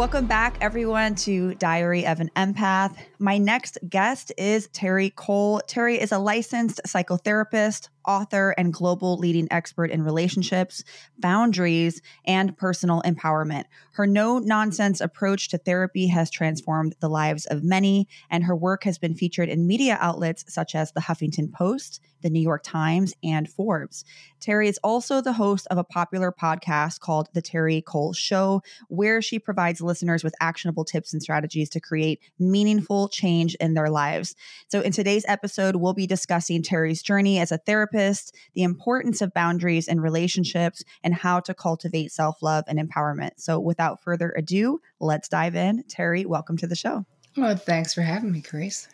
Welcome 0.00 0.28
back, 0.28 0.56
everyone, 0.62 1.14
to 1.16 1.54
Diary 1.56 2.06
of 2.06 2.20
an 2.20 2.30
Empath. 2.34 2.96
My 3.18 3.36
next 3.36 3.76
guest 3.86 4.32
is 4.38 4.66
Terri 4.68 5.14
Cole. 5.14 5.60
Terri 5.68 5.98
is 5.98 6.10
a 6.10 6.18
licensed 6.18 6.80
psychotherapist, 6.86 7.90
author, 8.08 8.54
and 8.56 8.72
global 8.72 9.18
leading 9.18 9.46
expert 9.50 9.90
in 9.90 10.02
relationships, 10.02 10.84
boundaries, 11.18 12.00
and 12.24 12.56
personal 12.56 13.02
empowerment. 13.02 13.64
Her 13.92 14.06
no 14.06 14.38
nonsense 14.38 15.02
approach 15.02 15.50
to 15.50 15.58
therapy 15.58 16.06
has 16.06 16.30
transformed 16.30 16.94
the 17.00 17.10
lives 17.10 17.44
of 17.44 17.62
many, 17.62 18.08
and 18.30 18.44
her 18.44 18.56
work 18.56 18.84
has 18.84 18.96
been 18.96 19.14
featured 19.14 19.50
in 19.50 19.66
media 19.66 19.98
outlets 20.00 20.46
such 20.48 20.74
as 20.74 20.92
the 20.92 21.00
Huffington 21.00 21.52
Post, 21.52 22.00
the 22.22 22.30
New 22.30 22.40
York 22.40 22.62
Times, 22.62 23.14
and 23.22 23.48
Forbes. 23.48 24.04
Terri 24.40 24.68
is 24.68 24.78
also 24.82 25.20
the 25.20 25.32
host 25.32 25.66
of 25.70 25.78
a 25.78 25.84
popular 25.84 26.32
podcast 26.32 27.00
called 27.00 27.28
The 27.34 27.42
Terri 27.42 27.84
Cole 27.84 28.12
Show, 28.12 28.62
where 28.88 29.20
she 29.20 29.38
provides 29.38 29.80
listeners 29.80 30.24
with 30.24 30.34
actionable 30.40 30.84
tips 30.84 31.12
and 31.12 31.22
strategies 31.22 31.68
to 31.70 31.80
create 31.80 32.20
meaningful 32.38 33.08
change 33.08 33.54
in 33.56 33.74
their 33.74 33.90
lives. 33.90 34.34
So, 34.68 34.80
in 34.80 34.92
today's 34.92 35.24
episode, 35.28 35.76
we'll 35.76 35.92
be 35.92 36.06
discussing 36.06 36.62
Terri's 36.62 37.02
journey 37.02 37.38
as 37.38 37.52
a 37.52 37.58
therapist, 37.58 38.34
the 38.54 38.62
importance 38.62 39.20
of 39.20 39.34
boundaries 39.34 39.88
in 39.88 40.00
relationships, 40.00 40.82
and 41.04 41.14
how 41.14 41.40
to 41.40 41.54
cultivate 41.54 42.12
self 42.12 42.42
love 42.42 42.64
and 42.66 42.78
empowerment. 42.78 43.32
So, 43.36 43.60
without 43.60 44.02
further 44.02 44.34
ado, 44.36 44.80
let's 45.00 45.28
dive 45.28 45.54
in. 45.54 45.84
Terri, 45.84 46.26
welcome 46.26 46.56
to 46.58 46.66
the 46.66 46.76
show. 46.76 47.04
Well, 47.36 47.56
thanks 47.56 47.94
for 47.94 48.02
having 48.02 48.32
me, 48.32 48.40
Grace. 48.40 48.88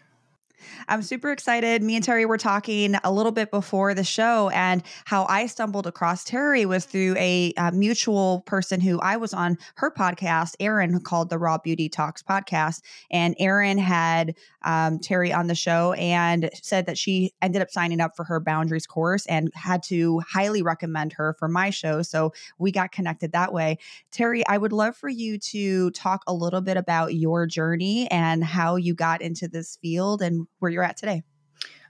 I'm 0.89 1.03
super 1.03 1.31
excited. 1.31 1.83
Me 1.83 1.97
and 1.97 2.05
Terri 2.05 2.27
were 2.27 2.39
talking 2.39 2.97
a 3.05 3.13
little 3.13 3.33
bit 3.33 3.51
before 3.51 3.95
the 3.95 4.05
show, 4.05 4.51
and 4.51 4.83
how 5.05 5.27
I 5.29 5.47
stumbled 5.47 5.87
across 5.87 6.25
Terri 6.25 6.65
was 6.65 6.85
through 6.85 7.15
a, 7.19 7.53
a 7.57 7.73
mutual 7.73 8.43
person 8.47 8.81
who 8.81 9.01
I 9.01 9.17
was 9.17 9.35
on 9.35 9.59
her 9.77 9.91
podcast, 9.91 10.55
Erin, 10.61 11.01
called 11.01 11.31
the 11.31 11.39
Raw 11.39 11.59
Beauty 11.59 11.89
Talks 11.89 12.23
podcast. 12.23 12.83
And 13.11 13.35
Erin 13.39 13.79
had 13.79 14.35
um, 14.63 14.99
Terri 14.99 15.37
on 15.37 15.47
the 15.47 15.55
show 15.55 15.93
and 15.95 16.51
said 16.55 16.87
that 16.87 16.99
she 16.99 17.33
ended 17.41 17.63
up 17.63 17.71
signing 17.71 18.01
up 18.01 18.13
for 18.17 18.25
her 18.25 18.41
boundaries 18.41 18.87
course 18.87 19.27
and 19.27 19.51
had 19.55 19.83
to 19.85 20.21
highly 20.21 20.63
recommend 20.63 21.13
her 21.15 21.37
for 21.39 21.49
my 21.49 21.71
show. 21.71 22.03
So 22.03 22.33
we 22.59 22.73
got 22.73 22.93
connected 22.93 23.33
that 23.33 23.53
way. 23.53 23.79
Terri, 24.13 24.43
I 24.49 24.59
would 24.59 24.73
love 24.73 24.97
for 24.97 25.09
you 25.09 25.39
to 25.39 25.91
talk 25.93 26.23
a 26.27 26.35
little 26.35 26.61
bit 26.61 26.77
about 26.77 27.15
your 27.15 27.47
journey 27.47 28.11
and 28.11 28.43
how 28.45 28.77
you 28.77 28.95
got 28.95 29.23
into 29.23 29.49
this 29.49 29.77
field 29.81 30.23
and 30.23 30.46
where 30.59 30.71
you're 30.71 30.83
at 30.83 30.97
today. 30.97 31.23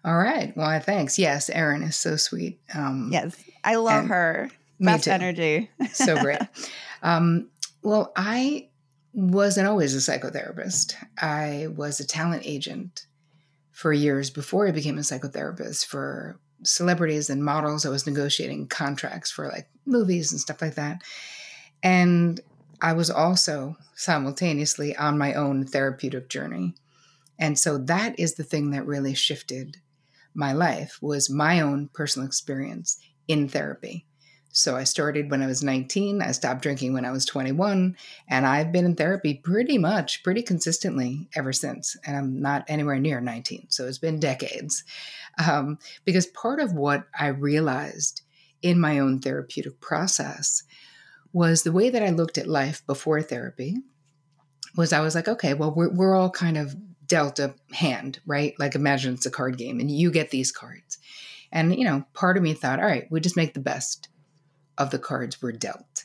All 0.04 0.16
right. 0.16 0.56
Well, 0.56 0.78
thanks. 0.80 1.18
Yes, 1.18 1.50
Erin 1.50 1.82
is 1.82 1.96
so 1.96 2.16
sweet. 2.16 2.60
Um, 2.74 3.10
yes, 3.12 3.36
I 3.64 3.74
love 3.76 4.06
her. 4.06 4.50
Best 4.78 5.08
energy. 5.08 5.70
so 5.92 6.20
great. 6.20 6.38
Um, 7.02 7.48
well, 7.82 8.12
I 8.16 8.68
wasn't 9.12 9.66
always 9.66 9.94
a 9.94 9.98
psychotherapist. 9.98 10.94
I 11.18 11.68
was 11.74 11.98
a 11.98 12.06
talent 12.06 12.42
agent 12.44 13.06
for 13.72 13.92
years 13.92 14.30
before 14.30 14.68
I 14.68 14.72
became 14.72 14.98
a 14.98 15.02
psychotherapist 15.02 15.86
for 15.86 16.38
celebrities 16.62 17.30
and 17.30 17.44
models. 17.44 17.84
I 17.84 17.90
was 17.90 18.06
negotiating 18.06 18.68
contracts 18.68 19.30
for 19.30 19.48
like 19.48 19.68
movies 19.86 20.32
and 20.32 20.40
stuff 20.40 20.62
like 20.62 20.74
that. 20.76 21.02
And 21.82 22.40
I 22.80 22.92
was 22.92 23.10
also 23.10 23.76
simultaneously 23.94 24.94
on 24.96 25.18
my 25.18 25.34
own 25.34 25.66
therapeutic 25.66 26.28
journey. 26.28 26.74
And 27.38 27.58
so 27.58 27.78
that 27.78 28.18
is 28.18 28.34
the 28.34 28.44
thing 28.44 28.70
that 28.70 28.86
really 28.86 29.14
shifted 29.14 29.78
my 30.34 30.52
life 30.52 30.98
was 31.00 31.30
my 31.30 31.60
own 31.60 31.88
personal 31.92 32.26
experience 32.26 32.98
in 33.26 33.48
therapy. 33.48 34.06
So 34.50 34.74
I 34.74 34.84
started 34.84 35.30
when 35.30 35.42
I 35.42 35.46
was 35.46 35.62
19, 35.62 36.22
I 36.22 36.32
stopped 36.32 36.62
drinking 36.62 36.94
when 36.94 37.04
I 37.04 37.10
was 37.10 37.26
21, 37.26 37.94
and 38.28 38.46
I've 38.46 38.72
been 38.72 38.86
in 38.86 38.94
therapy 38.94 39.34
pretty 39.34 39.76
much 39.76 40.22
pretty 40.22 40.40
consistently 40.40 41.28
ever 41.36 41.52
since. 41.52 41.94
And 42.06 42.16
I'm 42.16 42.40
not 42.40 42.64
anywhere 42.66 42.98
near 42.98 43.20
19. 43.20 43.66
So 43.68 43.86
it's 43.86 43.98
been 43.98 44.18
decades. 44.18 44.82
Um, 45.46 45.78
because 46.06 46.26
part 46.28 46.58
of 46.58 46.72
what 46.72 47.04
I 47.18 47.26
realized 47.26 48.22
in 48.62 48.80
my 48.80 48.98
own 48.98 49.20
therapeutic 49.20 49.78
process 49.80 50.62
was 51.34 51.62
the 51.62 51.72
way 51.72 51.90
that 51.90 52.02
I 52.02 52.08
looked 52.08 52.38
at 52.38 52.46
life 52.46 52.82
before 52.86 53.20
therapy 53.20 53.76
was 54.74 54.92
I 54.94 55.00
was 55.00 55.14
like, 55.14 55.28
okay, 55.28 55.52
well, 55.52 55.74
we're, 55.74 55.92
we're 55.92 56.14
all 56.14 56.30
kind 56.30 56.56
of 56.56 56.74
dealt 57.06 57.38
a 57.38 57.54
hand, 57.72 58.20
right? 58.26 58.54
Like 58.58 58.74
imagine 58.74 59.14
it's 59.14 59.26
a 59.26 59.30
card 59.30 59.58
game 59.58 59.80
and 59.80 59.90
you 59.90 60.10
get 60.10 60.30
these 60.30 60.52
cards. 60.52 60.98
And, 61.52 61.74
you 61.74 61.84
know, 61.84 62.04
part 62.12 62.36
of 62.36 62.42
me 62.42 62.54
thought, 62.54 62.80
all 62.80 62.86
right, 62.86 63.06
we 63.10 63.20
just 63.20 63.36
make 63.36 63.54
the 63.54 63.60
best 63.60 64.08
of 64.76 64.90
the 64.90 64.98
cards 64.98 65.40
we're 65.40 65.52
dealt. 65.52 66.04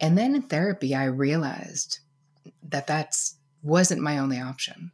And 0.00 0.18
then 0.18 0.34
in 0.34 0.42
therapy, 0.42 0.94
I 0.94 1.04
realized 1.04 2.00
that 2.62 2.86
that 2.88 3.16
wasn't 3.62 4.02
my 4.02 4.18
only 4.18 4.40
option. 4.40 4.92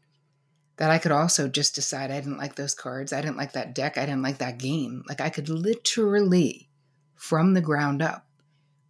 That 0.76 0.90
I 0.90 0.98
could 0.98 1.12
also 1.12 1.48
just 1.48 1.74
decide 1.74 2.10
I 2.10 2.20
didn't 2.20 2.38
like 2.38 2.54
those 2.54 2.74
cards. 2.74 3.12
I 3.12 3.20
didn't 3.20 3.36
like 3.36 3.52
that 3.52 3.74
deck. 3.74 3.98
I 3.98 4.06
didn't 4.06 4.22
like 4.22 4.38
that 4.38 4.58
game. 4.58 5.02
Like 5.08 5.20
I 5.20 5.28
could 5.28 5.48
literally, 5.48 6.68
from 7.16 7.54
the 7.54 7.60
ground 7.60 8.00
up, 8.00 8.26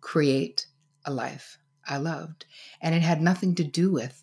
create 0.00 0.66
a 1.04 1.12
life 1.12 1.58
I 1.88 1.96
loved. 1.96 2.44
And 2.80 2.94
it 2.94 3.02
had 3.02 3.20
nothing 3.20 3.54
to 3.56 3.64
do 3.64 3.90
with 3.92 4.22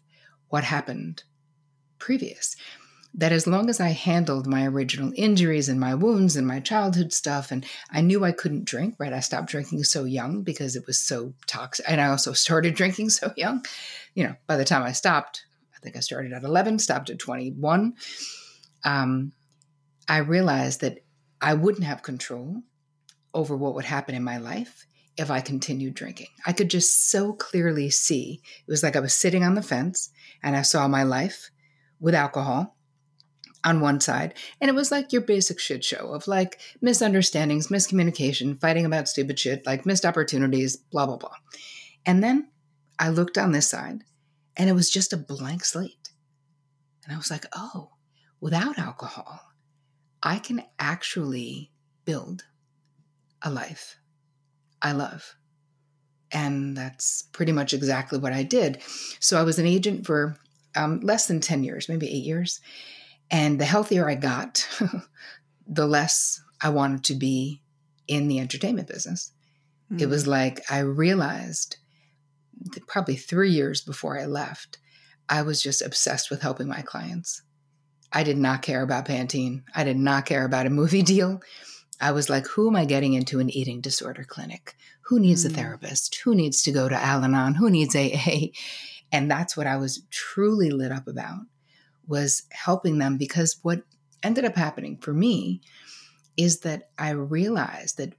what 0.50 0.64
happened 0.64 1.24
previous. 2.00 2.56
That 3.14 3.32
as 3.32 3.48
long 3.48 3.70
as 3.70 3.80
I 3.80 3.90
handled 3.90 4.46
my 4.46 4.68
original 4.68 5.12
injuries 5.16 5.70
and 5.70 5.80
my 5.80 5.96
wounds 5.96 6.36
and 6.36 6.46
my 6.46 6.60
childhood 6.60 7.14
stuff, 7.14 7.52
and 7.52 7.66
I 7.90 8.02
knew 8.02 8.24
I 8.24 8.32
couldn't 8.32 8.66
drink, 8.66 8.96
right? 9.00 9.14
I 9.14 9.22
stopped 9.22 9.50
drinking 9.50 9.84
so 9.86 10.04
young 10.04 10.44
because 10.44 10.76
it 10.76 10.86
was 10.86 11.00
so 11.00 11.34
toxic. 11.48 11.86
And 11.90 12.00
I 12.00 12.08
also 12.08 12.34
started 12.46 12.76
drinking 12.76 13.10
so 13.10 13.34
young. 13.36 13.66
You 14.14 14.26
know, 14.26 14.36
by 14.46 14.58
the 14.58 14.66
time 14.66 14.84
I 14.84 14.92
stopped, 14.92 15.46
I 15.76 15.80
think 15.80 15.96
I 15.96 16.02
started 16.02 16.34
at 16.34 16.44
11, 16.44 16.80
stopped 16.80 17.10
at 17.10 17.18
21. 17.18 17.94
Um, 18.84 19.32
I 20.08 20.18
realized 20.18 20.82
that 20.82 21.00
I 21.42 21.54
wouldn't 21.54 21.86
have 21.86 22.04
control 22.04 22.62
over 23.34 23.56
what 23.56 23.76
would 23.76 23.86
happen 23.86 24.16
in 24.16 24.24
my 24.24 24.38
life 24.38 24.86
if 25.18 25.32
I 25.32 25.42
continued 25.42 25.96
drinking. 25.96 26.28
I 26.46 26.54
could 26.54 26.70
just 26.70 27.10
so 27.10 27.34
clearly 27.34 27.90
see. 27.90 28.42
It 28.68 28.72
was 28.72 28.84
like 28.84 28.96
I 28.96 29.02
was 29.02 29.14
sitting 29.14 29.44
on 29.44 29.56
the 29.56 29.62
fence 29.62 30.10
and 30.44 30.56
I 30.56 30.62
saw 30.62 30.88
my 30.88 31.04
life 31.04 31.50
with 32.00 32.16
alcohol 32.16 32.76
on 33.64 33.82
one 33.82 34.00
side. 34.00 34.34
And 34.62 34.70
it 34.70 34.76
was 34.76 34.92
like 34.92 35.12
your 35.12 35.22
basic 35.22 35.60
shit 35.60 35.84
show 35.84 36.14
of 36.14 36.28
like 36.28 36.60
misunderstandings, 36.82 37.68
miscommunication, 37.68 38.60
fighting 38.60 38.86
about 38.86 39.10
stupid 39.10 39.40
shit, 39.40 39.66
like 39.66 39.86
missed 39.86 40.06
opportunities, 40.06 40.78
blah, 40.78 41.06
blah, 41.06 41.18
blah. 41.18 41.36
And 42.06 42.24
then 42.24 42.50
I 43.00 43.10
looked 43.10 43.38
on 43.38 43.52
this 43.52 43.70
side 43.70 44.04
and 44.56 44.70
it 44.70 44.74
was 44.74 44.90
just 44.90 45.14
a 45.14 45.18
blank 45.18 45.66
slate. 45.66 46.12
And 47.04 47.14
I 47.14 47.18
was 47.18 47.32
like, 47.32 47.46
oh, 47.56 47.92
without 48.40 48.78
alcohol, 48.78 49.42
I 50.22 50.40
can 50.40 50.64
actually 50.80 51.72
build 52.06 52.44
a 53.42 53.52
life 53.52 53.98
I 54.82 54.92
love. 54.92 55.36
And 56.32 56.76
that's 56.76 57.24
pretty 57.32 57.52
much 57.52 57.74
exactly 57.74 58.20
what 58.20 58.34
I 58.34 58.44
did. 58.44 58.82
So 59.20 59.40
I 59.40 59.44
was 59.44 59.60
an 59.60 59.66
agent 59.66 60.06
for 60.06 60.38
um, 60.78 61.00
less 61.02 61.28
than 61.28 61.42
10 61.42 61.64
years, 61.64 61.90
maybe 61.90 62.08
eight 62.08 62.24
years. 62.24 62.62
And 63.30 63.60
the 63.60 63.66
healthier 63.66 64.10
I 64.10 64.16
got, 64.16 64.68
the 65.68 65.88
less 65.88 66.42
I 66.62 66.70
wanted 66.70 67.04
to 67.06 67.16
be 67.16 67.62
in 68.08 68.28
the 68.28 68.40
entertainment 68.40 68.88
business. 68.88 69.34
Mm-hmm. 69.92 70.04
It 70.04 70.10
was 70.10 70.24
hmm. 70.24 70.32
like 70.32 70.62
I 70.70 70.80
realized 70.80 71.78
probably 72.88 73.16
three 73.16 73.52
years 73.52 73.82
before 73.82 74.20
I 74.20 74.26
left, 74.26 74.78
I 75.30 75.42
was 75.42 75.62
just 75.62 75.82
obsessed 75.82 76.30
with 76.30 76.42
helping 76.42 76.68
my 76.68 76.82
clients. 76.82 77.42
I 78.14 78.24
did 78.24 78.38
not 78.38 78.62
care 78.62 78.82
about 78.82 79.06
Pantene. 79.06 79.64
I 79.76 79.84
did 79.84 79.98
not 79.98 80.26
care 80.26 80.46
about 80.46 80.66
a 80.66 80.72
movie 80.72 81.02
deal. 81.04 81.42
I 82.00 82.12
was 82.12 82.30
like, 82.30 82.48
who 82.48 82.70
am 82.70 82.76
I 82.76 82.86
getting 82.86 83.14
into 83.14 83.40
an 83.40 83.50
eating 83.50 83.82
disorder 83.82 84.24
clinic? 84.24 84.76
Who 85.06 85.20
needs 85.20 85.46
mm. 85.46 85.52
a 85.52 85.54
therapist? 85.54 86.20
Who 86.24 86.36
needs 86.36 86.62
to 86.64 86.72
go 86.72 86.88
to 86.88 86.96
Al 86.96 87.24
Anon? 87.24 87.56
Who 87.56 87.70
needs 87.70 87.96
AA? 87.96 88.50
And 89.12 89.30
that's 89.30 89.56
what 89.56 89.68
I 89.68 89.78
was 89.78 90.04
truly 90.10 90.70
lit 90.70 90.92
up 90.92 91.08
about 91.08 91.42
was 92.08 92.44
helping 92.52 92.98
them 92.98 93.18
because 93.18 93.58
what 93.62 93.82
ended 94.24 94.46
up 94.46 94.56
happening 94.56 94.98
for 94.98 95.14
me 95.14 95.62
is 96.36 96.60
that 96.62 96.90
I 96.98 97.12
realized 97.12 97.98
that 97.98 98.14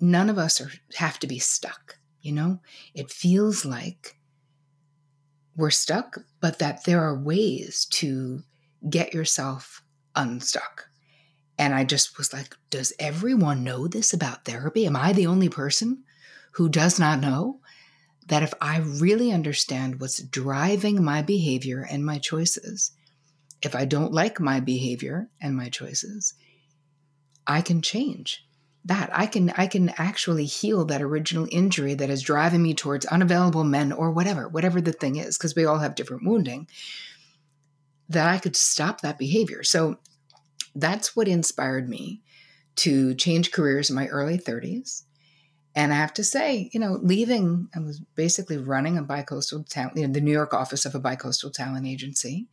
none 0.00 0.30
of 0.30 0.38
us 0.38 0.60
are, 0.60 0.70
have 0.96 1.18
to 1.20 1.26
be 1.26 1.38
stuck, 1.38 1.98
you 2.20 2.32
know? 2.32 2.60
It 2.94 3.10
feels 3.10 3.64
like 3.64 4.16
we're 5.56 5.70
stuck, 5.70 6.18
but 6.40 6.60
that 6.60 6.84
there 6.84 7.02
are 7.02 7.18
ways 7.18 7.86
to 7.90 8.42
get 8.88 9.12
yourself 9.12 9.82
unstuck. 10.14 10.88
And 11.58 11.74
I 11.74 11.82
just 11.82 12.16
was 12.16 12.32
like, 12.32 12.56
does 12.70 12.92
everyone 13.00 13.64
know 13.64 13.88
this 13.88 14.12
about 14.12 14.44
therapy? 14.44 14.86
Am 14.86 14.94
I 14.94 15.12
the 15.12 15.26
only 15.26 15.48
person 15.48 16.04
who 16.52 16.68
does 16.68 17.00
not 17.00 17.18
know? 17.20 17.60
That 18.28 18.42
if 18.42 18.54
I 18.60 18.78
really 18.78 19.32
understand 19.32 20.00
what's 20.00 20.22
driving 20.22 21.02
my 21.02 21.22
behavior 21.22 21.86
and 21.90 22.04
my 22.04 22.18
choices, 22.18 22.92
if 23.62 23.74
I 23.74 23.84
don't 23.84 24.12
like 24.12 24.38
my 24.38 24.60
behavior 24.60 25.28
and 25.40 25.56
my 25.56 25.68
choices, 25.68 26.34
I 27.46 27.62
can 27.62 27.82
change 27.82 28.44
that. 28.84 29.10
I 29.12 29.26
can 29.26 29.50
i 29.56 29.66
can 29.66 29.90
actually 29.96 30.44
heal 30.44 30.84
that 30.84 31.02
original 31.02 31.48
injury 31.50 31.94
that 31.94 32.10
is 32.10 32.22
driving 32.22 32.62
me 32.62 32.74
towards 32.74 33.06
unavailable 33.06 33.64
men 33.64 33.92
or 33.92 34.10
whatever 34.10 34.48
whatever 34.48 34.80
the 34.80 34.92
thing 34.92 35.16
is 35.16 35.36
because 35.36 35.56
we 35.56 35.64
all 35.64 35.78
have 35.78 35.94
different 35.94 36.24
wounding 36.24 36.68
that 38.08 38.28
i 38.28 38.38
could 38.38 38.56
stop 38.56 39.00
that 39.00 39.18
behavior. 39.18 39.62
So 39.62 39.98
that's 40.74 41.16
what 41.16 41.28
inspired 41.28 41.88
me 41.88 42.22
to 42.76 43.14
change 43.14 43.50
careers 43.50 43.90
in 43.90 43.96
my 43.96 44.06
early 44.06 44.38
30s 44.38 45.02
and 45.78 45.92
I 45.92 45.96
have 45.96 46.12
to 46.14 46.24
say, 46.24 46.70
you 46.72 46.80
know, 46.80 46.98
leaving, 47.02 47.68
I 47.72 47.78
was 47.78 48.00
basically 48.00 48.56
running 48.56 48.98
a 48.98 49.02
bicoastal 49.04 49.64
talent, 49.68 49.96
you 49.96 50.04
know, 50.04 50.12
the 50.12 50.20
New 50.20 50.32
York 50.32 50.52
office 50.52 50.84
of 50.84 50.96
a 50.96 51.00
bicoastal 51.00 51.52
talent 51.52 51.86
agency 51.86 52.48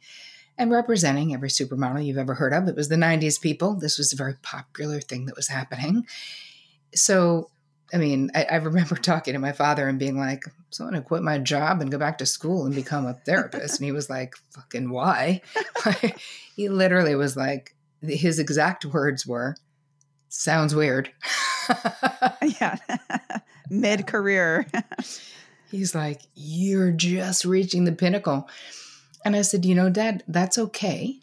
and 0.59 0.69
representing 0.69 1.33
every 1.33 1.49
supermodel 1.49 2.05
you've 2.05 2.19
ever 2.19 2.35
heard 2.35 2.53
of. 2.53 2.67
It 2.67 2.75
was 2.75 2.87
the 2.87 2.97
90s 2.97 3.41
people. 3.41 3.73
This 3.73 3.97
was 3.97 4.13
a 4.13 4.15
very 4.15 4.35
popular 4.43 5.01
thing 5.01 5.25
that 5.25 5.35
was 5.35 5.47
happening. 5.47 6.05
So, 6.93 7.49
I 7.91 7.97
mean, 7.97 8.29
I, 8.35 8.43
I 8.43 8.55
remember 8.57 8.93
talking 9.01 9.33
to 9.33 9.39
my 9.39 9.53
father 9.53 9.87
and 9.87 9.97
being 9.97 10.19
like, 10.19 10.43
so 10.69 10.83
I'm 10.83 10.91
going 10.91 11.01
to 11.01 11.07
quit 11.07 11.23
my 11.23 11.39
job 11.39 11.81
and 11.81 11.89
go 11.89 11.97
back 11.97 12.19
to 12.19 12.27
school 12.27 12.67
and 12.67 12.75
become 12.75 13.07
a 13.07 13.15
therapist. 13.25 13.79
and 13.79 13.85
he 13.85 13.91
was 13.91 14.07
like, 14.07 14.35
fucking 14.51 14.91
why? 14.91 15.41
he 16.55 16.69
literally 16.69 17.15
was 17.15 17.35
like, 17.35 17.75
his 18.03 18.37
exact 18.37 18.85
words 18.85 19.25
were, 19.25 19.55
sounds 20.35 20.75
weird. 20.75 21.11
yeah. 22.61 22.77
Mid 23.69 24.05
career. 24.07 24.67
He's 25.71 25.95
like, 25.95 26.21
You're 26.35 26.91
just 26.91 27.45
reaching 27.45 27.85
the 27.85 27.91
pinnacle. 27.91 28.47
And 29.23 29.35
I 29.35 29.41
said, 29.41 29.65
You 29.65 29.75
know, 29.75 29.89
Dad, 29.89 30.23
that's 30.27 30.57
okay. 30.57 31.19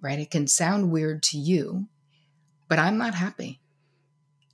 Right? 0.00 0.18
It 0.18 0.30
can 0.30 0.46
sound 0.46 0.90
weird 0.90 1.22
to 1.24 1.38
you, 1.38 1.86
but 2.68 2.78
I'm 2.78 2.98
not 2.98 3.14
happy. 3.14 3.60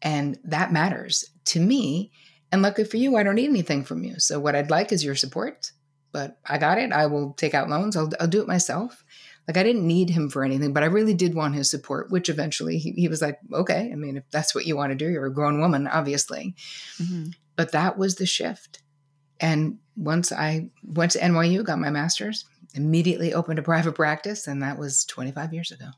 And 0.02 0.38
that 0.44 0.73
matters 0.73 1.25
to 1.46 1.61
me. 1.61 2.12
And 2.52 2.62
luckily 2.62 2.87
for 2.87 2.99
you, 2.99 3.17
I 3.17 3.23
don't 3.23 3.35
need 3.35 3.49
anything 3.49 3.85
from 3.85 4.05
you. 4.05 4.19
So 4.19 4.38
what 4.38 4.55
I'd 4.55 4.70
like 4.70 4.93
is 4.93 5.05
your 5.05 5.14
support, 5.14 5.73
but 6.12 6.38
I 6.46 6.58
got 6.58 6.79
it. 6.79 6.93
I 6.93 7.06
will 7.06 7.32
take 7.32 7.55
out 7.55 7.69
loans. 7.69 7.96
I'll, 7.96 8.11
I'll 8.20 8.29
do 8.29 8.41
it 8.41 8.49
myself. 8.49 9.04
Like 9.46 9.56
I 9.56 9.62
didn't 9.62 9.87
need 9.87 10.11
him 10.11 10.31
for 10.31 10.43
anything, 10.43 10.73
but 10.73 10.82
I 10.82 10.87
really 10.87 11.14
did 11.14 11.35
want 11.35 11.55
his 11.55 11.70
support, 11.70 12.11
which 12.11 12.29
eventually 12.29 12.79
he, 12.79 12.93
he 12.93 13.08
was 13.08 13.20
like, 13.20 13.38
okay, 13.52 13.91
I 13.93 13.94
mean, 13.94 14.17
if 14.17 14.25
that's 14.31 14.55
what 14.55 14.67
you 14.67 14.76
want 14.76 14.91
to 14.93 14.96
do, 14.96 15.11
you're 15.11 15.26
a 15.26 15.32
grown 15.32 15.61
woman, 15.61 15.87
obviously. 15.87 16.55
Mm-hmm. 16.99 17.31
But 17.56 17.73
that 17.73 17.99
was 17.99 18.17
the 18.17 18.26
shift. 18.26 18.82
And 19.41 19.79
once 19.96 20.32
I 20.32 20.70
went 20.82 21.12
to 21.12 21.19
NYU, 21.19 21.64
got 21.64 21.79
my 21.79 21.91
master's, 21.91 22.46
immediately 22.75 23.35
opened 23.35 23.58
a 23.58 23.62
private 23.62 23.94
practice, 23.94 24.46
and 24.46 24.62
that 24.62 24.79
was 24.79 25.05
25 25.05 25.52
years 25.52 25.70
ago. 25.70 25.91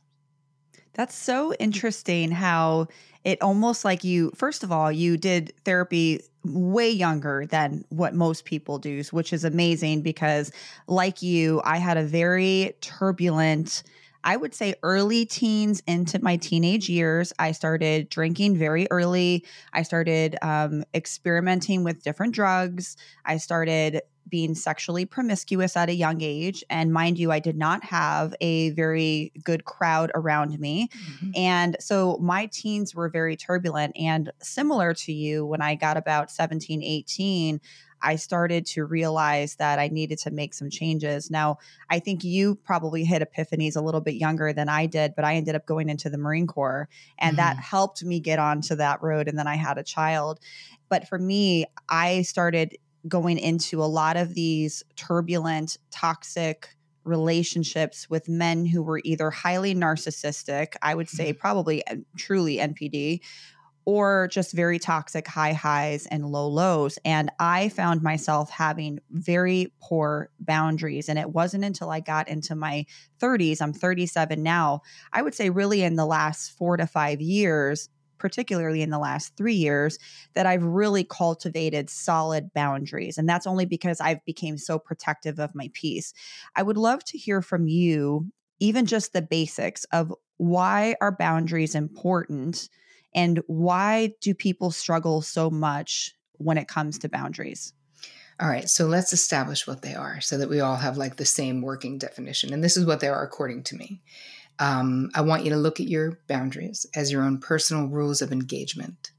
That's 0.95 1.15
so 1.15 1.53
interesting 1.55 2.31
how 2.31 2.89
it 3.23 3.43
almost 3.43 3.85
like 3.85 4.03
you, 4.03 4.33
first 4.35 4.63
of 4.63 4.73
all, 4.73 4.91
you 4.91 5.17
did 5.17 5.53
therapy 5.65 6.23
way 6.53 6.91
younger 6.91 7.47
than 7.47 7.85
what 7.89 8.15
most 8.15 8.45
people 8.45 8.79
do, 8.79 9.03
which 9.11 9.33
is 9.33 9.45
amazing 9.45 10.03
because, 10.03 10.53
like 10.87 11.23
you, 11.23 11.61
I 11.65 11.79
had 11.79 11.97
a 11.97 12.05
very 12.05 12.75
turbulent, 12.81 13.83
I 14.25 14.37
would 14.37 14.55
say 14.55 14.75
early 14.83 15.25
teens 15.25 15.83
into 15.87 16.23
my 16.23 16.37
teenage 16.37 16.89
years. 16.89 17.33
I 17.39 17.53
started 17.53 18.09
drinking 18.09 18.57
very 18.57 18.89
early. 18.91 19.45
I 19.73 19.83
started 19.83 20.37
um, 20.43 20.85
experimenting 20.95 21.85
with 21.85 22.03
different 22.03 22.35
drugs. 22.35 22.97
I 23.25 23.37
started 23.37 24.03
being 24.29 24.55
sexually 24.55 25.05
promiscuous 25.05 25.77
at 25.77 25.89
a 25.89 25.95
young 25.95 26.21
age. 26.21 26.65
And 26.69 26.93
mind 26.93 27.19
you, 27.19 27.33
I 27.33 27.39
did 27.39 27.57
not 27.57 27.85
have 27.85 28.35
a 28.41 28.71
very 28.71 29.33
good 29.45 29.65
crowd 29.65 30.11
around 30.15 30.59
me. 30.59 30.89
Mm-hmm. 30.89 31.31
And 31.37 31.77
so 31.81 32.19
my 32.19 32.47
teens 32.47 32.95
were 32.95 33.09
very 33.09 33.37
turbulent. 33.37 33.97
And 33.97 34.31
similar 34.43 34.95
to 34.95 35.13
you, 35.13 35.47
when 35.47 35.63
I 35.63 35.75
got 35.75 35.97
about 35.97 36.31
17, 36.31 36.83
18, 36.83 37.61
I 38.03 38.17
started 38.17 38.67
to 38.67 38.85
realize 38.85 39.57
that 39.57 39.79
I 39.79 39.89
needed 39.89 40.19
to 40.21 40.31
make 40.31 40.55
some 40.55 40.71
changes. 40.71 41.31
Now, 41.31 41.59
I 41.91 41.99
think 41.99 42.25
you 42.25 42.57
probably 42.57 43.05
hit 43.05 43.23
epiphanies 43.23 43.77
a 43.77 43.81
little 43.81 44.01
bit 44.01 44.15
younger 44.15 44.53
than 44.53 44.69
I 44.69 44.87
did, 44.87 45.15
but 45.17 45.25
I 45.25 45.35
ended 45.35 45.55
up 45.55 45.67
going 45.67 45.89
into 45.89 46.11
the 46.11 46.19
Marine 46.19 46.47
Corps 46.47 46.89
and 47.19 47.37
mm-hmm. 47.37 47.57
that 47.57 47.57
helped 47.57 48.05
me 48.05 48.21
get 48.21 48.39
onto 48.39 48.75
that 48.77 49.03
road. 49.03 49.29
And 49.29 49.39
then 49.39 49.47
I 49.47 49.57
had 49.57 49.79
a 49.79 49.83
child. 49.83 50.41
But 50.89 51.09
for 51.09 51.19
me, 51.19 51.67
I 51.89 52.23
started 52.23 52.77
going 53.09 53.39
into 53.39 53.83
a 53.83 53.87
lot 53.87 54.17
of 54.17 54.35
these 54.35 54.83
turbulent, 54.97 55.79
toxic 55.91 56.77
relationships 57.05 58.11
with 58.11 58.29
men 58.29 58.67
who 58.67 58.83
were 58.83 59.01
either 59.05 59.31
highly 59.31 59.75
narcissistic, 59.75 60.75
I 60.83 60.95
would 60.95 61.09
say 61.09 61.31
mm-hmm. 61.31 61.39
probably 61.39 61.85
truly 62.17 62.57
NPD, 62.59 63.21
or 63.87 64.27
just 64.33 64.53
very 64.53 64.81
toxic 64.81 65.29
high 65.29 65.53
highs 65.53 66.07
and 66.07 66.27
low 66.27 66.49
lows. 66.49 66.99
And 67.05 67.31
I 67.39 67.69
found 67.69 68.03
myself 68.03 68.51
having 68.51 68.99
very 69.11 69.73
poor 69.81 70.29
boundaries. 70.41 71.09
And 71.09 71.21
it 71.21 71.31
wasn't 71.31 71.65
until 71.65 71.91
I 71.91 72.01
got 72.01 72.29
into 72.29 72.57
my 72.57 72.85
30s, 73.21 73.63
I'm 73.63 73.73
37 73.73 74.43
now, 74.43 74.83
I 75.13 75.23
would 75.23 75.37
say 75.37 75.51
really 75.51 75.83
in 75.83 75.95
the 75.95 76.05
last 76.05 76.51
four 76.51 76.77
to 76.77 76.87
five 76.87 77.21
years, 77.21 77.89
particularly 78.19 78.83
in 78.83 78.91
the 78.91 78.99
last 78.99 79.37
three 79.37 79.55
years, 79.55 79.99
that 80.35 80.47
I've 80.47 80.65
really 80.65 81.05
cultivated 81.05 81.91
solid 81.91 82.53
boundaries. 82.55 83.19
And 83.19 83.29
that's 83.29 83.47
only 83.47 83.67
because 83.67 84.01
I've 84.01 84.25
became 84.25 84.59
so 84.59 84.79
protective 84.79 85.39
of 85.39 85.55
my 85.55 85.71
peace. 85.73 86.13
I 86.55 86.63
would 86.63 86.77
love 86.77 87.05
to 87.05 87.19
hear 87.19 87.43
from 87.43 87.67
you, 87.67 88.31
even 88.61 88.87
just 88.87 89.13
the 89.13 89.23
basics 89.23 89.85
of 89.93 90.13
why 90.39 90.97
are 91.01 91.17
boundaries 91.17 91.75
important 91.75 92.69
and 93.15 93.41
why 93.47 94.13
do 94.21 94.35
people 94.35 94.71
struggle 94.71 95.23
so 95.23 95.51
much 95.51 96.15
when 96.33 96.59
it 96.59 96.69
comes 96.69 96.99
to 96.99 97.09
boundaries? 97.09 97.73
All 98.39 98.49
right, 98.49 98.69
so 98.69 98.87
let's 98.87 99.15
establish 99.15 99.67
what 99.67 99.81
they 99.81 99.95
are 99.95 100.21
so 100.21 100.37
that 100.37 100.51
we 100.51 100.61
all 100.61 100.77
have 100.77 100.99
like 100.99 101.17
the 101.17 101.25
same 101.25 101.63
working 101.63 101.97
definition. 101.97 102.53
And 102.53 102.63
this 102.63 102.77
is 102.77 102.85
what 102.85 103.01
they 103.01 103.09
are 103.09 103.23
according 103.23 103.63
to 103.65 103.77
me. 103.77 104.03
Um, 104.59 105.11
I 105.15 105.21
want 105.21 105.45
you 105.45 105.51
to 105.51 105.57
look 105.57 105.81
at 105.81 105.89
your 105.89 106.19
boundaries 106.29 106.87
as 106.95 107.13
your 107.13 107.23
own 107.23 107.39
personal 107.39 107.89
rules 107.89 108.23
of 108.23 108.33
engagement, 108.33 109.13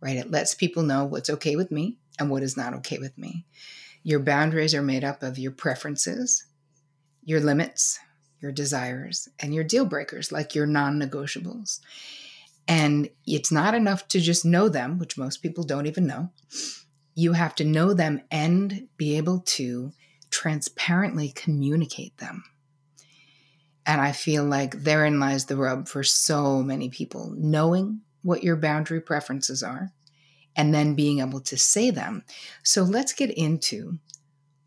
right? 0.00 0.16
It 0.16 0.30
lets 0.30 0.54
people 0.54 0.82
know 0.82 1.04
what's 1.04 1.30
okay 1.30 1.56
with 1.56 1.70
me 1.70 1.98
and 2.18 2.30
what 2.30 2.42
is 2.42 2.56
not 2.56 2.74
okay 2.74 2.98
with 2.98 3.16
me. 3.16 3.46
Your 4.02 4.20
boundaries 4.20 4.74
are 4.74 4.82
made 4.82 5.02
up 5.02 5.22
of 5.22 5.38
your 5.38 5.52
preferences, 5.52 6.44
your 7.24 7.40
limits, 7.40 7.98
your 8.40 8.52
desires, 8.52 9.28
and 9.40 9.54
your 9.54 9.64
deal 9.64 9.84
breakers, 9.84 10.30
like 10.30 10.54
your 10.54 10.66
non 10.66 11.00
negotiables. 11.00 11.80
And 12.68 13.08
it's 13.26 13.52
not 13.52 13.74
enough 13.74 14.08
to 14.08 14.20
just 14.20 14.44
know 14.44 14.68
them, 14.68 14.98
which 14.98 15.18
most 15.18 15.38
people 15.38 15.64
don't 15.64 15.86
even 15.86 16.06
know. 16.06 16.30
You 17.14 17.32
have 17.32 17.54
to 17.56 17.64
know 17.64 17.94
them 17.94 18.20
and 18.30 18.88
be 18.96 19.16
able 19.16 19.40
to 19.40 19.92
transparently 20.30 21.30
communicate 21.30 22.16
them. 22.18 22.44
And 23.86 24.00
I 24.00 24.10
feel 24.10 24.44
like 24.44 24.82
therein 24.82 25.20
lies 25.20 25.46
the 25.46 25.56
rub 25.56 25.86
for 25.86 26.02
so 26.02 26.62
many 26.62 26.88
people 26.88 27.32
knowing 27.36 28.00
what 28.22 28.42
your 28.42 28.56
boundary 28.56 29.00
preferences 29.00 29.62
are 29.62 29.92
and 30.56 30.74
then 30.74 30.96
being 30.96 31.20
able 31.20 31.40
to 31.42 31.56
say 31.56 31.90
them. 31.90 32.24
So 32.64 32.82
let's 32.82 33.12
get 33.12 33.30
into 33.30 33.98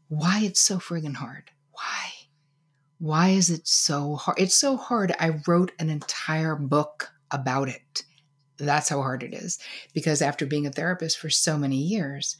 why 0.08 0.42
it's 0.44 0.62
so 0.62 0.78
friggin' 0.78 1.16
hard. 1.16 1.52
Why? 1.72 2.12
Why 3.00 3.30
is 3.30 3.50
it 3.50 3.68
so 3.68 4.16
hard? 4.16 4.40
It's 4.40 4.56
so 4.56 4.78
hard. 4.78 5.14
I 5.20 5.42
wrote 5.48 5.74
an 5.80 5.90
entire 5.90 6.56
book 6.56 7.12
about 7.30 7.68
it. 7.68 8.04
That's 8.58 8.90
how 8.90 9.02
hard 9.02 9.24
it 9.24 9.34
is. 9.34 9.60
Because 9.94 10.22
after 10.22 10.46
being 10.46 10.66
a 10.66 10.72
therapist 10.72 11.18
for 11.18 11.30
so 11.30 11.58
many 11.58 11.78
years, 11.78 12.38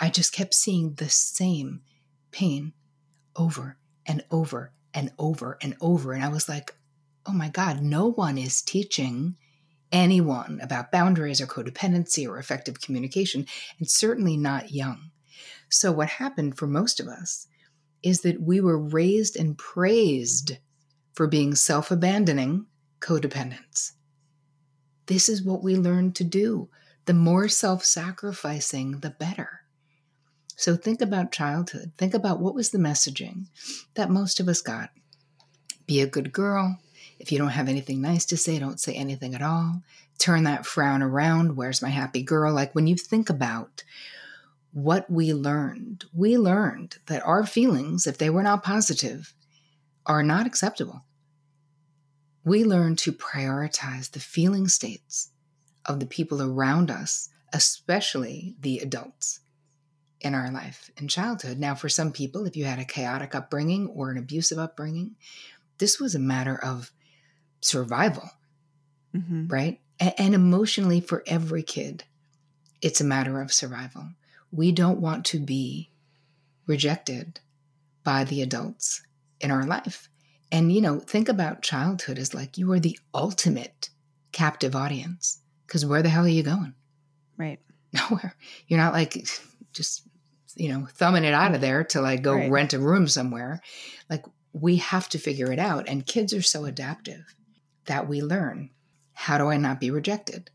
I 0.00 0.10
just 0.10 0.32
kept 0.32 0.54
seeing 0.54 0.94
the 0.94 1.08
same 1.08 1.82
pain 2.30 2.72
over 3.36 3.76
and 4.06 4.24
over 4.30 4.72
and 4.94 5.12
over 5.18 5.58
and 5.62 5.76
over. 5.80 6.12
And 6.12 6.24
I 6.24 6.28
was 6.28 6.48
like, 6.48 6.74
oh 7.26 7.32
my 7.32 7.48
God, 7.48 7.82
no 7.82 8.10
one 8.10 8.38
is 8.38 8.62
teaching 8.62 9.36
anyone 9.92 10.60
about 10.62 10.92
boundaries 10.92 11.40
or 11.40 11.46
codependency 11.46 12.28
or 12.28 12.38
effective 12.38 12.80
communication, 12.80 13.46
and 13.78 13.90
certainly 13.90 14.36
not 14.36 14.72
young. 14.72 15.10
So, 15.70 15.92
what 15.92 16.08
happened 16.08 16.58
for 16.58 16.66
most 16.66 17.00
of 17.00 17.08
us 17.08 17.46
is 18.02 18.20
that 18.22 18.40
we 18.40 18.60
were 18.60 18.78
raised 18.78 19.36
and 19.36 19.58
praised 19.58 20.58
for 21.12 21.26
being 21.26 21.54
self 21.54 21.90
abandoning 21.90 22.66
codependents. 23.00 23.92
This 25.06 25.28
is 25.28 25.42
what 25.42 25.62
we 25.62 25.76
learned 25.76 26.14
to 26.16 26.24
do. 26.24 26.68
The 27.06 27.14
more 27.14 27.48
self 27.48 27.84
sacrificing, 27.84 29.00
the 29.00 29.10
better. 29.10 29.57
So 30.58 30.74
think 30.74 31.00
about 31.00 31.30
childhood. 31.30 31.92
Think 31.96 32.14
about 32.14 32.40
what 32.40 32.52
was 32.52 32.70
the 32.70 32.78
messaging 32.78 33.46
that 33.94 34.10
most 34.10 34.40
of 34.40 34.48
us 34.48 34.60
got. 34.60 34.90
Be 35.86 36.00
a 36.00 36.06
good 36.06 36.32
girl. 36.32 36.80
If 37.20 37.30
you 37.30 37.38
don't 37.38 37.50
have 37.50 37.68
anything 37.68 38.00
nice 38.00 38.24
to 38.26 38.36
say, 38.36 38.58
don't 38.58 38.80
say 38.80 38.92
anything 38.94 39.36
at 39.36 39.40
all. 39.40 39.82
Turn 40.18 40.42
that 40.44 40.66
frown 40.66 41.00
around. 41.00 41.56
Where's 41.56 41.80
my 41.80 41.90
happy 41.90 42.24
girl? 42.24 42.52
Like 42.52 42.74
when 42.74 42.88
you 42.88 42.96
think 42.96 43.30
about 43.30 43.84
what 44.72 45.08
we 45.08 45.32
learned, 45.32 46.06
we 46.12 46.36
learned 46.36 46.96
that 47.06 47.24
our 47.24 47.46
feelings, 47.46 48.08
if 48.08 48.18
they 48.18 48.28
were 48.28 48.42
not 48.42 48.64
positive, 48.64 49.34
are 50.06 50.24
not 50.24 50.44
acceptable. 50.44 51.04
We 52.44 52.64
learned 52.64 52.98
to 52.98 53.12
prioritize 53.12 54.10
the 54.10 54.18
feeling 54.18 54.66
states 54.66 55.30
of 55.86 56.00
the 56.00 56.06
people 56.06 56.42
around 56.42 56.90
us, 56.90 57.28
especially 57.52 58.56
the 58.58 58.80
adults 58.80 59.38
in 60.20 60.34
our 60.34 60.50
life 60.50 60.90
in 60.96 61.08
childhood. 61.08 61.58
Now, 61.58 61.74
for 61.74 61.88
some 61.88 62.12
people, 62.12 62.44
if 62.44 62.56
you 62.56 62.64
had 62.64 62.78
a 62.78 62.84
chaotic 62.84 63.34
upbringing 63.34 63.88
or 63.88 64.10
an 64.10 64.18
abusive 64.18 64.58
upbringing, 64.58 65.16
this 65.78 66.00
was 66.00 66.14
a 66.14 66.20
matter 66.20 66.58
of 66.62 66.90
survival, 67.60 68.30
mm-hmm. 69.14 69.46
right? 69.46 69.80
And, 70.00 70.14
and 70.18 70.34
emotionally, 70.34 71.00
for 71.00 71.22
every 71.26 71.62
kid, 71.62 72.04
it's 72.82 73.00
a 73.00 73.04
matter 73.04 73.40
of 73.40 73.52
survival. 73.52 74.10
We 74.50 74.72
don't 74.72 75.00
want 75.00 75.24
to 75.26 75.38
be 75.38 75.90
rejected 76.66 77.40
by 78.04 78.24
the 78.24 78.42
adults 78.42 79.02
in 79.40 79.50
our 79.50 79.64
life. 79.64 80.08
And, 80.50 80.72
you 80.72 80.80
know, 80.80 80.98
think 80.98 81.28
about 81.28 81.62
childhood 81.62 82.18
as 82.18 82.34
like 82.34 82.56
you 82.56 82.72
are 82.72 82.80
the 82.80 82.98
ultimate 83.14 83.90
captive 84.32 84.74
audience 84.74 85.40
because 85.66 85.84
where 85.84 86.02
the 86.02 86.08
hell 86.08 86.24
are 86.24 86.28
you 86.28 86.42
going? 86.42 86.74
Right. 87.36 87.60
Nowhere. 87.92 88.34
You're 88.66 88.80
not 88.80 88.92
like 88.92 89.12
just, 89.72 90.07
you 90.58 90.68
know, 90.68 90.86
thumbing 90.92 91.24
it 91.24 91.32
out 91.32 91.54
of 91.54 91.60
there 91.60 91.84
to 91.84 92.00
like 92.00 92.22
go 92.22 92.34
right. 92.34 92.50
rent 92.50 92.74
a 92.74 92.78
room 92.78 93.06
somewhere. 93.06 93.62
Like 94.10 94.24
we 94.52 94.76
have 94.76 95.08
to 95.10 95.18
figure 95.18 95.52
it 95.52 95.58
out. 95.58 95.88
And 95.88 96.04
kids 96.04 96.34
are 96.34 96.42
so 96.42 96.64
adaptive 96.64 97.34
that 97.86 98.08
we 98.08 98.20
learn 98.20 98.70
how 99.14 99.38
do 99.38 99.48
I 99.48 99.56
not 99.56 99.80
be 99.80 99.90
rejected? 99.90 100.50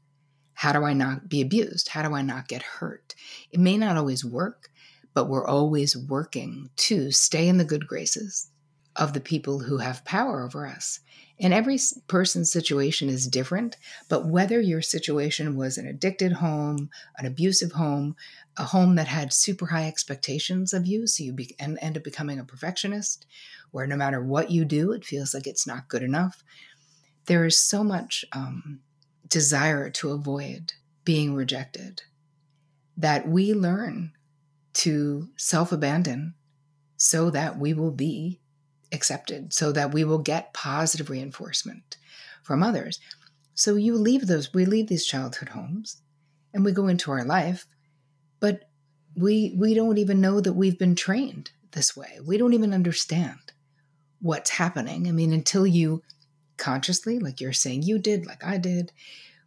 How 0.54 0.74
do 0.74 0.84
I 0.84 0.94
not 0.94 1.30
be 1.30 1.42
abused? 1.42 1.90
How 1.90 2.08
do 2.08 2.14
I 2.14 2.22
not 2.22 2.48
get 2.48 2.62
hurt? 2.62 3.16
It 3.52 3.60
may 3.60 3.78
not 3.78 3.98
always 3.98 4.24
work, 4.24 4.70
but 5.14 5.28
we're 5.28 5.48
always 5.48 5.98
working 5.98 6.70
to 6.76 7.12
stay 7.12 7.48
in 7.48 7.58
the 7.58 7.66
good 7.66 7.88
graces 7.88 8.50
of 8.96 9.14
the 9.14 9.20
people 9.20 9.60
who 9.60 9.78
have 9.78 10.06
power 10.06 10.44
over 10.44 10.68
us. 10.68 11.00
And 11.40 11.54
every 11.54 11.80
person's 12.08 12.52
situation 12.52 13.10
is 13.10 13.28
different, 13.28 13.76
but 14.08 14.28
whether 14.28 14.62
your 14.62 14.82
situation 14.82 15.58
was 15.58 15.78
an 15.78 15.88
addicted 15.88 16.34
home, 16.34 16.90
an 17.18 17.26
abusive 17.26 17.72
home, 17.72 18.16
a 18.56 18.66
home 18.66 18.96
that 18.96 19.08
had 19.08 19.34
super 19.34 19.66
high 19.68 19.88
expectations 19.88 20.74
of 20.74 20.86
you, 20.86 21.08
so 21.08 21.24
you 21.24 21.34
be- 21.34 21.56
and 21.60 21.80
end 21.82 21.98
up 21.98 22.04
becoming 22.04 22.40
a 22.40 22.44
perfectionist, 22.44 23.26
where 23.72 23.88
no 23.88 23.96
matter 23.96 24.24
what 24.24 24.52
you 24.52 24.64
do, 24.64 24.92
it 24.92 25.04
feels 25.04 25.34
like 25.34 25.48
it's 25.48 25.66
not 25.66 25.88
good 25.88 26.04
enough, 26.04 26.44
there 27.26 27.46
is 27.46 27.58
so 27.58 27.84
much 27.84 28.24
um, 28.34 28.80
desire 29.28 29.90
to 29.90 30.12
avoid 30.12 30.74
being 31.04 31.34
rejected 31.34 32.04
that 32.96 33.28
we 33.28 33.54
learn 33.54 34.12
to 34.74 35.30
self 35.36 35.72
abandon 35.72 36.36
so 36.96 37.30
that 37.30 37.58
we 37.58 37.74
will 37.74 37.92
be 37.92 38.40
accepted, 38.94 39.54
so 39.54 39.72
that 39.72 39.94
we 39.94 40.04
will 40.04 40.20
get 40.20 40.54
positive 40.54 41.10
reinforcement 41.10 41.98
from 42.44 42.64
others. 42.64 43.00
So 43.56 43.76
you 43.76 43.96
leave 43.98 44.28
those, 44.28 44.54
we 44.54 44.66
leave 44.66 44.88
these 44.88 45.06
childhood 45.06 45.50
homes 45.50 46.02
and 46.54 46.64
we 46.64 46.72
go 46.72 46.88
into 46.88 47.12
our 47.12 47.26
life, 47.26 47.66
but 48.40 48.62
we 49.16 49.56
we 49.58 49.74
don't 49.74 49.98
even 49.98 50.22
know 50.22 50.40
that 50.40 50.54
we've 50.54 50.80
been 50.80 50.96
trained 50.96 51.52
this 51.72 51.96
way. 51.96 52.20
We 52.26 52.38
don't 52.38 52.54
even 52.54 52.74
understand 52.74 53.40
what's 54.22 54.52
happening. 54.52 55.08
I 55.08 55.12
mean, 55.12 55.34
until 55.34 55.68
you 55.68 56.02
consciously, 56.58 57.20
like 57.20 57.42
you're 57.42 57.54
saying 57.54 57.84
you 57.84 58.00
did, 58.00 58.26
like 58.26 58.44
I 58.44 58.58
did, 58.58 58.92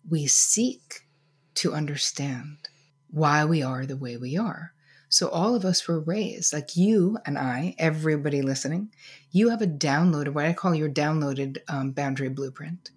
we 0.08 0.26
seek 0.26 1.06
to 1.54 1.72
understand 1.72 2.68
why 3.08 3.44
we 3.44 3.62
are 3.62 3.86
the 3.86 3.96
way 3.96 4.16
we 4.16 4.36
are. 4.36 4.72
So 5.08 5.28
all 5.28 5.54
of 5.54 5.64
us 5.64 5.86
were 5.86 6.00
raised, 6.00 6.52
like 6.52 6.76
you 6.76 7.18
and 7.24 7.38
I, 7.38 7.74
everybody 7.78 8.42
listening, 8.42 8.92
you 9.30 9.50
have 9.50 9.62
a 9.62 9.66
downloaded, 9.66 10.34
what 10.34 10.46
I 10.46 10.52
call 10.52 10.74
your 10.74 10.90
downloaded 10.90 11.58
um, 11.68 11.92
boundary 11.92 12.28
blueprint. 12.28 12.90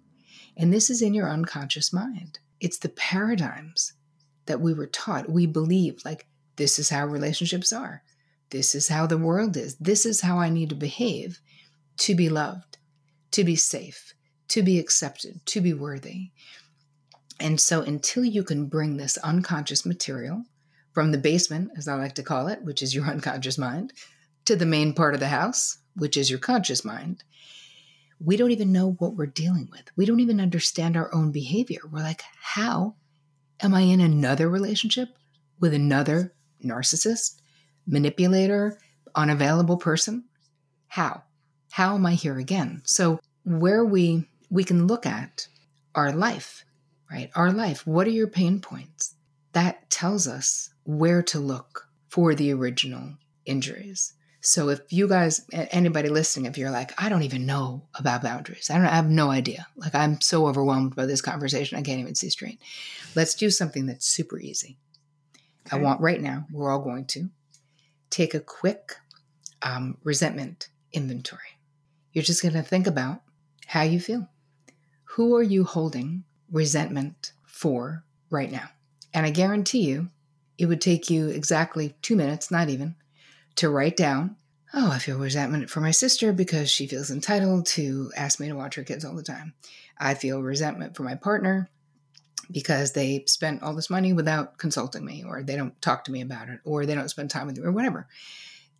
And 0.56 0.72
this 0.72 0.90
is 0.90 1.02
in 1.02 1.14
your 1.14 1.28
unconscious 1.28 1.92
mind. 1.92 2.40
It's 2.60 2.78
the 2.78 2.88
paradigms 2.88 3.92
that 4.46 4.60
we 4.60 4.74
were 4.74 4.88
taught. 4.88 5.30
We 5.30 5.46
believe, 5.46 6.02
like, 6.04 6.26
this 6.56 6.78
is 6.78 6.90
how 6.90 7.06
relationships 7.06 7.72
are. 7.72 8.02
This 8.50 8.74
is 8.74 8.88
how 8.88 9.06
the 9.06 9.16
world 9.16 9.56
is. 9.56 9.76
This 9.76 10.04
is 10.04 10.20
how 10.20 10.38
I 10.38 10.48
need 10.48 10.70
to 10.70 10.74
behave 10.74 11.40
to 11.98 12.14
be 12.14 12.28
loved, 12.28 12.78
to 13.30 13.44
be 13.44 13.54
safe, 13.54 14.14
to 14.48 14.62
be 14.62 14.78
accepted, 14.78 15.46
to 15.46 15.60
be 15.60 15.72
worthy. 15.72 16.30
And 17.38 17.60
so, 17.60 17.80
until 17.80 18.24
you 18.24 18.42
can 18.42 18.66
bring 18.66 18.96
this 18.96 19.16
unconscious 19.18 19.86
material 19.86 20.44
from 20.92 21.12
the 21.12 21.18
basement, 21.18 21.70
as 21.76 21.88
I 21.88 21.94
like 21.94 22.14
to 22.16 22.22
call 22.22 22.48
it, 22.48 22.62
which 22.62 22.82
is 22.82 22.94
your 22.94 23.04
unconscious 23.10 23.58
mind, 23.58 23.92
to 24.44 24.56
the 24.56 24.66
main 24.66 24.94
part 24.94 25.14
of 25.14 25.20
the 25.20 25.28
house, 25.28 25.78
which 25.94 26.16
is 26.16 26.30
your 26.30 26.38
conscious 26.38 26.84
mind, 26.84 27.24
we 28.22 28.36
don't 28.36 28.50
even 28.50 28.72
know 28.72 28.92
what 28.98 29.14
we're 29.14 29.26
dealing 29.26 29.68
with. 29.70 29.84
We 29.96 30.04
don't 30.04 30.20
even 30.20 30.40
understand 30.40 30.96
our 30.96 31.12
own 31.14 31.32
behavior. 31.32 31.80
We're 31.90 32.00
like, 32.00 32.22
how 32.40 32.96
am 33.60 33.74
I 33.74 33.80
in 33.80 34.00
another 34.00 34.48
relationship 34.48 35.08
with 35.58 35.72
another 35.72 36.34
narcissist, 36.64 37.40
manipulator, 37.86 38.78
unavailable 39.14 39.78
person? 39.78 40.24
How? 40.88 41.22
How 41.70 41.94
am 41.94 42.04
I 42.04 42.14
here 42.14 42.38
again? 42.38 42.82
So, 42.84 43.20
where 43.44 43.84
we 43.84 44.26
we 44.50 44.64
can 44.64 44.86
look 44.86 45.06
at 45.06 45.46
our 45.94 46.12
life, 46.12 46.64
right? 47.10 47.30
Our 47.34 47.52
life. 47.52 47.86
What 47.86 48.06
are 48.06 48.10
your 48.10 48.26
pain 48.26 48.60
points? 48.60 49.14
That 49.52 49.88
tells 49.88 50.26
us 50.26 50.69
where 50.84 51.22
to 51.22 51.38
look 51.38 51.88
for 52.08 52.34
the 52.34 52.52
original 52.52 53.14
injuries. 53.44 54.14
So 54.42 54.70
if 54.70 54.80
you 54.90 55.06
guys, 55.06 55.44
anybody 55.52 56.08
listening, 56.08 56.46
if 56.46 56.56
you're 56.56 56.70
like, 56.70 56.92
I 56.96 57.10
don't 57.10 57.24
even 57.24 57.44
know 57.44 57.88
about 57.94 58.22
boundaries, 58.22 58.70
I 58.70 58.76
don't, 58.76 58.86
I 58.86 58.96
have 58.96 59.10
no 59.10 59.30
idea. 59.30 59.66
Like 59.76 59.94
I'm 59.94 60.20
so 60.20 60.46
overwhelmed 60.46 60.96
by 60.96 61.04
this 61.04 61.20
conversation, 61.20 61.78
I 61.78 61.82
can't 61.82 62.00
even 62.00 62.14
see 62.14 62.30
straight. 62.30 62.58
Let's 63.14 63.34
do 63.34 63.50
something 63.50 63.86
that's 63.86 64.06
super 64.06 64.38
easy. 64.38 64.78
Okay. 65.66 65.76
I 65.76 65.80
want 65.80 66.00
right 66.00 66.20
now, 66.20 66.46
we're 66.50 66.70
all 66.70 66.78
going 66.80 67.04
to 67.06 67.28
take 68.08 68.32
a 68.32 68.40
quick 68.40 68.96
um, 69.62 69.98
resentment 70.02 70.68
inventory. 70.92 71.58
You're 72.12 72.24
just 72.24 72.42
going 72.42 72.54
to 72.54 72.62
think 72.62 72.86
about 72.86 73.20
how 73.66 73.82
you 73.82 74.00
feel. 74.00 74.28
Who 75.04 75.36
are 75.36 75.42
you 75.42 75.64
holding 75.64 76.24
resentment 76.50 77.32
for 77.44 78.04
right 78.30 78.50
now? 78.50 78.70
And 79.12 79.26
I 79.26 79.30
guarantee 79.30 79.82
you, 79.82 80.08
it 80.60 80.66
would 80.66 80.82
take 80.82 81.08
you 81.08 81.28
exactly 81.28 81.94
two 82.02 82.14
minutes, 82.14 82.50
not 82.50 82.68
even, 82.68 82.94
to 83.56 83.70
write 83.70 83.96
down, 83.96 84.36
oh, 84.74 84.90
I 84.90 84.98
feel 84.98 85.18
resentment 85.18 85.70
for 85.70 85.80
my 85.80 85.90
sister 85.90 86.34
because 86.34 86.70
she 86.70 86.86
feels 86.86 87.10
entitled 87.10 87.64
to 87.68 88.12
ask 88.14 88.38
me 88.38 88.48
to 88.48 88.54
watch 88.54 88.74
her 88.74 88.84
kids 88.84 89.02
all 89.02 89.14
the 89.14 89.22
time. 89.22 89.54
I 89.96 90.12
feel 90.12 90.42
resentment 90.42 90.96
for 90.96 91.02
my 91.02 91.14
partner 91.14 91.70
because 92.50 92.92
they 92.92 93.24
spent 93.26 93.62
all 93.62 93.74
this 93.74 93.88
money 93.88 94.12
without 94.12 94.58
consulting 94.58 95.02
me, 95.02 95.24
or 95.26 95.42
they 95.42 95.56
don't 95.56 95.80
talk 95.80 96.04
to 96.04 96.12
me 96.12 96.20
about 96.20 96.50
it, 96.50 96.60
or 96.66 96.84
they 96.84 96.94
don't 96.94 97.08
spend 97.08 97.30
time 97.30 97.46
with 97.46 97.56
me, 97.56 97.64
or 97.64 97.72
whatever. 97.72 98.06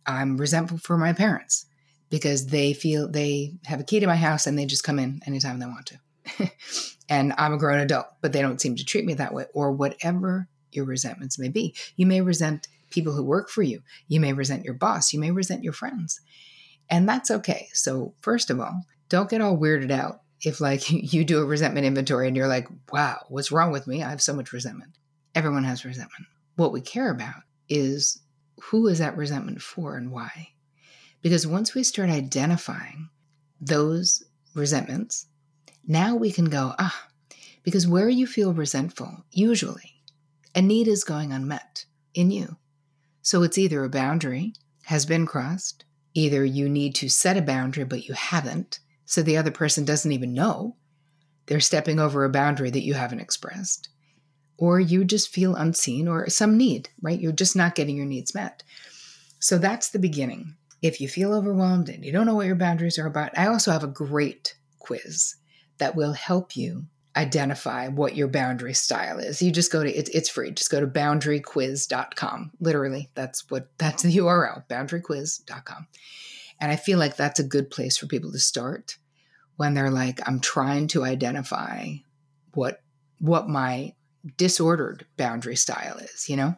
I'm 0.05 0.37
resentful 0.37 0.77
for 0.77 0.99
my 0.99 1.13
parents 1.13 1.65
because 2.11 2.45
they 2.45 2.73
feel 2.73 3.09
they 3.09 3.53
have 3.65 3.79
a 3.79 3.83
key 3.83 3.99
to 4.01 4.05
my 4.05 4.15
house 4.15 4.45
and 4.45 4.55
they 4.55 4.67
just 4.67 4.83
come 4.83 4.99
in 4.99 5.21
anytime 5.25 5.57
they 5.57 5.65
want 5.65 5.87
to. 5.87 6.51
and 7.09 7.33
I'm 7.39 7.53
a 7.53 7.57
grown 7.57 7.79
adult, 7.79 8.05
but 8.21 8.33
they 8.33 8.41
don't 8.43 8.61
seem 8.61 8.75
to 8.75 8.85
treat 8.85 9.05
me 9.05 9.15
that 9.15 9.33
way, 9.33 9.45
or 9.55 9.71
whatever 9.71 10.47
your 10.75 10.85
resentments 10.85 11.39
may 11.39 11.49
be. 11.49 11.75
You 11.95 12.05
may 12.05 12.21
resent 12.21 12.67
people 12.89 13.13
who 13.13 13.23
work 13.23 13.49
for 13.49 13.63
you. 13.63 13.81
You 14.07 14.19
may 14.19 14.33
resent 14.33 14.65
your 14.65 14.73
boss. 14.73 15.13
You 15.13 15.19
may 15.19 15.31
resent 15.31 15.63
your 15.63 15.73
friends. 15.73 16.21
And 16.89 17.07
that's 17.07 17.31
okay. 17.31 17.69
So, 17.73 18.13
first 18.21 18.49
of 18.49 18.59
all, 18.59 18.85
don't 19.09 19.29
get 19.29 19.41
all 19.41 19.57
weirded 19.57 19.91
out 19.91 20.21
if, 20.41 20.61
like, 20.61 20.89
you 21.13 21.23
do 21.23 21.41
a 21.41 21.45
resentment 21.45 21.85
inventory 21.85 22.27
and 22.27 22.35
you're 22.35 22.47
like, 22.47 22.67
wow, 22.91 23.25
what's 23.29 23.51
wrong 23.51 23.71
with 23.71 23.87
me? 23.87 24.03
I 24.03 24.09
have 24.09 24.21
so 24.21 24.33
much 24.33 24.53
resentment. 24.53 24.91
Everyone 25.33 25.63
has 25.63 25.85
resentment. 25.85 26.27
What 26.57 26.73
we 26.73 26.81
care 26.81 27.09
about 27.09 27.43
is 27.69 28.21
who 28.61 28.87
is 28.87 28.99
that 28.99 29.17
resentment 29.17 29.61
for 29.61 29.95
and 29.95 30.11
why? 30.11 30.49
Because 31.21 31.47
once 31.47 31.73
we 31.73 31.83
start 31.83 32.09
identifying 32.09 33.09
those 33.59 34.23
resentments, 34.53 35.27
now 35.87 36.15
we 36.15 36.31
can 36.31 36.45
go, 36.45 36.73
ah, 36.77 37.07
because 37.63 37.87
where 37.87 38.09
you 38.09 38.27
feel 38.27 38.53
resentful, 38.53 39.23
usually 39.31 39.90
a 40.53 40.61
need 40.61 40.87
is 40.87 41.03
going 41.03 41.31
unmet 41.31 41.85
in 42.13 42.31
you. 42.31 42.57
So 43.21 43.43
it's 43.43 43.57
either 43.57 43.83
a 43.83 43.89
boundary 43.89 44.53
has 44.85 45.05
been 45.05 45.25
crossed, 45.25 45.85
either 46.13 46.43
you 46.43 46.67
need 46.67 46.95
to 46.95 47.09
set 47.09 47.37
a 47.37 47.41
boundary, 47.41 47.83
but 47.83 48.07
you 48.07 48.13
haven't, 48.13 48.79
so 49.05 49.21
the 49.21 49.37
other 49.37 49.51
person 49.51 49.85
doesn't 49.85 50.11
even 50.11 50.33
know 50.33 50.75
they're 51.45 51.59
stepping 51.59 51.99
over 51.99 52.23
a 52.23 52.29
boundary 52.29 52.69
that 52.69 52.83
you 52.83 52.93
haven't 52.93 53.19
expressed, 53.19 53.89
or 54.57 54.79
you 54.79 55.03
just 55.03 55.33
feel 55.33 55.55
unseen 55.55 56.07
or 56.07 56.29
some 56.29 56.57
need, 56.57 56.89
right? 57.01 57.19
You're 57.19 57.31
just 57.31 57.55
not 57.55 57.75
getting 57.75 57.95
your 57.95 58.05
needs 58.05 58.33
met. 58.33 58.63
So 59.39 59.57
that's 59.57 59.89
the 59.89 59.99
beginning. 59.99 60.55
If 60.81 61.01
you 61.01 61.07
feel 61.07 61.33
overwhelmed 61.33 61.89
and 61.89 62.03
you 62.03 62.11
don't 62.11 62.25
know 62.25 62.35
what 62.35 62.47
your 62.47 62.55
boundaries 62.55 62.97
are 62.97 63.07
about, 63.07 63.37
I 63.37 63.47
also 63.47 63.71
have 63.71 63.83
a 63.83 63.87
great 63.87 64.55
quiz 64.79 65.35
that 65.77 65.95
will 65.95 66.13
help 66.13 66.55
you 66.55 66.85
identify 67.15 67.89
what 67.89 68.15
your 68.15 68.27
boundary 68.27 68.73
style 68.73 69.19
is. 69.19 69.41
You 69.41 69.51
just 69.51 69.71
go 69.71 69.83
to 69.83 69.91
it's 69.91 70.09
it's 70.11 70.29
free. 70.29 70.51
Just 70.51 70.71
go 70.71 70.79
to 70.79 70.87
boundaryquiz.com. 70.87 72.51
Literally, 72.59 73.09
that's 73.15 73.49
what 73.49 73.69
that's 73.77 74.03
the 74.03 74.17
URL, 74.17 74.67
boundaryquiz.com. 74.67 75.87
And 76.59 76.71
I 76.71 76.75
feel 76.75 76.99
like 76.99 77.15
that's 77.15 77.39
a 77.39 77.43
good 77.43 77.69
place 77.69 77.97
for 77.97 78.07
people 78.07 78.31
to 78.31 78.39
start 78.39 78.97
when 79.57 79.73
they're 79.73 79.91
like 79.91 80.19
I'm 80.27 80.39
trying 80.39 80.87
to 80.89 81.03
identify 81.03 81.93
what 82.53 82.81
what 83.19 83.49
my 83.49 83.93
disordered 84.37 85.05
boundary 85.17 85.55
style 85.55 85.97
is, 85.97 86.29
you 86.29 86.35
know? 86.35 86.55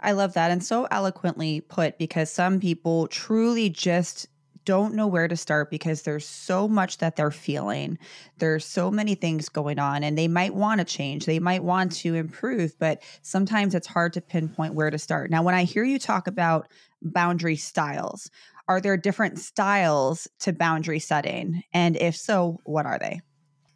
I 0.00 0.12
love 0.12 0.34
that 0.34 0.50
and 0.50 0.62
so 0.62 0.88
eloquently 0.90 1.60
put 1.60 1.96
because 1.96 2.30
some 2.30 2.58
people 2.58 3.06
truly 3.06 3.70
just 3.70 4.26
don't 4.64 4.94
know 4.94 5.06
where 5.06 5.28
to 5.28 5.36
start 5.36 5.70
because 5.70 6.02
there's 6.02 6.26
so 6.26 6.68
much 6.68 6.98
that 6.98 7.16
they're 7.16 7.30
feeling. 7.30 7.98
There's 8.38 8.64
so 8.64 8.90
many 8.90 9.14
things 9.14 9.48
going 9.48 9.78
on, 9.78 10.02
and 10.02 10.16
they 10.16 10.28
might 10.28 10.54
want 10.54 10.78
to 10.80 10.84
change. 10.84 11.26
They 11.26 11.38
might 11.38 11.64
want 11.64 11.92
to 11.96 12.14
improve, 12.14 12.78
but 12.78 13.02
sometimes 13.22 13.74
it's 13.74 13.86
hard 13.86 14.12
to 14.14 14.20
pinpoint 14.20 14.74
where 14.74 14.90
to 14.90 14.98
start. 14.98 15.30
Now, 15.30 15.42
when 15.42 15.54
I 15.54 15.64
hear 15.64 15.84
you 15.84 15.98
talk 15.98 16.26
about 16.26 16.68
boundary 17.02 17.56
styles, 17.56 18.30
are 18.68 18.80
there 18.80 18.96
different 18.96 19.38
styles 19.38 20.28
to 20.40 20.52
boundary 20.52 21.00
setting? 21.00 21.62
And 21.72 21.96
if 21.96 22.16
so, 22.16 22.60
what 22.64 22.86
are 22.86 22.98
they? 22.98 23.20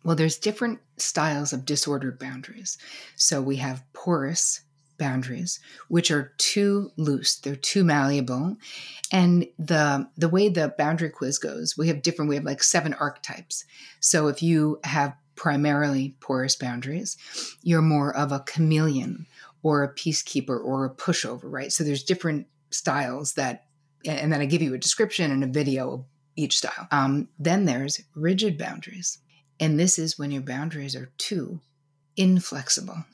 Well, 0.04 0.14
there's 0.14 0.38
different 0.38 0.78
styles 0.98 1.52
of 1.52 1.64
disordered 1.64 2.18
boundaries. 2.20 2.78
So 3.16 3.42
we 3.42 3.56
have 3.56 3.82
porous 3.92 4.60
boundaries, 4.98 5.60
which 5.88 6.10
are 6.10 6.32
too 6.38 6.90
loose, 6.96 7.36
they're 7.36 7.56
too 7.56 7.84
malleable. 7.84 8.56
And 9.12 9.46
the 9.58 10.08
the 10.16 10.28
way 10.28 10.48
the 10.48 10.74
boundary 10.76 11.10
quiz 11.10 11.38
goes, 11.38 11.76
we 11.76 11.88
have 11.88 12.02
different, 12.02 12.28
we 12.28 12.36
have 12.36 12.44
like 12.44 12.62
seven 12.62 12.94
archetypes. 12.94 13.64
So 14.00 14.28
if 14.28 14.42
you 14.42 14.80
have 14.84 15.14
primarily 15.34 16.16
porous 16.20 16.56
boundaries, 16.56 17.16
you're 17.62 17.82
more 17.82 18.16
of 18.16 18.32
a 18.32 18.40
chameleon 18.40 19.26
or 19.62 19.82
a 19.82 19.94
peacekeeper 19.94 20.62
or 20.62 20.84
a 20.84 20.94
pushover, 20.94 21.44
right? 21.44 21.72
So 21.72 21.84
there's 21.84 22.04
different 22.04 22.46
styles 22.70 23.34
that 23.34 23.64
and 24.06 24.32
then 24.32 24.40
I 24.40 24.46
give 24.46 24.62
you 24.62 24.74
a 24.74 24.78
description 24.78 25.32
and 25.32 25.42
a 25.42 25.48
video 25.48 25.92
of 25.92 26.04
each 26.36 26.58
style. 26.58 26.86
Um, 26.92 27.28
then 27.38 27.64
there's 27.64 28.02
rigid 28.14 28.56
boundaries. 28.56 29.18
And 29.58 29.80
this 29.80 29.98
is 29.98 30.18
when 30.18 30.30
your 30.30 30.42
boundaries 30.42 30.94
are 30.94 31.10
too 31.16 31.60
inflexible 32.16 33.04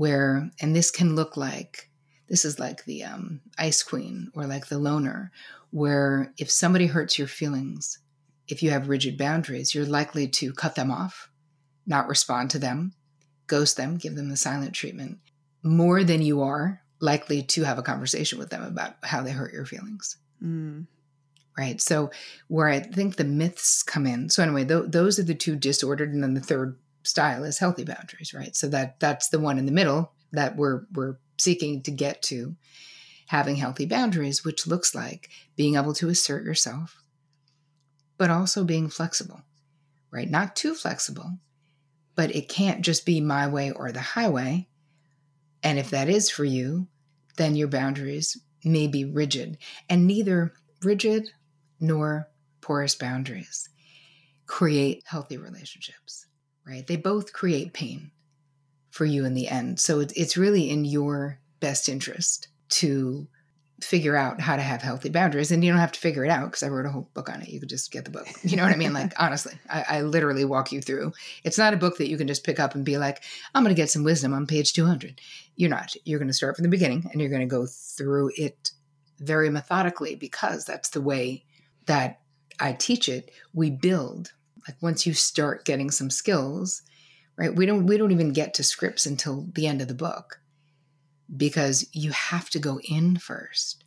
where, 0.00 0.50
and 0.62 0.74
this 0.74 0.90
can 0.90 1.14
look 1.14 1.36
like, 1.36 1.90
this 2.26 2.46
is 2.46 2.58
like 2.58 2.86
the 2.86 3.04
um, 3.04 3.38
ice 3.58 3.82
queen 3.82 4.30
or 4.34 4.46
like 4.46 4.68
the 4.68 4.78
loner, 4.78 5.30
where 5.72 6.32
if 6.38 6.50
somebody 6.50 6.86
hurts 6.86 7.18
your 7.18 7.28
feelings, 7.28 7.98
if 8.48 8.62
you 8.62 8.70
have 8.70 8.88
rigid 8.88 9.18
boundaries, 9.18 9.74
you're 9.74 9.84
likely 9.84 10.26
to 10.26 10.54
cut 10.54 10.74
them 10.74 10.90
off, 10.90 11.28
not 11.86 12.08
respond 12.08 12.48
to 12.48 12.58
them, 12.58 12.94
ghost 13.46 13.76
them, 13.76 13.98
give 13.98 14.14
them 14.14 14.30
the 14.30 14.38
silent 14.38 14.72
treatment, 14.72 15.18
more 15.62 16.02
than 16.02 16.22
you 16.22 16.40
are 16.40 16.80
likely 17.02 17.42
to 17.42 17.64
have 17.64 17.76
a 17.76 17.82
conversation 17.82 18.38
with 18.38 18.48
them 18.48 18.62
about 18.62 18.94
how 19.02 19.22
they 19.22 19.32
hurt 19.32 19.52
your 19.52 19.66
feelings. 19.66 20.16
Mm. 20.42 20.86
Right. 21.58 21.78
So, 21.78 22.10
where 22.48 22.68
I 22.68 22.80
think 22.80 23.16
the 23.16 23.24
myths 23.24 23.82
come 23.82 24.06
in. 24.06 24.30
So, 24.30 24.42
anyway, 24.42 24.64
th- 24.64 24.84
those 24.86 25.18
are 25.18 25.24
the 25.24 25.34
two 25.34 25.56
disordered. 25.56 26.14
And 26.14 26.22
then 26.22 26.32
the 26.32 26.40
third 26.40 26.78
style 27.02 27.44
is 27.44 27.58
healthy 27.58 27.84
boundaries, 27.84 28.34
right? 28.34 28.54
So 28.54 28.68
that 28.68 29.00
that's 29.00 29.28
the 29.28 29.40
one 29.40 29.58
in 29.58 29.66
the 29.66 29.72
middle 29.72 30.12
that 30.32 30.56
we're 30.56 30.82
we're 30.92 31.16
seeking 31.38 31.82
to 31.82 31.90
get 31.90 32.22
to 32.22 32.56
having 33.28 33.56
healthy 33.56 33.86
boundaries, 33.86 34.44
which 34.44 34.66
looks 34.66 34.94
like 34.94 35.30
being 35.56 35.76
able 35.76 35.94
to 35.94 36.08
assert 36.08 36.44
yourself, 36.44 37.02
but 38.18 38.30
also 38.30 38.64
being 38.64 38.88
flexible, 38.88 39.42
right? 40.10 40.28
Not 40.28 40.56
too 40.56 40.74
flexible, 40.74 41.38
but 42.16 42.34
it 42.34 42.48
can't 42.48 42.82
just 42.82 43.06
be 43.06 43.20
my 43.20 43.46
way 43.46 43.70
or 43.70 43.92
the 43.92 44.00
highway. 44.00 44.68
And 45.62 45.78
if 45.78 45.90
that 45.90 46.08
is 46.08 46.28
for 46.28 46.44
you, 46.44 46.88
then 47.36 47.54
your 47.54 47.68
boundaries 47.68 48.36
may 48.64 48.86
be 48.88 49.04
rigid, 49.04 49.58
and 49.88 50.06
neither 50.06 50.52
rigid 50.82 51.30
nor 51.78 52.28
porous 52.60 52.94
boundaries 52.94 53.68
create 54.46 55.02
healthy 55.06 55.38
relationships 55.38 56.26
right? 56.70 56.86
They 56.86 56.96
both 56.96 57.32
create 57.32 57.72
pain 57.72 58.12
for 58.90 59.04
you 59.04 59.24
in 59.24 59.34
the 59.34 59.48
end. 59.48 59.80
So 59.80 60.00
it's 60.00 60.36
really 60.36 60.70
in 60.70 60.84
your 60.84 61.40
best 61.58 61.88
interest 61.88 62.48
to 62.70 63.26
figure 63.82 64.14
out 64.14 64.40
how 64.40 64.56
to 64.56 64.62
have 64.62 64.82
healthy 64.82 65.08
boundaries. 65.08 65.50
And 65.50 65.64
you 65.64 65.72
don't 65.72 65.80
have 65.80 65.92
to 65.92 66.00
figure 66.00 66.24
it 66.24 66.30
out 66.30 66.44
because 66.44 66.62
I 66.62 66.68
wrote 66.68 66.86
a 66.86 66.90
whole 66.90 67.08
book 67.14 67.28
on 67.28 67.42
it. 67.42 67.48
You 67.48 67.58
could 67.58 67.68
just 67.68 67.90
get 67.90 68.04
the 68.04 68.10
book. 68.10 68.28
You 68.44 68.56
know 68.56 68.62
what 68.62 68.72
I 68.72 68.76
mean? 68.76 68.92
Like, 68.92 69.14
honestly, 69.18 69.54
I, 69.68 69.84
I, 69.88 70.00
literally 70.02 70.44
walk 70.44 70.70
you 70.70 70.80
through. 70.80 71.12
It's 71.44 71.58
not 71.58 71.74
a 71.74 71.78
book 71.78 71.98
that 71.98 72.08
you 72.08 72.16
can 72.16 72.28
just 72.28 72.44
pick 72.44 72.60
up 72.60 72.74
and 72.74 72.84
be 72.84 72.98
like, 72.98 73.22
I'm 73.54 73.62
going 73.62 73.74
to 73.74 73.80
get 73.80 73.90
some 73.90 74.04
wisdom 74.04 74.34
on 74.34 74.46
page 74.46 74.72
200. 74.74 75.20
You're 75.56 75.70
not. 75.70 75.94
You're 76.04 76.18
going 76.18 76.28
to 76.28 76.34
start 76.34 76.56
from 76.56 76.64
the 76.64 76.68
beginning 76.68 77.08
and 77.10 77.20
you're 77.20 77.30
going 77.30 77.40
to 77.40 77.46
go 77.46 77.66
through 77.66 78.30
it 78.36 78.70
very 79.18 79.50
methodically 79.50 80.14
because 80.14 80.64
that's 80.64 80.90
the 80.90 81.00
way 81.00 81.44
that 81.86 82.20
I 82.58 82.74
teach 82.74 83.08
it. 83.08 83.30
We 83.54 83.70
build 83.70 84.32
like 84.66 84.76
once 84.80 85.06
you 85.06 85.14
start 85.14 85.64
getting 85.64 85.90
some 85.90 86.10
skills 86.10 86.82
right 87.36 87.54
we 87.54 87.66
don't 87.66 87.86
we 87.86 87.96
don't 87.96 88.12
even 88.12 88.32
get 88.32 88.54
to 88.54 88.62
scripts 88.62 89.06
until 89.06 89.46
the 89.54 89.66
end 89.66 89.80
of 89.80 89.88
the 89.88 89.94
book 89.94 90.40
because 91.36 91.88
you 91.92 92.10
have 92.10 92.50
to 92.50 92.58
go 92.58 92.80
in 92.80 93.16
first. 93.16 93.84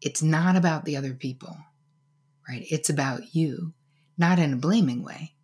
It's 0.00 0.22
not 0.22 0.56
about 0.56 0.84
the 0.84 0.96
other 0.96 1.14
people 1.14 1.56
right? 2.48 2.64
It's 2.70 2.90
about 2.90 3.34
you 3.34 3.74
not 4.18 4.38
in 4.38 4.52
a 4.52 4.56
blaming 4.56 5.02
way 5.02 5.34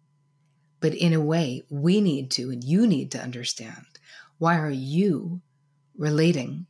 but 0.81 0.95
in 0.95 1.13
a 1.13 1.21
way 1.21 1.63
we 1.71 2.01
need 2.01 2.31
to 2.33 2.51
and 2.51 2.63
you 2.63 2.87
need 2.87 3.11
to 3.13 3.23
understand 3.23 3.87
why 4.39 4.59
are 4.59 4.71
you 4.71 5.41
relating 5.97 6.67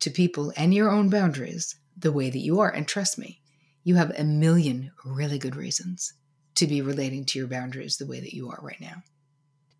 to 0.00 0.10
people 0.10 0.52
and 0.56 0.72
your 0.72 0.90
own 0.90 1.10
boundaries 1.10 1.76
the 1.96 2.12
way 2.12 2.30
that 2.30 2.38
you 2.38 2.60
are. 2.60 2.70
And 2.70 2.86
trust 2.86 3.18
me 3.18 3.40
you 3.84 3.96
have 3.96 4.10
a 4.18 4.24
million 4.24 4.92
really 5.04 5.38
good 5.38 5.56
reasons 5.56 6.12
to 6.58 6.66
be 6.66 6.82
relating 6.82 7.24
to 7.24 7.38
your 7.38 7.48
boundaries 7.48 7.96
the 7.96 8.06
way 8.06 8.20
that 8.20 8.34
you 8.34 8.50
are 8.50 8.58
right 8.62 8.80
now. 8.80 9.02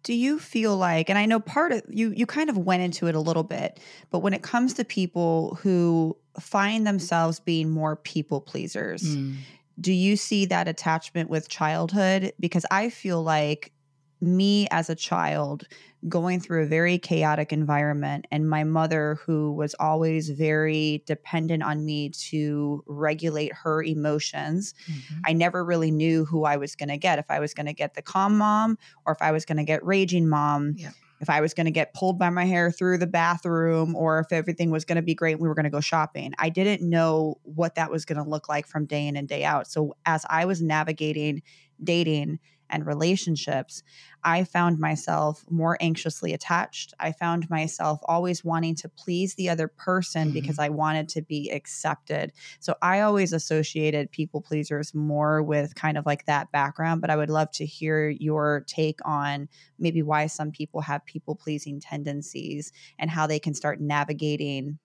Do 0.04 0.14
you 0.14 0.38
feel 0.38 0.76
like 0.76 1.10
and 1.10 1.18
I 1.18 1.26
know 1.26 1.40
part 1.40 1.72
of 1.72 1.82
you 1.88 2.12
you 2.12 2.24
kind 2.24 2.48
of 2.48 2.56
went 2.56 2.82
into 2.82 3.08
it 3.08 3.14
a 3.14 3.20
little 3.20 3.42
bit, 3.42 3.80
but 4.10 4.20
when 4.20 4.32
it 4.32 4.42
comes 4.42 4.74
to 4.74 4.84
people 4.84 5.58
who 5.62 6.16
find 6.40 6.86
themselves 6.86 7.40
being 7.40 7.68
more 7.68 7.96
people 7.96 8.40
pleasers, 8.40 9.02
mm. 9.02 9.36
do 9.80 9.92
you 9.92 10.16
see 10.16 10.46
that 10.46 10.68
attachment 10.68 11.28
with 11.28 11.48
childhood 11.48 12.32
because 12.38 12.64
I 12.70 12.90
feel 12.90 13.22
like 13.22 13.72
me 14.20 14.66
as 14.70 14.88
a 14.88 14.94
child 14.94 15.66
going 16.06 16.38
through 16.38 16.62
a 16.62 16.66
very 16.66 16.96
chaotic 16.96 17.52
environment 17.52 18.26
and 18.30 18.48
my 18.48 18.62
mother 18.62 19.18
who 19.26 19.52
was 19.52 19.74
always 19.80 20.30
very 20.30 21.02
dependent 21.06 21.62
on 21.62 21.84
me 21.84 22.10
to 22.10 22.84
regulate 22.86 23.52
her 23.52 23.82
emotions 23.82 24.74
mm-hmm. 24.88 25.20
i 25.26 25.32
never 25.32 25.64
really 25.64 25.90
knew 25.90 26.24
who 26.24 26.44
i 26.44 26.56
was 26.56 26.76
going 26.76 26.88
to 26.88 26.96
get 26.96 27.18
if 27.18 27.24
i 27.28 27.40
was 27.40 27.52
going 27.52 27.66
to 27.66 27.72
get 27.72 27.94
the 27.94 28.02
calm 28.02 28.38
mom 28.38 28.78
or 29.06 29.12
if 29.12 29.20
i 29.20 29.32
was 29.32 29.44
going 29.44 29.56
to 29.58 29.64
get 29.64 29.84
raging 29.84 30.28
mom 30.28 30.74
yeah. 30.76 30.90
if 31.20 31.28
i 31.28 31.40
was 31.40 31.52
going 31.52 31.66
to 31.66 31.72
get 31.72 31.92
pulled 31.94 32.16
by 32.16 32.30
my 32.30 32.44
hair 32.44 32.70
through 32.70 32.96
the 32.96 33.06
bathroom 33.06 33.96
or 33.96 34.20
if 34.20 34.30
everything 34.30 34.70
was 34.70 34.84
going 34.84 34.96
to 34.96 35.02
be 35.02 35.16
great 35.16 35.40
we 35.40 35.48
were 35.48 35.54
going 35.54 35.64
to 35.64 35.70
go 35.70 35.80
shopping 35.80 36.32
i 36.38 36.48
didn't 36.48 36.88
know 36.88 37.34
what 37.42 37.74
that 37.74 37.90
was 37.90 38.04
going 38.04 38.22
to 38.22 38.28
look 38.28 38.48
like 38.48 38.68
from 38.68 38.86
day 38.86 39.08
in 39.08 39.16
and 39.16 39.26
day 39.26 39.44
out 39.44 39.66
so 39.66 39.96
as 40.06 40.24
i 40.30 40.44
was 40.44 40.62
navigating 40.62 41.42
dating 41.82 42.38
and 42.70 42.86
relationships, 42.86 43.82
I 44.22 44.44
found 44.44 44.78
myself 44.78 45.44
more 45.48 45.76
anxiously 45.80 46.32
attached. 46.32 46.94
I 46.98 47.12
found 47.12 47.48
myself 47.48 48.00
always 48.04 48.44
wanting 48.44 48.74
to 48.76 48.88
please 48.88 49.34
the 49.34 49.48
other 49.48 49.68
person 49.68 50.28
mm-hmm. 50.28 50.34
because 50.34 50.58
I 50.58 50.68
wanted 50.68 51.08
to 51.10 51.22
be 51.22 51.50
accepted. 51.50 52.32
So 52.60 52.74
I 52.82 53.00
always 53.00 53.32
associated 53.32 54.10
people 54.10 54.40
pleasers 54.40 54.94
more 54.94 55.42
with 55.42 55.74
kind 55.74 55.96
of 55.96 56.06
like 56.06 56.26
that 56.26 56.52
background, 56.52 57.00
but 57.00 57.10
I 57.10 57.16
would 57.16 57.30
love 57.30 57.50
to 57.52 57.66
hear 57.66 58.08
your 58.08 58.64
take 58.66 59.00
on 59.04 59.48
maybe 59.78 60.02
why 60.02 60.26
some 60.26 60.50
people 60.50 60.80
have 60.82 61.04
people 61.04 61.34
pleasing 61.34 61.80
tendencies 61.80 62.72
and 62.98 63.10
how 63.10 63.26
they 63.26 63.38
can 63.38 63.54
start 63.54 63.80
navigating 63.80 64.78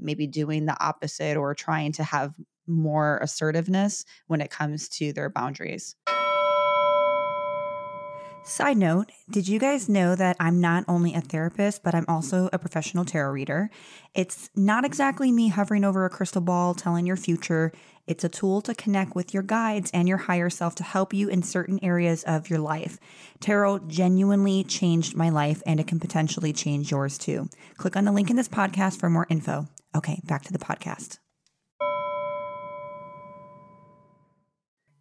maybe 0.00 0.26
doing 0.26 0.66
the 0.66 0.82
opposite 0.82 1.36
or 1.36 1.54
trying 1.54 1.92
to 1.92 2.02
have 2.02 2.34
more 2.66 3.18
assertiveness 3.22 4.04
when 4.26 4.40
it 4.40 4.50
comes 4.50 4.88
to 4.88 5.12
their 5.12 5.28
boundaries. 5.28 5.96
Side 8.50 8.78
note, 8.78 9.12
did 9.30 9.46
you 9.46 9.60
guys 9.60 9.88
know 9.88 10.16
that 10.16 10.36
I'm 10.40 10.60
not 10.60 10.84
only 10.88 11.14
a 11.14 11.20
therapist, 11.20 11.84
but 11.84 11.94
I'm 11.94 12.04
also 12.08 12.50
a 12.52 12.58
professional 12.58 13.04
tarot 13.04 13.30
reader? 13.30 13.70
It's 14.12 14.50
not 14.56 14.84
exactly 14.84 15.30
me 15.30 15.50
hovering 15.50 15.84
over 15.84 16.04
a 16.04 16.10
crystal 16.10 16.40
ball 16.40 16.74
telling 16.74 17.06
your 17.06 17.16
future. 17.16 17.70
It's 18.08 18.24
a 18.24 18.28
tool 18.28 18.60
to 18.62 18.74
connect 18.74 19.14
with 19.14 19.32
your 19.32 19.44
guides 19.44 19.92
and 19.94 20.08
your 20.08 20.18
higher 20.18 20.50
self 20.50 20.74
to 20.74 20.82
help 20.82 21.14
you 21.14 21.28
in 21.28 21.44
certain 21.44 21.78
areas 21.80 22.24
of 22.24 22.50
your 22.50 22.58
life. 22.58 22.98
Tarot 23.38 23.86
genuinely 23.86 24.64
changed 24.64 25.14
my 25.14 25.28
life 25.28 25.62
and 25.64 25.78
it 25.78 25.86
can 25.86 26.00
potentially 26.00 26.52
change 26.52 26.90
yours 26.90 27.18
too. 27.18 27.48
Click 27.76 27.96
on 27.96 28.04
the 28.04 28.10
link 28.10 28.30
in 28.30 28.36
this 28.36 28.48
podcast 28.48 28.98
for 28.98 29.08
more 29.08 29.28
info. 29.30 29.68
Okay, 29.94 30.20
back 30.24 30.42
to 30.42 30.52
the 30.52 30.58
podcast. 30.58 31.18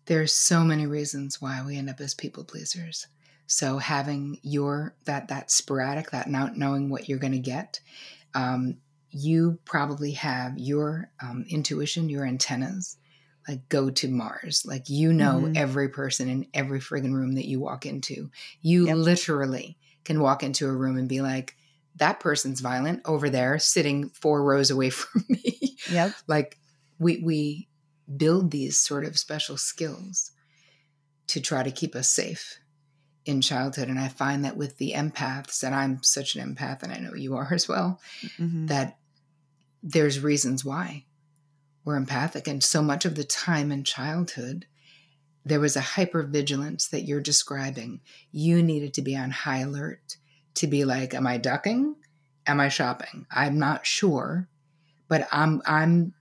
There's 0.05 0.35
so 0.35 0.63
many 0.63 0.85
reasons 0.85 1.41
why 1.41 1.63
we 1.65 1.77
end 1.77 1.89
up 1.89 1.99
as 1.99 2.13
people 2.13 2.43
pleasers. 2.43 3.07
So 3.51 3.79
having 3.79 4.38
your 4.43 4.93
that 5.05 5.29
that 5.29 5.49
sporadic, 5.49 6.12
that 6.12 6.29
not 6.29 6.55
knowing 6.55 6.88
what 6.88 7.09
you're 7.09 7.17
going 7.17 7.33
to 7.33 7.39
get, 7.39 7.79
um, 8.35 8.77
you 9.09 9.57
probably 9.65 10.12
have 10.12 10.59
your 10.59 11.09
um, 11.19 11.45
intuition, 11.49 12.09
your 12.09 12.27
antennas, 12.27 12.97
like 13.47 13.67
go 13.67 13.89
to 13.89 14.07
Mars. 14.07 14.63
Like 14.67 14.88
you 14.88 15.12
know 15.12 15.41
mm-hmm. 15.41 15.53
every 15.57 15.89
person 15.89 16.29
in 16.29 16.45
every 16.53 16.79
friggin' 16.79 17.12
room 17.12 17.33
that 17.33 17.47
you 17.47 17.59
walk 17.59 17.88
into. 17.88 18.29
You 18.62 18.85
yep. 18.85 18.97
literally 18.97 19.79
can 20.05 20.21
walk 20.21 20.43
into 20.43 20.67
a 20.67 20.71
room 20.71 20.95
and 20.95 21.09
be 21.09 21.21
like, 21.21 21.55
that 21.95 22.19
person's 22.19 22.62
violent 22.62 23.01
over 23.05 23.31
there, 23.31 23.57
sitting 23.57 24.09
four 24.09 24.43
rows 24.43 24.69
away 24.69 24.89
from 24.91 25.25
me. 25.27 25.75
Yep. 25.91 26.13
like 26.27 26.59
we 26.99 27.17
we 27.23 27.67
build 28.15 28.51
these 28.51 28.77
sort 28.77 29.05
of 29.05 29.17
special 29.17 29.57
skills 29.57 30.33
to 31.25 31.41
try 31.41 31.63
to 31.63 31.71
keep 31.71 31.95
us 31.95 32.12
safe 32.12 32.59
in 33.30 33.42
childhood. 33.42 33.88
And 33.88 34.00
I 34.00 34.08
find 34.10 34.44
that 34.44 34.58
with 34.58 34.78
the 34.78 34.94
empaths, 34.96 35.63
and 35.63 35.74
I'm 35.74 36.04
such 36.04 36.36
an 36.36 36.56
empath, 36.56 36.84
and 36.84 36.92
I 36.92 36.98
know 36.98 37.13
you 37.15 37.36
are 37.38 37.54
as 37.54 37.68
well, 37.68 38.00
Mhm. 38.38 38.68
that 38.68 38.98
there's 39.82 40.20
reasons 40.20 40.65
why 40.65 41.06
we're 41.86 41.96
empathic. 41.96 42.48
And 42.48 42.63
so 42.63 42.82
much 42.82 43.06
of 43.06 43.15
the 43.15 43.24
time 43.24 43.72
in 43.72 43.84
childhood, 43.84 44.65
there 45.46 45.60
was 45.62 45.78
a 45.78 45.82
hypervigilance 45.82 46.89
that 46.89 47.04
you're 47.04 47.22
describing. 47.22 48.02
You 48.32 48.62
needed 48.62 48.94
to 48.96 49.02
be 49.02 49.15
on 49.15 49.32
high 49.32 49.60
alert 49.60 50.18
to 50.56 50.68
be 50.68 50.84
like, 50.84 51.13
Am 51.13 51.26
I 51.26 51.38
ducking? 51.38 51.96
Am 52.46 52.60
I 52.60 52.68
shopping? 52.70 53.26
I'm 53.32 53.58
not 53.58 53.86
sure, 53.86 54.50
but 55.08 55.28
I'm 55.32 55.62
I'm 55.65 56.13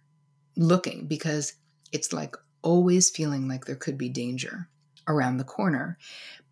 looking 0.56 1.06
because 1.06 1.54
it's 1.92 2.12
like 2.12 2.36
always 2.62 3.10
feeling 3.10 3.48
like 3.48 3.64
there 3.64 3.76
could 3.76 3.96
be 3.98 4.08
danger 4.08 4.68
around 5.08 5.38
the 5.38 5.44
corner. 5.44 5.98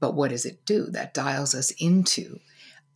But 0.01 0.15
what 0.15 0.31
does 0.31 0.45
it 0.45 0.65
do? 0.65 0.87
That 0.91 1.15
dials 1.15 1.55
us 1.55 1.71
into 1.73 2.41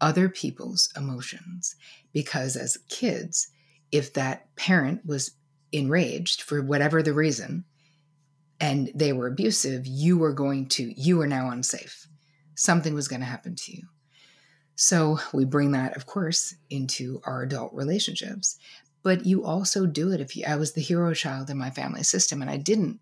other 0.00 0.28
people's 0.28 0.92
emotions. 0.96 1.76
Because 2.12 2.56
as 2.56 2.78
kids, 2.88 3.48
if 3.92 4.12
that 4.14 4.54
parent 4.56 5.06
was 5.06 5.32
enraged 5.72 6.42
for 6.42 6.60
whatever 6.62 7.02
the 7.02 7.12
reason 7.12 7.64
and 8.60 8.90
they 8.94 9.12
were 9.12 9.28
abusive, 9.28 9.86
you 9.86 10.18
were 10.18 10.32
going 10.32 10.68
to, 10.68 10.92
you 11.00 11.16
were 11.16 11.26
now 11.26 11.50
unsafe. 11.50 12.08
Something 12.54 12.94
was 12.94 13.08
going 13.08 13.20
to 13.20 13.26
happen 13.26 13.54
to 13.56 13.72
you. 13.72 13.84
So 14.74 15.18
we 15.32 15.44
bring 15.44 15.72
that, 15.72 15.96
of 15.96 16.06
course, 16.06 16.54
into 16.68 17.20
our 17.24 17.42
adult 17.42 17.72
relationships. 17.74 18.56
But 19.02 19.24
you 19.24 19.44
also 19.44 19.86
do 19.86 20.10
it 20.12 20.20
if 20.20 20.36
you, 20.36 20.44
I 20.46 20.56
was 20.56 20.72
the 20.72 20.80
hero 20.80 21.14
child 21.14 21.48
in 21.48 21.56
my 21.58 21.70
family 21.70 22.02
system 22.02 22.42
and 22.42 22.50
I 22.50 22.56
didn't, 22.58 23.00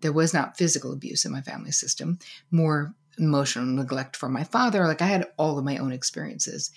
there 0.00 0.12
was 0.12 0.32
not 0.32 0.56
physical 0.56 0.92
abuse 0.92 1.24
in 1.24 1.32
my 1.32 1.40
family 1.40 1.72
system, 1.72 2.18
more 2.50 2.94
emotional 3.18 3.66
neglect 3.66 4.16
from 4.16 4.32
my 4.32 4.44
father. 4.44 4.86
Like 4.86 5.02
I 5.02 5.06
had 5.06 5.26
all 5.36 5.58
of 5.58 5.64
my 5.64 5.76
own 5.78 5.92
experiences. 5.92 6.70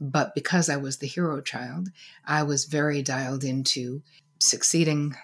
But 0.00 0.34
because 0.34 0.68
I 0.68 0.76
was 0.76 0.98
the 0.98 1.06
hero 1.06 1.40
child, 1.40 1.88
I 2.24 2.42
was 2.42 2.66
very 2.66 3.02
dialed 3.02 3.44
into 3.44 4.02
succeeding, 4.40 5.14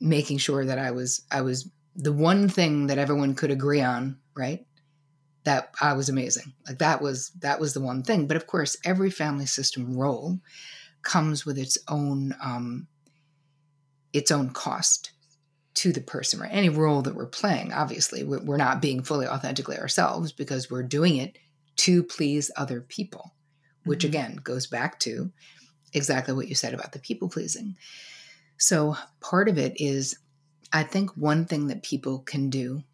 making 0.00 0.38
sure 0.38 0.64
that 0.64 0.78
I 0.78 0.92
was 0.92 1.22
I 1.30 1.42
was 1.42 1.68
the 1.94 2.12
one 2.12 2.48
thing 2.48 2.86
that 2.86 2.98
everyone 2.98 3.34
could 3.34 3.50
agree 3.50 3.82
on, 3.82 4.18
right? 4.34 4.64
That 5.44 5.74
I 5.80 5.94
was 5.94 6.08
amazing. 6.08 6.52
Like 6.66 6.78
that 6.78 7.02
was 7.02 7.30
that 7.40 7.60
was 7.60 7.74
the 7.74 7.80
one 7.80 8.02
thing. 8.02 8.28
But 8.28 8.36
of 8.36 8.46
course, 8.46 8.76
every 8.84 9.10
family 9.10 9.46
system 9.46 9.96
role 9.96 10.38
comes 11.02 11.44
with 11.44 11.58
its 11.58 11.76
own 11.88 12.34
um, 12.40 12.86
its 14.12 14.30
own 14.30 14.50
cost 14.50 15.11
to 15.74 15.92
the 15.92 16.00
person, 16.00 16.40
or 16.40 16.46
Any 16.46 16.68
role 16.68 17.02
that 17.02 17.14
we're 17.14 17.26
playing, 17.26 17.72
obviously, 17.72 18.22
we're 18.24 18.56
not 18.56 18.82
being 18.82 19.02
fully 19.02 19.26
authentically 19.26 19.78
ourselves 19.78 20.32
because 20.32 20.70
we're 20.70 20.82
doing 20.82 21.16
it 21.16 21.38
to 21.76 22.02
please 22.02 22.50
other 22.56 22.80
people, 22.80 23.34
which 23.84 24.04
Mhm. 24.04 24.08
again 24.08 24.36
goes 24.36 24.66
back 24.66 25.00
to 25.00 25.32
exactly 25.92 26.34
what 26.34 26.48
you 26.48 26.54
said 26.54 26.74
about 26.74 26.92
the 26.92 26.98
people 26.98 27.28
pleasing. 27.28 27.76
So 28.58 28.96
part 29.20 29.48
of 29.48 29.58
it 29.58 29.74
is, 29.76 30.16
I 30.72 30.82
think 30.84 31.16
one 31.16 31.46
thing 31.46 31.66
that 31.68 31.82
people 31.82 32.20
can 32.20 32.50
do 32.50 32.84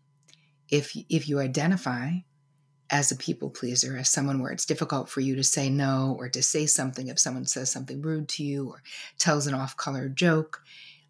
if 0.69 0.97
if 1.09 1.29
you 1.29 1.39
identify 1.41 2.13
as 2.91 3.13
a 3.13 3.17
people 3.17 3.51
pleaser, 3.51 3.97
as 3.99 4.09
someone 4.11 4.41
where 4.41 4.53
it's 4.53 4.65
difficult 4.67 5.09
for 5.11 5.21
you 5.21 5.37
to 5.37 5.45
say 5.45 5.69
no 5.69 6.17
or 6.19 6.29
to 6.31 6.43
say 6.43 6.67
something 6.67 7.09
if 7.09 7.19
someone 7.19 7.45
says 7.45 7.71
something 7.71 8.01
rude 8.01 8.29
to 8.31 8.45
you 8.45 8.69
or 8.69 8.83
tells 9.19 9.47
an 9.47 9.55
off-color 9.55 10.09
joke, 10.09 10.63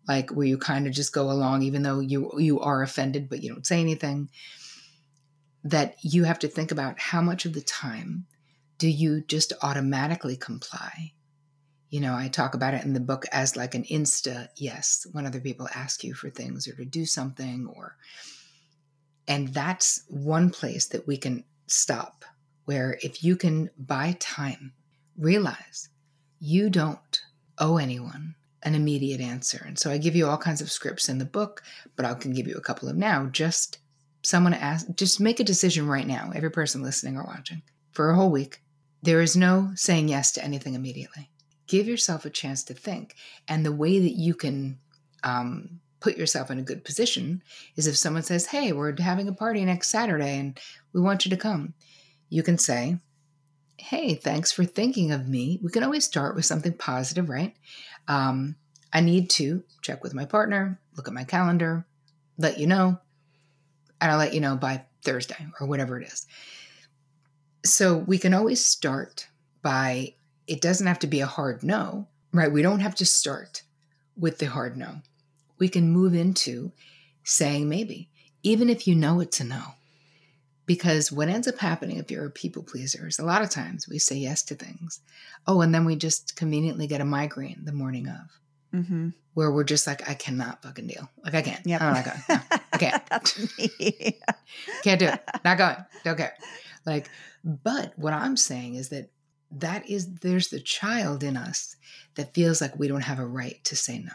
like 0.08 0.30
where 0.30 0.46
you 0.46 0.56
kind 0.56 0.86
of 0.86 0.92
just 0.92 1.12
go 1.12 1.30
along 1.30 1.62
even 1.62 1.82
though 1.82 2.00
you 2.00 2.32
you 2.38 2.58
are 2.60 2.82
offended 2.82 3.28
but 3.28 3.42
you 3.42 3.52
don't 3.52 3.66
say 3.66 3.80
anything, 3.80 4.30
that 5.62 5.96
you 6.00 6.24
have 6.24 6.38
to 6.40 6.48
think 6.48 6.72
about 6.72 6.98
how 6.98 7.20
much 7.20 7.44
of 7.44 7.52
the 7.52 7.60
time 7.60 8.26
do 8.78 8.88
you 8.88 9.20
just 9.20 9.52
automatically 9.62 10.36
comply? 10.36 11.12
You 11.90 12.00
know, 12.00 12.14
I 12.14 12.28
talk 12.28 12.54
about 12.54 12.74
it 12.74 12.84
in 12.84 12.92
the 12.92 13.00
book 13.00 13.26
as 13.32 13.56
like 13.56 13.74
an 13.74 13.84
insta 13.84 14.48
yes 14.56 15.06
when 15.12 15.26
other 15.26 15.40
people 15.40 15.68
ask 15.74 16.02
you 16.04 16.14
for 16.14 16.30
things 16.30 16.66
or 16.66 16.74
to 16.74 16.84
do 16.84 17.04
something 17.04 17.66
or 17.66 17.96
and 19.26 19.48
that's 19.48 20.04
one 20.08 20.48
place 20.48 20.86
that 20.88 21.06
we 21.06 21.18
can 21.18 21.44
stop 21.66 22.24
where 22.64 22.98
if 23.02 23.22
you 23.22 23.36
can 23.36 23.70
buy 23.78 24.16
time 24.18 24.72
realize 25.18 25.90
you 26.40 26.70
don't 26.70 27.22
owe 27.58 27.76
anyone 27.76 28.34
an 28.62 28.74
immediate 28.74 29.20
answer. 29.20 29.62
And 29.66 29.78
so 29.78 29.90
i 29.90 29.98
give 29.98 30.16
you 30.16 30.26
all 30.26 30.38
kinds 30.38 30.60
of 30.60 30.70
scripts 30.70 31.08
in 31.08 31.18
the 31.18 31.24
book 31.24 31.62
but 31.96 32.04
i 32.04 32.14
can 32.14 32.32
give 32.32 32.46
you 32.46 32.56
a 32.56 32.62
couple 32.62 32.88
of 32.88 32.96
now. 32.96 33.26
Just 33.26 33.78
someone 34.22 34.54
ask 34.54 34.86
just 34.96 35.20
make 35.20 35.40
a 35.40 35.44
decision 35.44 35.86
right 35.86 36.06
now 36.06 36.32
every 36.34 36.50
person 36.50 36.82
listening 36.82 37.16
or 37.16 37.24
watching 37.24 37.62
for 37.92 38.10
a 38.10 38.16
whole 38.16 38.30
week. 38.30 38.62
There 39.02 39.20
is 39.20 39.36
no 39.36 39.70
saying 39.74 40.08
yes 40.08 40.32
to 40.32 40.44
anything 40.44 40.74
immediately. 40.74 41.30
Give 41.66 41.86
yourself 41.86 42.24
a 42.24 42.30
chance 42.30 42.64
to 42.64 42.74
think. 42.74 43.14
And 43.46 43.64
the 43.64 43.72
way 43.72 44.00
that 44.00 44.12
you 44.12 44.34
can 44.34 44.78
um, 45.22 45.80
put 46.00 46.16
yourself 46.16 46.50
in 46.50 46.58
a 46.58 46.62
good 46.62 46.84
position 46.84 47.42
is 47.76 47.86
if 47.86 47.96
someone 47.96 48.22
says, 48.22 48.46
Hey, 48.46 48.72
we're 48.72 48.94
having 49.00 49.28
a 49.28 49.32
party 49.32 49.64
next 49.64 49.88
Saturday 49.88 50.38
and 50.38 50.58
we 50.92 51.00
want 51.00 51.24
you 51.24 51.30
to 51.30 51.36
come, 51.36 51.74
you 52.28 52.42
can 52.42 52.58
say, 52.58 52.98
Hey, 53.76 54.14
thanks 54.14 54.50
for 54.50 54.64
thinking 54.64 55.12
of 55.12 55.28
me. 55.28 55.60
We 55.62 55.70
can 55.70 55.84
always 55.84 56.04
start 56.04 56.34
with 56.34 56.44
something 56.44 56.72
positive, 56.72 57.28
right? 57.28 57.54
Um, 58.08 58.56
I 58.92 59.00
need 59.00 59.30
to 59.30 59.62
check 59.82 60.02
with 60.02 60.14
my 60.14 60.24
partner, 60.24 60.80
look 60.96 61.06
at 61.08 61.14
my 61.14 61.24
calendar, 61.24 61.86
let 62.38 62.58
you 62.58 62.66
know, 62.66 62.98
and 64.00 64.10
I'll 64.10 64.18
let 64.18 64.34
you 64.34 64.40
know 64.40 64.56
by 64.56 64.84
Thursday 65.02 65.46
or 65.60 65.66
whatever 65.66 66.00
it 66.00 66.08
is. 66.08 66.26
So 67.64 67.96
we 67.96 68.18
can 68.18 68.34
always 68.34 68.64
start 68.64 69.28
by, 69.62 70.14
it 70.46 70.60
doesn't 70.60 70.86
have 70.86 71.00
to 71.00 71.06
be 71.06 71.20
a 71.20 71.26
hard 71.26 71.62
no, 71.62 72.08
right? 72.32 72.50
We 72.50 72.62
don't 72.62 72.80
have 72.80 72.94
to 72.96 73.04
start 73.04 73.62
with 74.16 74.38
the 74.38 74.46
hard 74.46 74.76
no 74.76 75.02
we 75.58 75.68
can 75.68 75.90
move 75.90 76.14
into 76.14 76.72
saying 77.24 77.68
maybe, 77.68 78.08
even 78.42 78.68
if 78.68 78.86
you 78.86 78.94
know 78.94 79.20
it's 79.20 79.40
a 79.40 79.44
no. 79.44 79.62
Because 80.68 81.10
what 81.10 81.28
ends 81.28 81.48
up 81.48 81.58
happening 81.58 81.96
if 81.96 82.10
you're 82.10 82.26
a 82.26 82.30
people 82.30 82.62
pleaser 82.62 83.08
is 83.08 83.18
a 83.18 83.24
lot 83.24 83.40
of 83.42 83.48
times 83.48 83.88
we 83.88 83.98
say 83.98 84.16
yes 84.16 84.42
to 84.44 84.54
things. 84.54 85.00
Oh, 85.46 85.62
and 85.62 85.74
then 85.74 85.86
we 85.86 85.96
just 85.96 86.36
conveniently 86.36 86.86
get 86.86 87.00
a 87.00 87.06
migraine 87.06 87.62
the 87.64 87.72
morning 87.72 88.06
of, 88.06 88.38
Mhm. 88.74 89.14
where 89.32 89.50
we're 89.50 89.64
just 89.64 89.86
like, 89.86 90.06
I 90.08 90.12
cannot 90.12 90.62
fucking 90.62 90.86
deal. 90.86 91.08
Like, 91.24 91.34
I 91.34 91.40
can't. 91.42 91.66
Yep. 91.66 91.80
I'm 91.80 91.94
not 91.94 92.04
going. 92.04 92.22
No, 92.28 92.58
I 92.72 92.76
can't. 92.76 93.02
That's 93.10 93.58
me. 93.58 94.20
Can't 94.82 95.00
do 95.00 95.06
it. 95.06 95.22
Not 95.44 95.56
going. 95.58 95.76
Don't 96.04 96.16
care. 96.18 96.34
Like, 96.84 97.08
but 97.42 97.98
what 97.98 98.12
I'm 98.12 98.36
saying 98.36 98.74
is 98.74 98.90
that 98.90 99.10
that 99.50 99.88
is, 99.88 100.16
there's 100.16 100.48
the 100.48 100.60
child 100.60 101.22
in 101.24 101.36
us 101.36 101.76
that 102.16 102.34
feels 102.34 102.60
like 102.60 102.78
we 102.78 102.88
don't 102.88 103.00
have 103.04 103.18
a 103.18 103.26
right 103.26 103.58
to 103.64 103.74
say 103.74 103.98
no. 104.00 104.12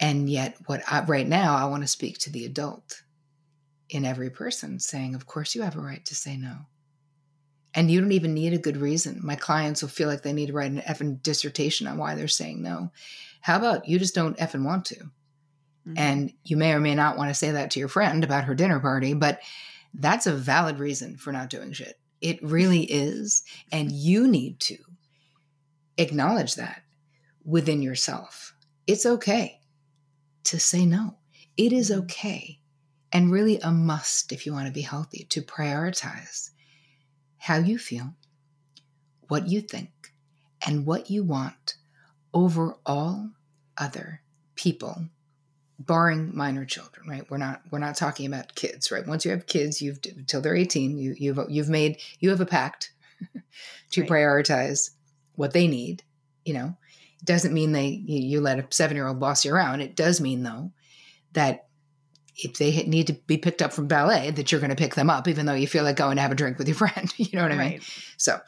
And 0.00 0.30
yet, 0.30 0.56
what 0.64 0.82
I, 0.90 1.04
right 1.04 1.28
now, 1.28 1.54
I 1.56 1.66
want 1.66 1.82
to 1.82 1.86
speak 1.88 2.16
to 2.20 2.30
the 2.30 2.46
adult 2.46 3.02
in 3.90 4.04
every 4.04 4.30
person 4.30 4.78
saying, 4.78 5.14
Of 5.14 5.26
course, 5.26 5.54
you 5.54 5.62
have 5.62 5.76
a 5.76 5.80
right 5.80 6.04
to 6.06 6.14
say 6.14 6.36
no. 6.36 6.66
And 7.74 7.90
you 7.90 8.00
don't 8.00 8.12
even 8.12 8.34
need 8.34 8.52
a 8.52 8.58
good 8.58 8.76
reason. 8.76 9.20
My 9.22 9.36
clients 9.36 9.82
will 9.82 9.90
feel 9.90 10.08
like 10.08 10.22
they 10.22 10.32
need 10.32 10.46
to 10.46 10.52
write 10.52 10.70
an 10.70 10.80
effing 10.80 11.22
dissertation 11.22 11.86
on 11.86 11.98
why 11.98 12.14
they're 12.14 12.28
saying 12.28 12.62
no. 12.62 12.90
How 13.40 13.56
about 13.56 13.88
you 13.88 13.98
just 13.98 14.14
don't 14.14 14.36
effing 14.38 14.64
want 14.64 14.86
to? 14.86 15.10
Mhm. 15.86 15.94
And 15.96 16.32
you 16.44 16.56
may 16.56 16.72
or 16.72 16.80
may 16.80 16.94
not 16.94 17.16
want 17.16 17.30
to 17.30 17.34
say 17.34 17.52
that 17.52 17.70
to 17.72 17.80
your 17.80 17.88
friend 17.88 18.24
about 18.24 18.44
her 18.44 18.54
dinner 18.54 18.80
party, 18.80 19.14
but 19.14 19.40
that's 19.94 20.26
a 20.26 20.34
valid 20.34 20.78
reason 20.78 21.16
for 21.16 21.32
not 21.32 21.50
doing 21.50 21.72
shit. 21.72 21.98
It 22.20 22.42
really 22.42 22.82
is. 22.82 23.44
And 23.72 23.90
you 23.90 24.28
need 24.28 24.60
to 24.60 24.78
acknowledge 25.96 26.56
that 26.56 26.82
within 27.44 27.82
yourself. 27.82 28.54
It's 28.86 29.06
okay 29.06 29.60
to 30.44 30.60
say 30.60 30.86
no. 30.86 31.18
It 31.56 31.72
is 31.72 31.90
okay 31.90 32.59
and 33.12 33.30
really 33.32 33.58
a 33.60 33.70
must 33.70 34.32
if 34.32 34.46
you 34.46 34.52
want 34.52 34.66
to 34.66 34.72
be 34.72 34.82
healthy 34.82 35.24
to 35.30 35.42
prioritize 35.42 36.50
how 37.38 37.56
you 37.56 37.78
feel, 37.78 38.14
what 39.28 39.48
you 39.48 39.60
think, 39.60 40.12
and 40.66 40.86
what 40.86 41.10
you 41.10 41.24
want 41.24 41.76
over 42.32 42.76
all 42.86 43.30
other 43.76 44.22
people 44.54 45.06
barring 45.78 46.36
minor 46.36 46.64
children 46.66 47.08
right? 47.08 47.28
We're 47.30 47.38
not 47.38 47.62
we're 47.70 47.78
not 47.78 47.96
talking 47.96 48.26
about 48.26 48.54
kids 48.54 48.90
right? 48.92 49.06
Once 49.06 49.24
you 49.24 49.30
have 49.30 49.46
kids 49.46 49.80
you've 49.80 49.98
until 50.04 50.42
they're 50.42 50.54
18 50.54 50.98
you 50.98 51.14
you've 51.18 51.40
you've 51.48 51.70
made 51.70 51.98
you 52.18 52.28
have 52.30 52.40
a 52.42 52.46
pact 52.46 52.92
to 53.92 54.02
Right. 54.02 54.10
prioritize 54.10 54.90
what 55.36 55.52
they 55.54 55.66
need 55.66 56.02
you 56.44 56.54
know? 56.54 56.76
It 57.18 57.24
doesn't 57.24 57.54
mean 57.54 57.72
they 57.72 57.88
you, 57.88 58.18
you 58.20 58.40
let 58.40 58.58
a 58.58 58.66
seven 58.70 58.96
year 58.96 59.06
old 59.06 59.20
boss 59.20 59.44
you 59.44 59.54
around. 59.54 59.80
It 59.80 59.96
does 59.96 60.20
mean 60.20 60.42
though 60.42 60.72
that 61.32 61.66
if 62.44 62.54
they 62.54 62.82
need 62.84 63.06
to 63.08 63.12
be 63.12 63.36
picked 63.36 63.62
up 63.62 63.72
from 63.72 63.86
ballet, 63.86 64.30
that 64.30 64.50
you're 64.50 64.60
going 64.60 64.70
to 64.70 64.76
pick 64.76 64.94
them 64.94 65.10
up, 65.10 65.28
even 65.28 65.46
though 65.46 65.54
you 65.54 65.66
feel 65.66 65.84
like 65.84 65.96
going 65.96 66.16
to 66.16 66.22
have 66.22 66.32
a 66.32 66.36
drink 66.36 66.58
with 66.58 66.68
your 66.68 66.76
friend. 66.88 67.12
You 67.16 67.28
know 67.32 67.42
what 67.42 67.52
I 67.52 67.56
right. 67.56 67.70
mean? 67.72 67.80
So, 68.16 68.40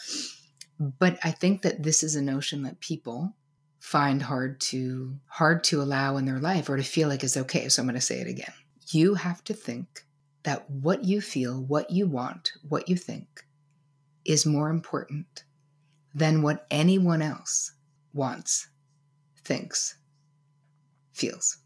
but 0.79 1.19
I 1.23 1.31
think 1.31 1.63
that 1.63 1.83
this 1.83 2.03
is 2.03 2.17
a 2.17 2.23
notion 2.23 2.63
that 2.63 2.81
people 2.81 3.35
find 3.81 4.23
hard 4.23 4.61
to 4.61 5.17
hard 5.27 5.65
to 5.65 5.83
allow 5.83 6.17
in 6.17 6.25
their 6.25 6.39
life 6.39 6.69
or 6.69 6.77
to 6.77 6.83
feel 6.83 7.09
like 7.09 7.25
is 7.25 7.37
okay. 7.37 7.69
So 7.69 7.83
I'm 7.83 7.87
going 7.87 7.95
to 7.95 8.01
say 8.01 8.21
it 8.21 8.29
again. 8.29 8.53
You 8.91 9.15
have 9.15 9.43
to 9.45 9.55
think 9.55 10.05
that 10.45 10.69
what 10.71 11.05
you 11.05 11.21
feel, 11.21 11.61
what 11.61 11.91
you 11.91 12.07
want, 12.07 12.53
what 12.69 12.89
you 12.89 12.97
think 12.97 13.45
is 14.25 14.47
more 14.47 14.71
important 14.71 15.45
than 16.15 16.43
what 16.43 16.67
anyone 16.71 17.23
else 17.23 17.73
wants, 18.13 18.69
thinks, 19.45 19.97
feels. 21.13 21.59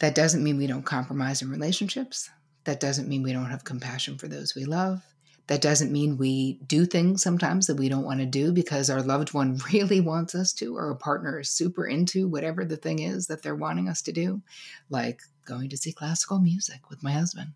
That 0.00 0.14
doesn't 0.14 0.42
mean 0.42 0.58
we 0.58 0.66
don't 0.66 0.82
compromise 0.82 1.42
in 1.42 1.50
relationships. 1.50 2.30
That 2.64 2.80
doesn't 2.80 3.08
mean 3.08 3.22
we 3.22 3.32
don't 3.32 3.50
have 3.50 3.64
compassion 3.64 4.18
for 4.18 4.28
those 4.28 4.54
we 4.54 4.64
love. 4.64 5.02
That 5.46 5.62
doesn't 5.62 5.92
mean 5.92 6.16
we 6.16 6.60
do 6.66 6.86
things 6.86 7.22
sometimes 7.22 7.66
that 7.66 7.76
we 7.76 7.88
don't 7.88 8.04
want 8.04 8.20
to 8.20 8.26
do 8.26 8.52
because 8.52 8.88
our 8.88 9.02
loved 9.02 9.34
one 9.34 9.58
really 9.72 10.00
wants 10.00 10.34
us 10.34 10.52
to, 10.54 10.76
or 10.76 10.90
a 10.90 10.96
partner 10.96 11.40
is 11.40 11.50
super 11.50 11.86
into 11.86 12.28
whatever 12.28 12.64
the 12.64 12.76
thing 12.76 13.00
is 13.00 13.26
that 13.26 13.42
they're 13.42 13.54
wanting 13.54 13.88
us 13.88 14.00
to 14.02 14.12
do, 14.12 14.42
like 14.88 15.20
going 15.44 15.68
to 15.68 15.76
see 15.76 15.92
classical 15.92 16.38
music 16.38 16.88
with 16.88 17.02
my 17.02 17.12
husband. 17.12 17.52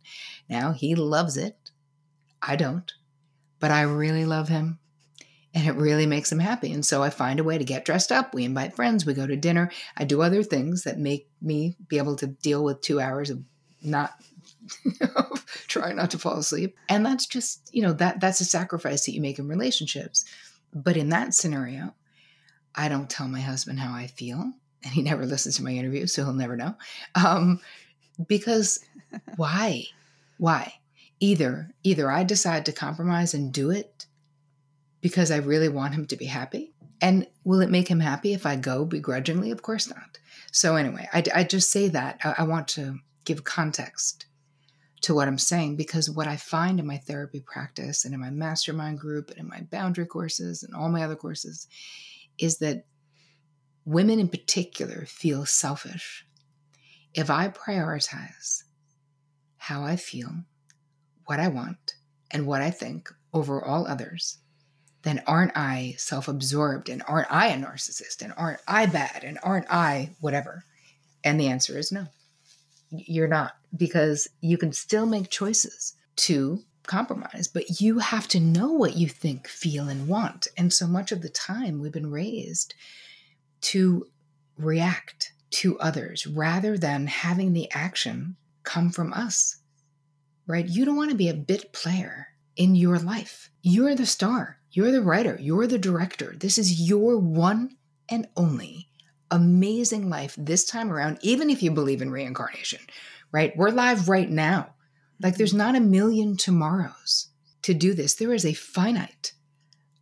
Now, 0.48 0.72
he 0.72 0.94
loves 0.94 1.36
it. 1.36 1.56
I 2.42 2.56
don't, 2.56 2.92
but 3.58 3.70
I 3.70 3.82
really 3.82 4.26
love 4.26 4.48
him 4.48 4.80
and 5.54 5.68
it 5.68 5.76
really 5.76 6.04
makes 6.04 6.32
him 6.32 6.40
happy. 6.40 6.72
And 6.72 6.84
so 6.84 7.02
I 7.02 7.10
find 7.10 7.38
a 7.38 7.44
way 7.44 7.56
to 7.56 7.64
get 7.64 7.84
dressed 7.84 8.10
up. 8.10 8.34
We 8.34 8.44
invite 8.44 8.74
friends, 8.74 9.06
we 9.06 9.14
go 9.14 9.26
to 9.26 9.36
dinner. 9.36 9.70
I 9.96 10.04
do 10.04 10.20
other 10.20 10.42
things 10.42 10.82
that 10.82 10.98
make 10.98 11.28
me 11.40 11.76
be 11.88 11.98
able 11.98 12.16
to 12.16 12.26
deal 12.26 12.64
with 12.64 12.80
two 12.80 13.00
hours 13.00 13.30
of 13.30 13.40
not 13.80 14.14
trying 15.68 15.96
not 15.96 16.10
to 16.10 16.18
fall 16.18 16.38
asleep. 16.38 16.76
And 16.88 17.06
that's 17.06 17.26
just, 17.26 17.70
you 17.72 17.82
know, 17.82 17.92
that 17.94 18.20
that's 18.20 18.40
a 18.40 18.44
sacrifice 18.44 19.06
that 19.06 19.12
you 19.12 19.20
make 19.20 19.38
in 19.38 19.46
relationships. 19.46 20.24
But 20.74 20.96
in 20.96 21.10
that 21.10 21.34
scenario, 21.34 21.94
I 22.74 22.88
don't 22.88 23.08
tell 23.08 23.28
my 23.28 23.40
husband 23.40 23.78
how 23.78 23.94
I 23.94 24.08
feel, 24.08 24.52
and 24.82 24.92
he 24.92 25.02
never 25.02 25.24
listens 25.26 25.56
to 25.56 25.64
my 25.64 25.70
interview, 25.70 26.06
so 26.06 26.24
he'll 26.24 26.32
never 26.32 26.56
know. 26.56 26.74
Um, 27.14 27.60
because 28.26 28.80
why? 29.36 29.84
Why? 30.38 30.74
Either 31.20 31.70
either 31.84 32.10
I 32.10 32.24
decide 32.24 32.66
to 32.66 32.72
compromise 32.72 33.34
and 33.34 33.52
do 33.52 33.70
it 33.70 34.06
because 35.04 35.30
I 35.30 35.36
really 35.36 35.68
want 35.68 35.94
him 35.94 36.06
to 36.06 36.16
be 36.16 36.24
happy. 36.24 36.72
And 36.98 37.26
will 37.44 37.60
it 37.60 37.70
make 37.70 37.88
him 37.88 38.00
happy 38.00 38.32
if 38.32 38.46
I 38.46 38.56
go 38.56 38.86
begrudgingly? 38.86 39.50
Of 39.50 39.60
course 39.60 39.86
not. 39.86 40.18
So, 40.50 40.76
anyway, 40.76 41.06
I, 41.12 41.22
I 41.34 41.44
just 41.44 41.70
say 41.70 41.88
that. 41.88 42.20
I, 42.24 42.36
I 42.38 42.42
want 42.44 42.68
to 42.68 43.00
give 43.26 43.44
context 43.44 44.24
to 45.02 45.14
what 45.14 45.28
I'm 45.28 45.36
saying 45.36 45.76
because 45.76 46.08
what 46.08 46.26
I 46.26 46.36
find 46.36 46.80
in 46.80 46.86
my 46.86 46.96
therapy 46.96 47.40
practice 47.40 48.06
and 48.06 48.14
in 48.14 48.20
my 48.20 48.30
mastermind 48.30 48.98
group 48.98 49.28
and 49.28 49.40
in 49.40 49.48
my 49.48 49.60
boundary 49.70 50.06
courses 50.06 50.62
and 50.62 50.74
all 50.74 50.88
my 50.88 51.02
other 51.02 51.16
courses 51.16 51.68
is 52.38 52.56
that 52.60 52.86
women 53.84 54.18
in 54.18 54.28
particular 54.28 55.04
feel 55.04 55.44
selfish. 55.44 56.24
If 57.12 57.28
I 57.28 57.48
prioritize 57.48 58.62
how 59.58 59.84
I 59.84 59.96
feel, 59.96 60.30
what 61.26 61.40
I 61.40 61.48
want, 61.48 61.96
and 62.30 62.46
what 62.46 62.62
I 62.62 62.70
think 62.70 63.10
over 63.34 63.62
all 63.62 63.86
others, 63.86 64.38
then 65.04 65.22
aren't 65.26 65.56
I 65.56 65.94
self 65.98 66.28
absorbed 66.28 66.88
and 66.88 67.02
aren't 67.06 67.30
I 67.30 67.48
a 67.48 67.56
narcissist 67.56 68.22
and 68.22 68.32
aren't 68.36 68.60
I 68.66 68.86
bad 68.86 69.22
and 69.24 69.38
aren't 69.42 69.70
I 69.70 70.10
whatever? 70.20 70.64
And 71.22 71.38
the 71.38 71.48
answer 71.48 71.78
is 71.78 71.92
no 71.92 72.08
you're 72.90 73.28
not 73.28 73.52
because 73.76 74.28
you 74.40 74.58
can 74.58 74.72
still 74.72 75.06
make 75.06 75.30
choices 75.30 75.94
to 76.16 76.60
compromise, 76.86 77.48
but 77.48 77.80
you 77.80 77.98
have 77.98 78.28
to 78.28 78.40
know 78.40 78.70
what 78.70 78.96
you 78.96 79.08
think, 79.08 79.48
feel, 79.48 79.88
and 79.88 80.06
want. 80.06 80.46
And 80.56 80.72
so 80.72 80.86
much 80.86 81.12
of 81.12 81.22
the 81.22 81.28
time, 81.28 81.80
we've 81.80 81.92
been 81.92 82.10
raised 82.10 82.74
to 83.62 84.06
react 84.58 85.32
to 85.50 85.78
others 85.78 86.26
rather 86.26 86.76
than 86.76 87.06
having 87.06 87.52
the 87.52 87.70
action 87.72 88.36
come 88.64 88.90
from 88.90 89.12
us, 89.12 89.58
right? 90.46 90.68
You 90.68 90.84
don't 90.84 90.96
want 90.96 91.10
to 91.10 91.16
be 91.16 91.28
a 91.28 91.34
bit 91.34 91.72
player 91.72 92.28
in 92.56 92.74
your 92.74 92.98
life. 92.98 93.50
You're 93.62 93.94
the 93.94 94.06
star, 94.06 94.58
you're 94.74 94.90
the 94.90 95.02
writer, 95.02 95.38
you're 95.40 95.66
the 95.66 95.78
director. 95.78 96.34
This 96.36 96.58
is 96.58 96.80
your 96.80 97.16
one 97.16 97.76
and 98.08 98.26
only 98.36 98.88
amazing 99.30 100.10
life 100.10 100.34
this 100.36 100.64
time 100.64 100.92
around, 100.92 101.18
even 101.22 101.48
if 101.48 101.62
you 101.62 101.70
believe 101.70 102.02
in 102.02 102.10
reincarnation, 102.10 102.80
right? 103.32 103.56
We're 103.56 103.70
live 103.70 104.08
right 104.08 104.28
now. 104.28 104.74
Like 105.22 105.36
there's 105.36 105.54
not 105.54 105.76
a 105.76 105.80
million 105.80 106.36
tomorrows 106.36 107.28
to 107.62 107.72
do 107.72 107.94
this. 107.94 108.14
There 108.14 108.34
is 108.34 108.44
a 108.44 108.52
finite 108.52 109.32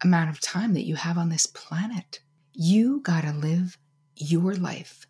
amount 0.02 0.30
of 0.30 0.40
time 0.40 0.72
that 0.74 0.86
you 0.86 0.96
have 0.96 1.18
on 1.18 1.28
this 1.28 1.46
planet. 1.46 2.20
You 2.52 3.00
got 3.00 3.22
to 3.22 3.32
live 3.32 3.78
your 4.16 4.54
life 4.54 5.06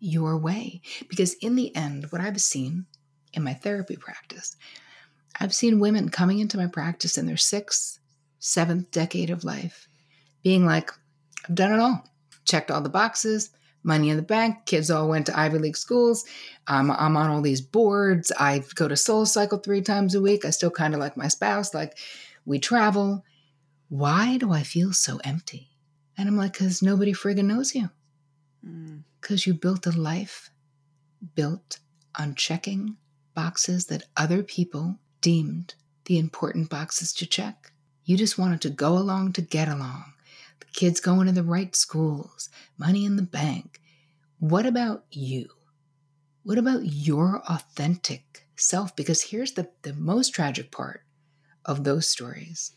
your 0.00 0.36
way. 0.36 0.80
Because 1.08 1.34
in 1.34 1.54
the 1.54 1.74
end, 1.76 2.06
what 2.10 2.20
I've 2.20 2.40
seen 2.40 2.86
in 3.32 3.44
my 3.44 3.54
therapy 3.54 3.96
practice, 3.96 4.56
I've 5.38 5.54
seen 5.54 5.80
women 5.80 6.08
coming 6.08 6.40
into 6.40 6.56
my 6.56 6.66
practice 6.66 7.16
in 7.16 7.26
their 7.26 7.36
sixth, 7.36 8.00
seventh 8.42 8.90
decade 8.90 9.30
of 9.30 9.44
life 9.44 9.86
being 10.42 10.66
like, 10.66 10.90
I've 11.48 11.54
done 11.54 11.72
it 11.72 11.78
all, 11.78 12.04
checked 12.44 12.72
all 12.72 12.80
the 12.80 12.88
boxes, 12.88 13.50
money 13.84 14.10
in 14.10 14.16
the 14.16 14.22
bank. 14.22 14.66
Kids 14.66 14.90
all 14.90 15.08
went 15.08 15.26
to 15.26 15.38
Ivy 15.38 15.58
League 15.58 15.76
schools. 15.76 16.24
Um, 16.66 16.90
I'm 16.90 17.16
on 17.16 17.30
all 17.30 17.40
these 17.40 17.60
boards. 17.60 18.32
I 18.38 18.64
go 18.74 18.88
to 18.88 18.96
Soul 18.96 19.26
Cycle 19.26 19.58
three 19.58 19.80
times 19.80 20.16
a 20.16 20.20
week. 20.20 20.44
I 20.44 20.50
still 20.50 20.72
kind 20.72 20.92
of 20.92 20.98
like 20.98 21.16
my 21.16 21.28
spouse. 21.28 21.72
Like 21.72 21.96
we 22.44 22.58
travel. 22.58 23.24
Why 23.88 24.38
do 24.38 24.52
I 24.52 24.64
feel 24.64 24.92
so 24.92 25.20
empty? 25.22 25.68
And 26.18 26.28
I'm 26.28 26.36
like, 26.36 26.54
because 26.54 26.82
nobody 26.82 27.12
friggin' 27.12 27.44
knows 27.44 27.74
you. 27.76 27.90
Because 29.20 29.42
mm. 29.42 29.46
you 29.46 29.54
built 29.54 29.86
a 29.86 29.92
life 29.92 30.50
built 31.36 31.78
on 32.18 32.34
checking 32.34 32.96
boxes 33.34 33.86
that 33.86 34.04
other 34.16 34.42
people 34.42 34.98
deemed 35.20 35.74
the 36.06 36.18
important 36.18 36.68
boxes 36.68 37.12
to 37.12 37.26
check. 37.26 37.71
You 38.04 38.16
just 38.16 38.38
wanted 38.38 38.60
to 38.62 38.70
go 38.70 38.98
along 38.98 39.34
to 39.34 39.42
get 39.42 39.68
along 39.68 40.14
The 40.60 40.66
kids 40.72 41.00
going 41.00 41.26
to 41.26 41.32
the 41.32 41.42
right 41.42 41.74
schools, 41.76 42.48
money 42.76 43.04
in 43.04 43.16
the 43.16 43.22
bank. 43.22 43.80
What 44.38 44.66
about 44.66 45.04
you? 45.10 45.48
What 46.42 46.58
about 46.58 46.84
your 46.84 47.42
authentic 47.48 48.48
self? 48.56 48.96
Because 48.96 49.22
here's 49.22 49.52
the, 49.52 49.70
the 49.82 49.92
most 49.92 50.30
tragic 50.34 50.72
part 50.72 51.02
of 51.64 51.84
those 51.84 52.08
stories 52.08 52.72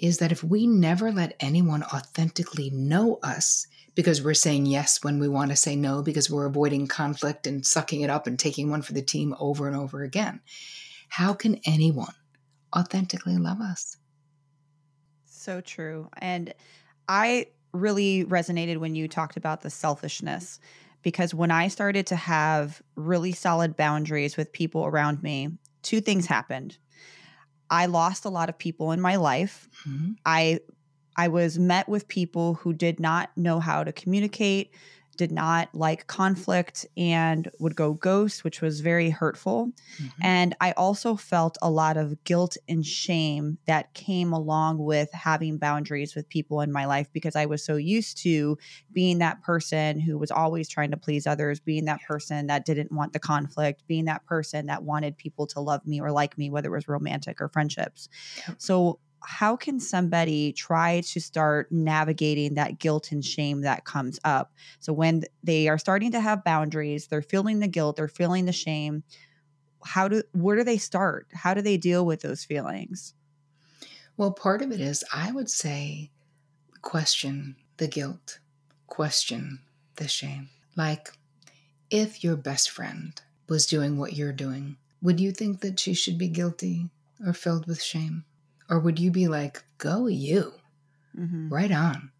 is 0.00 0.18
that 0.18 0.32
if 0.32 0.42
we 0.42 0.66
never 0.66 1.12
let 1.12 1.36
anyone 1.38 1.84
authentically 1.84 2.70
know 2.70 3.20
us, 3.22 3.68
because 3.94 4.20
we're 4.22 4.34
saying 4.34 4.66
yes 4.66 5.04
when 5.04 5.20
we 5.20 5.28
want 5.28 5.50
to 5.50 5.56
say 5.56 5.76
no, 5.76 6.02
because 6.02 6.28
we're 6.28 6.46
avoiding 6.46 6.88
conflict 6.88 7.46
and 7.46 7.64
sucking 7.64 8.00
it 8.00 8.10
up 8.10 8.26
and 8.26 8.38
taking 8.38 8.68
one 8.68 8.82
for 8.82 8.94
the 8.94 9.02
team 9.02 9.36
over 9.38 9.68
and 9.68 9.76
over 9.76 10.02
again, 10.02 10.40
how 11.08 11.32
can 11.32 11.60
anyone 11.64 12.14
authentically 12.76 13.36
love 13.36 13.60
us? 13.60 13.96
So 15.42 15.60
true. 15.60 16.08
And 16.18 16.54
I 17.08 17.46
really 17.72 18.24
resonated 18.24 18.76
when 18.76 18.94
you 18.94 19.08
talked 19.08 19.36
about 19.36 19.62
the 19.62 19.70
selfishness 19.70 20.60
because 21.02 21.34
when 21.34 21.50
I 21.50 21.66
started 21.66 22.06
to 22.08 22.16
have 22.16 22.80
really 22.94 23.32
solid 23.32 23.76
boundaries 23.76 24.36
with 24.36 24.52
people 24.52 24.86
around 24.86 25.20
me, 25.20 25.50
two 25.82 26.00
things 26.00 26.26
happened. 26.26 26.78
I 27.70 27.86
lost 27.86 28.24
a 28.24 28.28
lot 28.28 28.50
of 28.50 28.58
people 28.58 28.92
in 28.92 29.00
my 29.00 29.16
life. 29.16 29.68
Mm-hmm. 29.88 30.12
I 30.24 30.60
I 31.16 31.26
was 31.28 31.58
met 31.58 31.88
with 31.88 32.06
people 32.06 32.54
who 32.54 32.72
did 32.72 33.00
not 33.00 33.36
know 33.36 33.58
how 33.58 33.82
to 33.82 33.92
communicate, 33.92 34.70
did 35.16 35.30
not 35.30 35.68
like 35.74 36.06
conflict 36.06 36.86
and 36.96 37.50
would 37.58 37.76
go 37.76 37.92
ghost, 37.92 38.44
which 38.44 38.60
was 38.60 38.80
very 38.80 39.10
hurtful. 39.10 39.72
Mm-hmm. 40.00 40.22
And 40.22 40.56
I 40.60 40.72
also 40.72 41.16
felt 41.16 41.58
a 41.60 41.70
lot 41.70 41.96
of 41.96 42.22
guilt 42.24 42.56
and 42.68 42.84
shame 42.84 43.58
that 43.66 43.92
came 43.94 44.32
along 44.32 44.78
with 44.78 45.12
having 45.12 45.58
boundaries 45.58 46.14
with 46.14 46.28
people 46.28 46.60
in 46.60 46.72
my 46.72 46.86
life 46.86 47.08
because 47.12 47.36
I 47.36 47.46
was 47.46 47.64
so 47.64 47.76
used 47.76 48.18
to 48.18 48.58
being 48.92 49.18
that 49.18 49.42
person 49.42 50.00
who 50.00 50.18
was 50.18 50.30
always 50.30 50.68
trying 50.68 50.90
to 50.92 50.96
please 50.96 51.26
others, 51.26 51.60
being 51.60 51.84
that 51.84 52.00
person 52.06 52.46
that 52.46 52.64
didn't 52.64 52.92
want 52.92 53.12
the 53.12 53.18
conflict, 53.18 53.84
being 53.86 54.06
that 54.06 54.24
person 54.24 54.66
that 54.66 54.82
wanted 54.82 55.16
people 55.16 55.46
to 55.48 55.60
love 55.60 55.86
me 55.86 56.00
or 56.00 56.10
like 56.10 56.38
me, 56.38 56.50
whether 56.50 56.68
it 56.68 56.76
was 56.76 56.88
romantic 56.88 57.40
or 57.40 57.48
friendships. 57.48 58.08
So 58.58 58.98
how 59.24 59.56
can 59.56 59.80
somebody 59.80 60.52
try 60.52 61.00
to 61.00 61.20
start 61.20 61.70
navigating 61.70 62.54
that 62.54 62.78
guilt 62.78 63.12
and 63.12 63.24
shame 63.24 63.62
that 63.62 63.84
comes 63.84 64.18
up? 64.24 64.52
So 64.80 64.92
when 64.92 65.24
they 65.42 65.68
are 65.68 65.78
starting 65.78 66.12
to 66.12 66.20
have 66.20 66.44
boundaries, 66.44 67.06
they're 67.06 67.22
feeling 67.22 67.60
the 67.60 67.68
guilt, 67.68 67.96
they're 67.96 68.08
feeling 68.08 68.44
the 68.44 68.52
shame. 68.52 69.02
How 69.84 70.08
do 70.08 70.22
where 70.32 70.56
do 70.56 70.64
they 70.64 70.78
start? 70.78 71.26
How 71.32 71.54
do 71.54 71.62
they 71.62 71.76
deal 71.76 72.06
with 72.06 72.20
those 72.20 72.44
feelings? 72.44 73.14
Well, 74.16 74.32
part 74.32 74.62
of 74.62 74.70
it 74.70 74.80
is 74.80 75.04
I 75.12 75.32
would 75.32 75.50
say 75.50 76.10
question 76.82 77.56
the 77.78 77.88
guilt, 77.88 78.38
question 78.86 79.60
the 79.96 80.08
shame. 80.08 80.50
Like 80.76 81.10
if 81.90 82.22
your 82.22 82.36
best 82.36 82.70
friend 82.70 83.20
was 83.48 83.66
doing 83.66 83.98
what 83.98 84.14
you're 84.14 84.32
doing, 84.32 84.76
would 85.00 85.18
you 85.18 85.32
think 85.32 85.60
that 85.60 85.80
she 85.80 85.94
should 85.94 86.16
be 86.16 86.28
guilty 86.28 86.88
or 87.26 87.32
filled 87.32 87.66
with 87.66 87.82
shame? 87.82 88.24
Or 88.68 88.78
would 88.78 88.98
you 88.98 89.10
be 89.10 89.28
like, 89.28 89.64
go 89.78 90.06
you, 90.06 90.54
mm-hmm. 91.18 91.48
right 91.48 91.70
on? 91.70 92.10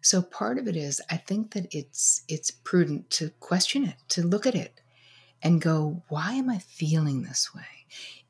So 0.00 0.22
part 0.22 0.58
of 0.58 0.68
it 0.68 0.76
is 0.76 1.00
I 1.10 1.16
think 1.16 1.52
that 1.54 1.66
it's 1.72 2.22
it's 2.28 2.52
prudent 2.52 3.10
to 3.10 3.30
question 3.40 3.84
it, 3.84 3.96
to 4.10 4.22
look 4.22 4.46
at 4.46 4.54
it 4.54 4.80
and 5.42 5.60
go, 5.60 6.04
why 6.08 6.34
am 6.34 6.48
I 6.48 6.58
feeling 6.58 7.22
this 7.22 7.52
way? 7.54 7.86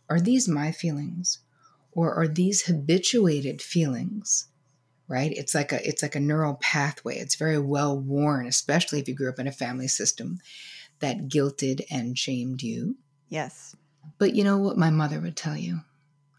Are 0.08 0.20
these 0.20 0.48
my 0.48 0.72
feelings? 0.72 1.40
Or 1.92 2.14
are 2.14 2.28
these 2.28 2.66
habituated 2.66 3.60
feelings? 3.60 4.48
Right? 5.08 5.32
It's 5.32 5.54
like 5.54 5.70
a 5.72 5.86
it's 5.86 6.02
like 6.02 6.14
a 6.14 6.20
neural 6.20 6.54
pathway. 6.54 7.18
It's 7.18 7.36
very 7.36 7.58
well 7.58 7.98
worn, 7.98 8.46
especially 8.46 9.00
if 9.00 9.08
you 9.08 9.14
grew 9.14 9.28
up 9.28 9.38
in 9.38 9.46
a 9.46 9.52
family 9.52 9.88
system 9.88 10.38
that 11.00 11.28
guilted 11.28 11.84
and 11.90 12.18
shamed 12.18 12.62
you. 12.62 12.96
Yes. 13.28 13.76
But 14.18 14.34
you 14.34 14.44
know 14.44 14.56
what 14.56 14.78
my 14.78 14.88
mother 14.88 15.20
would 15.20 15.36
tell 15.36 15.56
you 15.56 15.80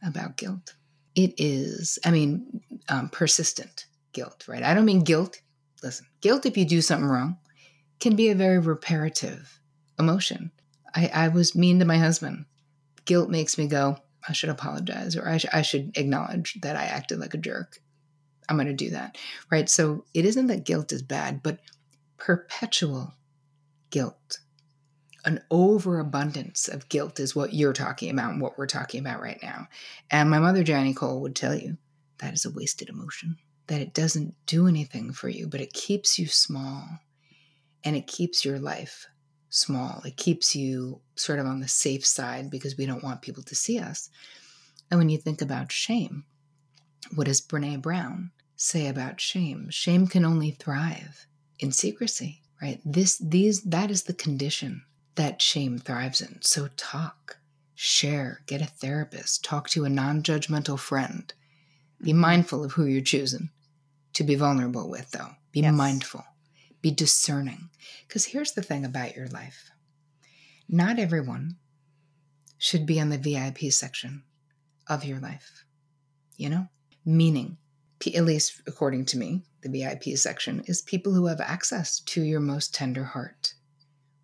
about 0.01 0.37
guilt? 0.37 0.73
It 1.17 1.34
is, 1.38 1.97
I 2.06 2.12
mean, 2.12 2.62
um, 2.89 3.10
persistent 3.10 3.88
guilt, 4.13 4.47
right? 4.47 4.62
I 4.62 4.75
don't 4.75 4.86
mean 4.86 5.03
guilt. 5.03 5.41
Listen, 5.82 6.06
guilt 6.21 6.45
if 6.45 6.56
you 6.56 6.63
do 6.63 6.80
something 6.80 7.10
wrong 7.10 7.38
can 7.99 8.15
be 8.15 8.30
a 8.30 8.36
very 8.36 8.60
reparative 8.60 9.60
emotion. 9.97 10.51
I, 10.95 11.08
I 11.08 11.27
was 11.30 11.56
mean 11.56 11.80
to 11.80 11.86
my 11.86 11.97
husband. 11.97 12.45
Guilt 13.06 13.32
makes 13.32 13.58
me 13.58 13.65
go, 13.65 13.97
I 14.30 14.34
should 14.34 14.51
apologize 14.51 15.15
or 15.15 15.27
I, 15.27 15.38
sh- 15.38 15.47
I 15.51 15.63
should 15.63 15.97
acknowledge 15.97 16.56
that 16.62 16.75
I 16.75 16.84
acted 16.84 17.19
like 17.19 17.34
a 17.34 17.39
jerk. 17.39 17.80
I'm 18.47 18.58
going 18.58 18.67
to 18.67 18.73
do 18.73 18.91
that, 18.91 19.17
right? 19.51 19.67
So 19.67 20.06
it 20.13 20.23
isn't 20.23 20.47
that 20.47 20.65
guilt 20.65 20.91
is 20.91 21.01
bad, 21.01 21.41
but 21.41 21.62
perpetual 22.17 23.15
guilt, 23.89 24.38
an 25.27 25.41
overabundance 25.51 26.69
of 26.69 26.87
guilt 26.87 27.19
is 27.19 27.35
what 27.35 27.53
you're 27.53 27.73
talking 27.73 28.09
about 28.09 28.31
and 28.31 28.41
what 28.41 28.57
we're 28.57 28.65
talking 28.65 29.01
about 29.01 29.21
right 29.21 29.39
now. 29.43 29.67
And 30.09 30.29
my 30.29 30.39
mother, 30.39 30.63
Janie 30.63 30.93
Cole, 30.93 31.19
would 31.19 31.35
tell 31.35 31.53
you 31.53 31.77
that 32.19 32.33
is 32.33 32.45
a 32.45 32.49
wasted 32.49 32.87
emotion 32.87 33.37
that 33.67 33.81
it 33.81 33.93
doesn't 33.93 34.33
do 34.45 34.67
anything 34.67 35.11
for 35.11 35.27
you, 35.27 35.45
but 35.45 35.59
it 35.59 35.73
keeps 35.73 36.17
you 36.17 36.27
small 36.27 36.87
and 37.83 37.97
it 37.97 38.07
keeps 38.07 38.45
your 38.45 38.57
life 38.57 39.05
small. 39.49 40.01
It 40.05 40.15
keeps 40.15 40.55
you 40.55 41.01
sort 41.15 41.39
of 41.39 41.45
on 41.45 41.59
the 41.59 41.67
safe 41.67 42.05
side 42.05 42.49
because 42.49 42.77
we 42.77 42.85
don't 42.85 43.03
want 43.03 43.21
people 43.21 43.43
to 43.43 43.55
see 43.55 43.79
us. 43.79 44.09
And 44.89 44.97
when 44.97 45.09
you 45.09 45.17
think 45.17 45.41
about 45.41 45.73
shame, 45.73 46.23
what 47.15 47.27
does 47.27 47.41
Brene 47.41 47.81
Brown 47.81 48.31
say 48.55 48.87
about 48.87 49.19
shame? 49.19 49.67
Shame 49.71 50.07
can 50.07 50.23
only 50.23 50.51
thrive 50.51 51.27
in 51.59 51.73
secrecy, 51.73 52.41
right? 52.61 52.79
This 52.85 53.17
these 53.17 53.61
that 53.63 53.91
is 53.91 54.03
the 54.03 54.13
condition 54.13 54.83
that 55.17 55.41
shame 55.41 55.77
thrives 55.77 56.21
in. 56.21 56.39
So 56.41 56.69
talk, 56.77 57.38
share, 57.75 58.41
get 58.47 58.62
a 58.62 58.65
therapist, 58.65 59.43
talk 59.43 59.69
to 59.69 59.86
a 59.86 59.89
non-judgmental 59.89 60.80
friend. 60.80 61.32
Be 62.01 62.12
mm-hmm. 62.12 62.19
mindful 62.19 62.63
of 62.63 62.73
who 62.73 62.86
you're 62.86 63.01
choosing 63.01 63.49
to 64.13 64.23
be 64.23 64.36
vulnerable 64.36 64.89
with, 64.89 65.12
though. 65.12 65.32
Be 65.51 65.62
yes. 65.62 65.73
mindful, 65.73 66.23
be 66.82 66.91
discerning. 66.91 67.69
Because 68.08 68.25
here's 68.25 68.53
the 68.53 68.63
thing 68.63 68.86
about 68.86 69.15
your 69.15 69.27
life 69.27 69.71
not 70.69 70.99
everyone 70.99 71.56
should 72.58 72.86
be 72.86 72.99
in 72.99 73.10
the 73.10 73.17
VIP 73.17 73.71
section 73.71 74.23
of 74.88 75.06
your 75.06 75.19
life, 75.19 75.63
you 76.36 76.49
know? 76.49 76.67
Meaning, 77.06 77.58
at 78.13 78.25
least 78.25 78.62
according 78.67 79.06
to 79.06 79.17
me, 79.17 79.43
the 79.62 79.69
VIP 79.69 80.17
section 80.17 80.62
is 80.65 80.82
people 80.82 81.13
who 81.13 81.27
have 81.27 81.39
access 81.39 81.99
to 82.01 82.21
your 82.21 82.39
most 82.39 82.73
tender 82.73 83.03
heart, 83.03 83.53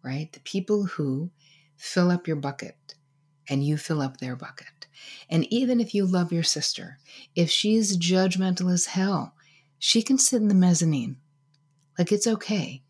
right? 0.04 0.32
The 0.32 0.40
people 0.42 0.86
who 0.86 1.32
fill 1.78 2.12
up 2.12 2.28
your 2.28 2.36
bucket 2.38 2.96
and 3.50 3.66
you 3.66 3.78
fill 3.78 4.02
up 4.02 4.18
their 4.18 4.36
bucket. 4.36 4.88
And 5.30 5.52
even 5.52 5.80
if 5.80 5.94
you 5.94 6.06
love 6.06 6.32
your 6.32 6.44
sister, 6.44 6.98
if 7.36 7.50
she's 7.50 7.98
judgmental 7.98 8.72
as 8.72 8.88
hell, 8.88 9.34
she 9.80 10.02
can 10.02 10.18
sit 10.18 10.42
in 10.42 10.48
the 10.48 10.56
mezzanine. 10.56 11.18
Like 11.98 12.12
it's 12.12 12.28
okay. 12.28 12.84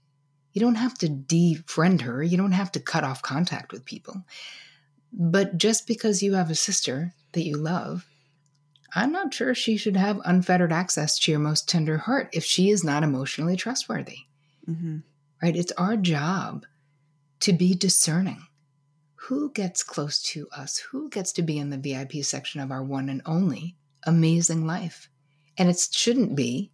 You 0.52 0.62
don't 0.62 0.76
have 0.76 0.94
to 1.00 1.08
defriend 1.08 2.02
her, 2.02 2.22
you 2.22 2.38
don't 2.38 2.52
have 2.52 2.72
to 2.74 2.80
cut 2.80 3.04
off 3.04 3.22
contact 3.22 3.72
with 3.72 3.86
people. 3.86 4.24
But 5.12 5.58
just 5.58 5.88
because 5.88 6.22
you 6.24 6.34
have 6.34 6.50
a 6.50 6.56
sister 6.56 7.14
that 7.32 7.44
you 7.44 7.58
love, 7.58 8.06
I'm 8.96 9.12
not 9.12 9.34
sure 9.34 9.56
she 9.56 9.78
should 9.78 9.98
have 9.98 10.22
unfettered 10.24 10.72
access 10.72 11.18
to 11.20 11.32
your 11.32 11.40
most 11.40 11.68
tender 11.68 11.98
heart 11.98 12.30
if 12.32 12.46
she 12.46 12.70
is 12.70 12.84
not 12.84 13.04
emotionally 13.04 13.56
trustworthy. 13.56 14.20
Mm-hmm. 14.70 14.98
Right? 15.42 15.56
It's 15.56 15.72
our 15.74 15.98
job 15.98 16.66
to 17.44 17.52
be 17.52 17.76
discerning. 17.76 18.48
Who 19.28 19.52
gets 19.52 19.84
close 19.84 20.22
to 20.24 20.48
us? 20.56 20.78
Who 20.78 21.10
gets 21.10 21.34
to 21.34 21.42
be 21.42 21.58
in 21.58 21.72
the 21.72 21.78
VIP 21.78 22.24
section 22.24 22.62
of 22.62 22.72
our 22.72 22.82
one 22.82 23.10
and 23.10 23.22
only 23.26 23.76
amazing 24.06 24.66
life? 24.66 25.10
And 25.58 25.70
it 25.70 25.78
shouldn't 25.92 26.38
be 26.38 26.72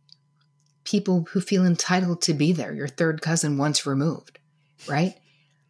people 0.84 1.26
who 1.32 1.42
feel 1.42 1.66
entitled 1.66 2.22
to 2.22 2.36
be 2.36 2.54
there, 2.54 2.72
your 2.72 2.88
third 2.88 3.20
cousin 3.20 3.58
once 3.58 3.88
removed, 3.88 4.38
right? 4.88 5.16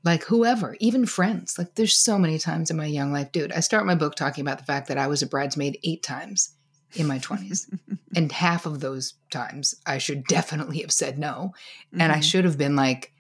Like 0.03 0.25
whoever, 0.25 0.75
even 0.81 1.05
friends. 1.05 1.57
Like 1.57 1.75
there's 1.75 1.97
so 1.97 2.17
many 2.17 2.37
times 2.37 2.69
in 2.69 2.75
my 2.75 2.85
young 2.85 3.13
life, 3.13 3.31
dude. 3.31 3.53
I 3.53 3.61
start 3.61 3.85
my 3.85 3.95
book 3.95 4.15
talking 4.15 4.41
about 4.41 4.57
the 4.57 4.65
fact 4.65 4.89
that 4.89 4.97
I 4.97 5.07
was 5.07 5.21
a 5.21 5.27
bridesmaid 5.27 5.79
eight 5.83 6.03
times 6.03 6.55
in 6.95 7.07
my 7.07 7.19
20s. 7.19 7.73
and 8.17 8.33
half 8.33 8.65
of 8.65 8.81
those 8.81 9.13
times 9.31 9.75
I 9.85 9.97
should 9.97 10.25
definitely 10.25 10.79
have 10.79 10.91
said 10.91 11.17
no. 11.17 11.53
Mm-hmm. 11.87 12.01
And 12.01 12.11
I 12.11 12.15
mm-hmm. 12.15 12.21
should 12.23 12.43
have 12.43 12.57
been 12.57 12.75
like, 12.75 13.13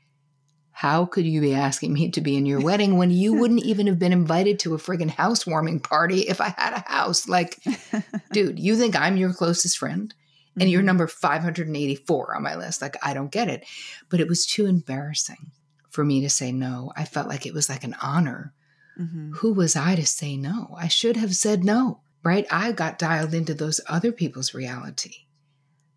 how 0.79 1.05
could 1.05 1.25
you 1.25 1.41
be 1.41 1.53
asking 1.53 1.91
me 1.91 2.09
to 2.09 2.21
be 2.21 2.37
in 2.37 2.45
your 2.45 2.61
wedding 2.61 2.95
when 2.95 3.11
you 3.11 3.33
wouldn't 3.33 3.65
even 3.65 3.85
have 3.87 3.99
been 3.99 4.13
invited 4.13 4.59
to 4.59 4.73
a 4.73 4.77
friggin' 4.77 5.09
housewarming 5.09 5.81
party 5.81 6.21
if 6.21 6.39
I 6.39 6.53
had 6.57 6.71
a 6.71 6.89
house? 6.89 7.27
Like, 7.27 7.61
dude, 8.31 8.57
you 8.57 8.77
think 8.77 8.95
I'm 8.95 9.17
your 9.17 9.33
closest 9.33 9.77
friend? 9.77 10.13
and 10.55 10.63
mm-hmm. 10.63 10.69
you're 10.69 10.81
number 10.81 11.05
584 11.05 12.33
on 12.33 12.43
my 12.43 12.55
list. 12.55 12.81
Like, 12.81 12.95
I 13.03 13.13
don't 13.13 13.29
get 13.29 13.49
it. 13.49 13.65
But 14.09 14.21
it 14.21 14.29
was 14.29 14.45
too 14.45 14.67
embarrassing 14.67 15.51
for 15.89 16.05
me 16.05 16.21
to 16.21 16.29
say 16.29 16.53
no. 16.53 16.93
I 16.95 17.03
felt 17.03 17.27
like 17.27 17.45
it 17.45 17.53
was 17.53 17.67
like 17.67 17.83
an 17.83 17.97
honor. 18.01 18.53
Mm-hmm. 18.97 19.33
Who 19.33 19.51
was 19.51 19.75
I 19.75 19.95
to 19.95 20.05
say 20.05 20.37
no? 20.37 20.75
I 20.77 20.87
should 20.87 21.17
have 21.17 21.35
said 21.35 21.65
no, 21.65 21.99
right? 22.23 22.47
I 22.49 22.71
got 22.71 22.97
dialed 22.97 23.33
into 23.33 23.53
those 23.53 23.81
other 23.89 24.13
people's 24.13 24.53
reality. 24.53 25.25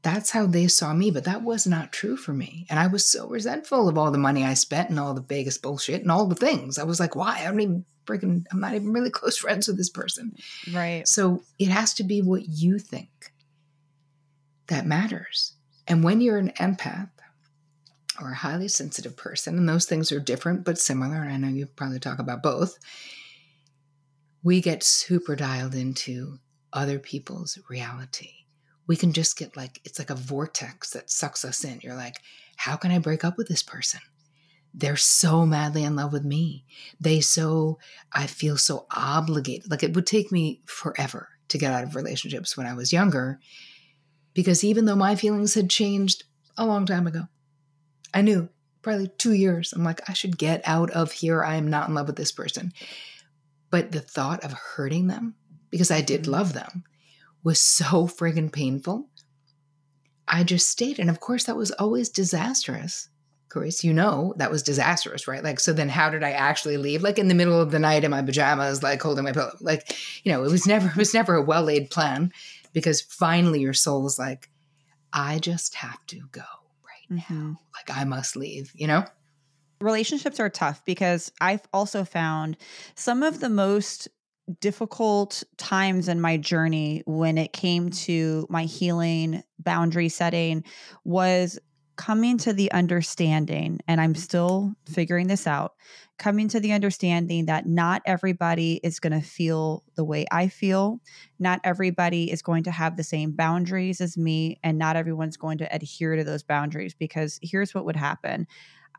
That's 0.03 0.31
how 0.31 0.47
they 0.47 0.67
saw 0.67 0.93
me, 0.93 1.11
but 1.13 1.25
that 1.25 1.43
was 1.43 1.67
not 1.67 1.93
true 1.93 2.17
for 2.17 2.33
me. 2.33 2.67
And 2.69 2.79
I 2.79 2.89
was 2.89 3.09
so 3.09 3.29
resentful 3.29 3.89
of 3.89 3.97
all 3.97 4.11
the 4.11 4.19
money 4.19 4.45
I 4.45 4.55
spent 4.55 4.91
and 4.91 4.99
all 4.99 5.15
the 5.15 5.21
Vegas 5.21 5.59
bullshit 5.59 6.03
and 6.03 6.11
all 6.11 6.27
the 6.27 6.35
things. 6.35 6.79
I 6.79 6.85
was 6.85 6.99
like, 6.99 7.15
why? 7.15 7.39
I 7.39 7.45
don't 7.45 7.61
even 7.61 7.85
freaking, 8.05 8.45
I'm 8.51 8.61
not 8.61 8.75
even 8.75 8.93
really 8.93 9.11
close 9.19 9.39
friends 9.39 9.69
with 9.69 9.77
this 9.77 9.91
person. 9.91 10.35
Right. 10.73 11.07
So 11.07 11.43
it 11.59 11.69
has 11.69 11.95
to 11.95 12.05
be 12.05 12.21
what 12.21 12.49
you 12.49 12.79
think 12.81 13.33
that 14.67 14.87
matters. 14.87 15.55
And 15.87 16.03
when 16.03 16.21
you're 16.21 16.39
an 16.39 16.53
empath 16.59 17.11
or 18.21 18.31
a 18.31 18.37
highly 18.37 18.69
sensitive 18.69 19.17
person, 19.17 19.57
and 19.57 19.69
those 19.69 19.85
things 19.85 20.11
are 20.11 20.21
different 20.21 20.65
but 20.65 20.79
similar, 20.79 21.23
and 21.23 21.33
I 21.33 21.37
know 21.37 21.49
you 21.49 21.67
probably 21.67 22.01
talk 22.01 22.19
about 22.19 22.43
both, 22.43 22.79
we 24.43 24.61
get 24.61 24.83
super 24.83 25.37
dialed 25.37 25.75
into 25.75 26.39
other 26.73 26.99
people's 26.99 27.59
reality. 27.69 28.33
We 28.93 28.97
can 28.97 29.15
just 29.15 29.39
get 29.39 29.57
like, 29.57 29.81
it's 29.87 29.99
like 29.99 30.11
a 30.11 30.15
vortex 30.15 30.91
that 30.91 31.11
sucks 31.11 31.47
us 31.47 31.65
in. 31.65 31.81
You're 31.83 31.97
like, 31.97 32.17
how 32.57 32.77
can 32.77 32.91
I 32.91 32.99
break 32.99 33.25
up 33.25 33.39
with 33.39 33.49
this 33.49 33.63
person? 33.63 34.01
They're 34.75 34.99
so 34.99 35.47
madly 35.47 35.83
in 35.83 35.97
love 35.97 36.13
with 36.13 36.27
me. 36.27 36.67
They 37.01 37.21
so, 37.21 37.79
I 38.13 38.27
feel 38.27 38.59
so 38.59 38.85
obligated. 38.95 39.71
Like 39.71 39.83
it 39.83 39.95
would 39.95 40.07
take 40.07 40.31
me 40.31 40.61
forever 40.67 41.31
to 41.49 41.57
get 41.57 41.73
out 41.73 41.85
of 41.85 41.97
relationships 41.97 42.55
when 42.55 42.67
I 42.67 42.75
was 42.75 42.93
younger 42.93 43.41
because 44.35 44.63
even 44.63 44.85
though 44.85 44.95
my 44.95 45.15
feelings 45.15 45.55
had 45.55 45.71
changed 45.71 46.25
a 46.59 46.67
long 46.67 46.85
time 46.85 47.07
ago, 47.07 47.29
I 48.13 48.21
knew 48.21 48.51
probably 48.83 49.09
two 49.17 49.33
years. 49.33 49.73
I'm 49.73 49.85
like, 49.85 50.07
I 50.07 50.13
should 50.13 50.37
get 50.37 50.61
out 50.67 50.91
of 50.91 51.13
here. 51.13 51.43
I 51.43 51.55
am 51.55 51.71
not 51.71 51.89
in 51.89 51.95
love 51.95 52.09
with 52.09 52.17
this 52.17 52.33
person. 52.33 52.75
But 53.71 53.93
the 53.93 54.01
thought 54.01 54.45
of 54.45 54.53
hurting 54.53 55.07
them, 55.07 55.35
because 55.71 55.91
I 55.91 56.03
did 56.03 56.25
mm-hmm. 56.25 56.33
love 56.33 56.53
them, 56.53 56.85
was 57.43 57.61
so 57.61 58.07
friggin' 58.07 58.53
painful. 58.53 59.09
I 60.29 60.45
just 60.45 60.69
stayed. 60.69 60.99
And 60.99 61.11
of 61.11 61.21
course, 61.21 61.45
that 61.45 61.57
was 61.57 61.71
always 61.73 62.09
disastrous. 62.09 63.09
Grace, 63.49 63.85
you 63.85 63.93
know 63.93 64.33
that 64.39 64.51
was 64.51 64.63
disastrous, 64.63 65.29
right? 65.29 65.45
Like, 65.45 65.61
so 65.61 65.75
then 65.75 65.91
how 65.91 66.09
did 66.09 66.25
I 66.25 66.31
actually 66.31 66.79
leave? 66.79 67.03
Like 67.03 67.19
in 67.19 67.29
the 67.29 67.35
middle 67.35 67.61
of 67.61 67.71
the 67.71 67.79
night 67.79 68.03
in 68.03 68.11
my 68.11 68.23
pajamas, 68.23 68.83
like 68.83 69.03
holding 69.03 69.25
my 69.25 69.33
pillow. 69.33 69.53
Like, 69.61 69.95
you 70.25 70.33
know, 70.33 70.43
it 70.43 70.51
was 70.51 70.67
never, 70.67 70.89
it 70.91 70.97
was 70.97 71.13
never 71.13 71.35
a 71.35 71.43
well 71.43 71.63
laid 71.63 71.91
plan 71.91 72.33
because 72.73 73.03
finally 73.03 73.61
your 73.61 73.75
soul 73.75 74.07
is 74.07 74.19
like, 74.19 74.49
I 75.13 75.39
just 75.39 75.75
have 75.75 76.05
to 76.07 76.21
go 76.33 76.41
right 76.41 77.21
mm-hmm. 77.21 77.35
now. 77.35 77.61
Like 77.75 77.95
I 77.95 78.05
must 78.05 78.37
leave, 78.37 78.73
you 78.75 78.87
know? 78.87 79.05
Relationships 79.83 80.41
are 80.41 80.49
tough 80.49 80.83
because 80.87 81.31
I've 81.41 81.67
also 81.75 82.05
found 82.05 82.57
some 82.95 83.23
of 83.23 83.41
the 83.41 83.51
most 83.51 84.09
difficult 84.61 85.43
times 85.57 86.09
in 86.09 86.21
my 86.21 86.37
journey 86.37 87.03
when 87.07 87.39
it 87.39 87.53
came 87.53 87.91
to 87.91 88.47
my 88.51 88.65
healing 88.65 89.43
boundary 89.59 90.09
setting 90.09 90.65
was 91.05 91.59
coming 91.97 92.39
to 92.39 92.53
the 92.53 92.73
understanding, 92.73 93.79
and 93.87 94.01
I'm 94.01 94.15
still 94.15 94.75
figuring 94.87 95.29
this 95.29 95.47
out, 95.47 95.75
coming 96.19 96.49
to 96.49 96.59
the 96.59 96.73
understanding 96.73 97.47
that 97.47 97.67
not 97.67 98.03
everybody 98.07 98.81
is 98.83 98.99
going 98.99 99.13
to 99.13 99.21
feel 99.21 99.85
the 99.95 100.05
way 100.05 100.25
I 100.33 100.49
feel. 100.49 101.01
Not 101.39 101.61
everybody 101.65 102.31
is 102.31 102.43
going 102.43 102.65
to 102.65 102.71
have 102.71 102.97
the 102.97 103.05
same 103.05 103.33
boundaries 103.33 104.01
as 104.01 104.17
me, 104.17 104.59
and 104.65 104.79
not 104.79 104.97
everyone's 104.97 105.37
going 105.37 105.59
to 105.59 105.75
adhere 105.75 106.17
to 106.17 106.25
those 106.25 106.43
boundaries 106.43 106.95
because 106.95 107.39
here's 107.43 107.75
what 107.75 107.85
would 107.85 107.97
happen. 107.97 108.47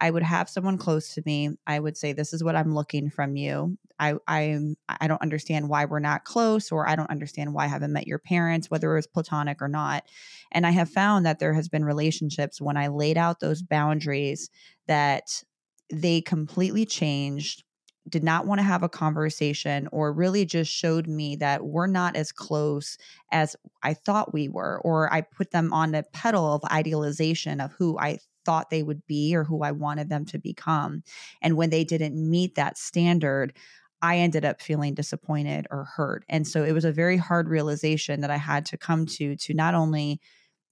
I 0.02 0.12
would 0.12 0.24
have 0.24 0.50
someone 0.50 0.78
close 0.78 1.14
to 1.16 1.24
me. 1.26 1.52
I 1.68 1.80
would 1.80 1.98
say, 1.98 2.14
"This 2.14 2.34
is 2.34 2.44
what 2.44 2.56
I'm 2.56 2.74
looking 2.74 3.10
from 3.10 3.36
you. 3.36 3.78
I 4.00 4.16
I'm 4.28 4.76
I 4.88 5.08
don't 5.08 5.22
understand 5.22 5.70
why 5.70 5.86
we're 5.86 6.00
not 6.00 6.26
close, 6.26 6.72
or 6.72 6.88
I 6.88 6.96
don't 6.96 7.10
understand 7.10 7.54
why 7.54 7.66
I 7.66 7.68
haven't 7.68 7.94
met 7.94 8.08
your 8.08 8.20
parents, 8.20 8.70
whether 8.70 8.92
it 8.92 8.96
was 8.96 9.08
platonic 9.08 9.62
or 9.62 9.68
not." 9.70 10.04
And 10.52 10.66
I 10.68 10.72
have 10.72 10.90
found 10.90 11.26
that 11.26 11.40
there 11.40 11.54
has 11.54 11.70
been 11.70 11.86
relationships 11.86 12.62
when 12.62 12.78
I 12.78 12.88
laid 12.88 13.18
out 13.18 13.40
those 13.40 13.62
boundaries 13.62 14.50
that 14.88 15.44
they 15.92 16.22
completely 16.22 16.86
changed 16.86 17.64
did 18.10 18.24
not 18.24 18.46
want 18.46 18.60
to 18.60 18.64
have 18.64 18.84
a 18.84 18.90
conversation 18.90 19.88
or 19.94 20.12
really 20.12 20.46
just 20.46 20.70
showed 20.72 21.08
me 21.08 21.38
that 21.38 21.64
we're 21.66 21.88
not 21.88 22.18
as 22.18 22.34
close 22.34 22.98
as 23.32 23.56
I 23.82 23.94
thought 23.94 24.34
we 24.34 24.50
were, 24.50 24.82
or 24.84 25.12
I 25.14 25.22
put 25.22 25.52
them 25.52 25.72
on 25.72 25.96
a 25.96 26.04
pedal 26.04 26.54
of 26.54 26.64
idealization 26.70 27.62
of 27.62 27.72
who 27.74 27.98
I 27.98 28.20
thought 28.46 28.70
they 28.70 28.84
would 28.84 29.06
be 29.08 29.36
or 29.36 29.44
who 29.44 29.64
I 29.64 29.72
wanted 29.72 30.10
them 30.10 30.26
to 30.26 30.40
become. 30.40 31.04
And 31.42 31.58
when 31.58 31.70
they 31.70 31.84
didn't 31.84 32.16
meet 32.16 32.56
that 32.56 32.78
standard, 32.78 33.54
I 34.02 34.18
ended 34.18 34.44
up 34.44 34.62
feeling 34.62 34.94
disappointed 34.94 35.66
or 35.72 35.86
hurt. 35.86 36.26
And 36.28 36.46
so 36.48 36.64
it 36.64 36.74
was 36.74 36.86
a 36.86 36.92
very 36.92 37.18
hard 37.18 37.48
realization 37.48 38.22
that 38.22 38.32
I 38.32 38.38
had 38.38 38.66
to 38.68 38.78
come 38.78 39.06
to 39.06 39.36
to 39.38 39.54
not 39.54 39.76
only 39.76 40.20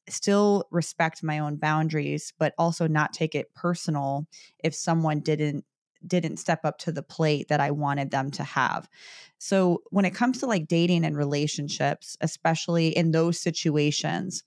still 0.09 0.65
respect 0.71 1.23
my 1.23 1.39
own 1.39 1.55
boundaries 1.55 2.33
but 2.37 2.53
also 2.57 2.87
not 2.87 3.13
take 3.13 3.35
it 3.35 3.53
personal 3.53 4.27
if 4.63 4.75
someone 4.75 5.19
didn't 5.19 5.63
didn't 6.05 6.37
step 6.37 6.65
up 6.65 6.79
to 6.79 6.91
the 6.91 7.03
plate 7.03 7.47
that 7.47 7.59
I 7.59 7.71
wanted 7.71 8.09
them 8.09 8.31
to 8.31 8.43
have. 8.43 8.89
So 9.37 9.83
when 9.91 10.03
it 10.03 10.15
comes 10.15 10.39
to 10.39 10.47
like 10.47 10.67
dating 10.67 11.05
and 11.05 11.15
relationships, 11.15 12.17
especially 12.21 12.87
in 12.89 13.11
those 13.11 13.39
situations, 13.39 14.43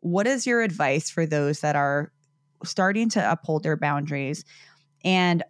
what 0.00 0.26
is 0.26 0.46
your 0.46 0.62
advice 0.62 1.08
for 1.08 1.24
those 1.24 1.60
that 1.60 1.76
are 1.76 2.12
starting 2.64 3.08
to 3.10 3.30
uphold 3.30 3.62
their 3.62 3.76
boundaries. 3.76 4.44
And 5.04 5.42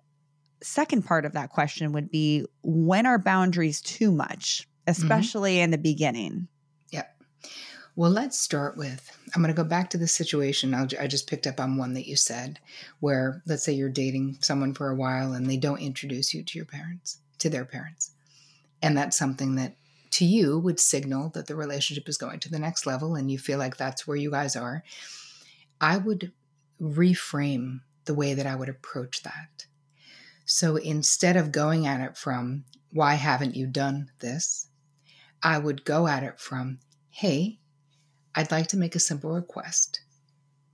second 0.62 1.04
part 1.04 1.24
of 1.24 1.32
that 1.32 1.50
question 1.50 1.92
would 1.92 2.10
be 2.10 2.44
when 2.62 3.06
are 3.06 3.18
boundaries 3.18 3.80
too 3.80 4.10
much, 4.10 4.62
mm-hmm. 4.62 4.90
especially 4.90 5.54
mm-hmm. 5.54 5.64
in 5.64 5.70
the 5.70 5.78
beginning? 5.78 6.48
Yep. 6.90 7.22
Well, 7.94 8.10
let's 8.10 8.38
start 8.38 8.76
with 8.76 9.10
I'm 9.34 9.42
going 9.42 9.54
to 9.54 9.62
go 9.62 9.68
back 9.68 9.90
to 9.90 9.98
the 9.98 10.08
situation. 10.08 10.74
I'll, 10.74 10.88
i 11.00 11.06
just 11.06 11.28
picked 11.28 11.46
up 11.46 11.60
on 11.60 11.76
one 11.76 11.94
that 11.94 12.06
you 12.06 12.16
said, 12.16 12.58
where 13.00 13.42
let's 13.46 13.64
say 13.64 13.72
you're 13.72 13.88
dating 13.88 14.38
someone 14.40 14.74
for 14.74 14.88
a 14.88 14.94
while 14.94 15.32
and 15.32 15.48
they 15.48 15.56
don't 15.56 15.80
introduce 15.80 16.32
you 16.32 16.42
to 16.42 16.58
your 16.58 16.66
parents, 16.66 17.18
to 17.38 17.50
their 17.50 17.64
parents. 17.64 18.12
And 18.82 18.96
that's 18.96 19.16
something 19.16 19.56
that 19.56 19.76
to 20.12 20.24
you 20.24 20.58
would 20.58 20.80
signal 20.80 21.30
that 21.30 21.46
the 21.46 21.56
relationship 21.56 22.08
is 22.08 22.16
going 22.16 22.40
to 22.40 22.48
the 22.48 22.58
next 22.58 22.86
level 22.86 23.16
and 23.16 23.30
you 23.30 23.38
feel 23.38 23.58
like 23.58 23.76
that's 23.76 24.06
where 24.06 24.16
you 24.16 24.30
guys 24.30 24.56
are. 24.56 24.82
I 25.80 25.98
would 25.98 26.32
reframe 26.80 27.80
the 28.04 28.14
way 28.14 28.34
that 28.34 28.46
I 28.46 28.54
would 28.54 28.68
approach 28.68 29.22
that. 29.22 29.66
So 30.44 30.76
instead 30.76 31.36
of 31.36 31.52
going 31.52 31.86
at 31.86 32.00
it 32.00 32.16
from, 32.16 32.64
why 32.92 33.14
haven't 33.14 33.56
you 33.56 33.66
done 33.66 34.10
this? 34.20 34.68
I 35.42 35.58
would 35.58 35.84
go 35.84 36.06
at 36.06 36.22
it 36.22 36.38
from, 36.38 36.78
hey, 37.10 37.58
I'd 38.34 38.50
like 38.50 38.68
to 38.68 38.76
make 38.76 38.94
a 38.94 39.00
simple 39.00 39.30
request 39.30 40.00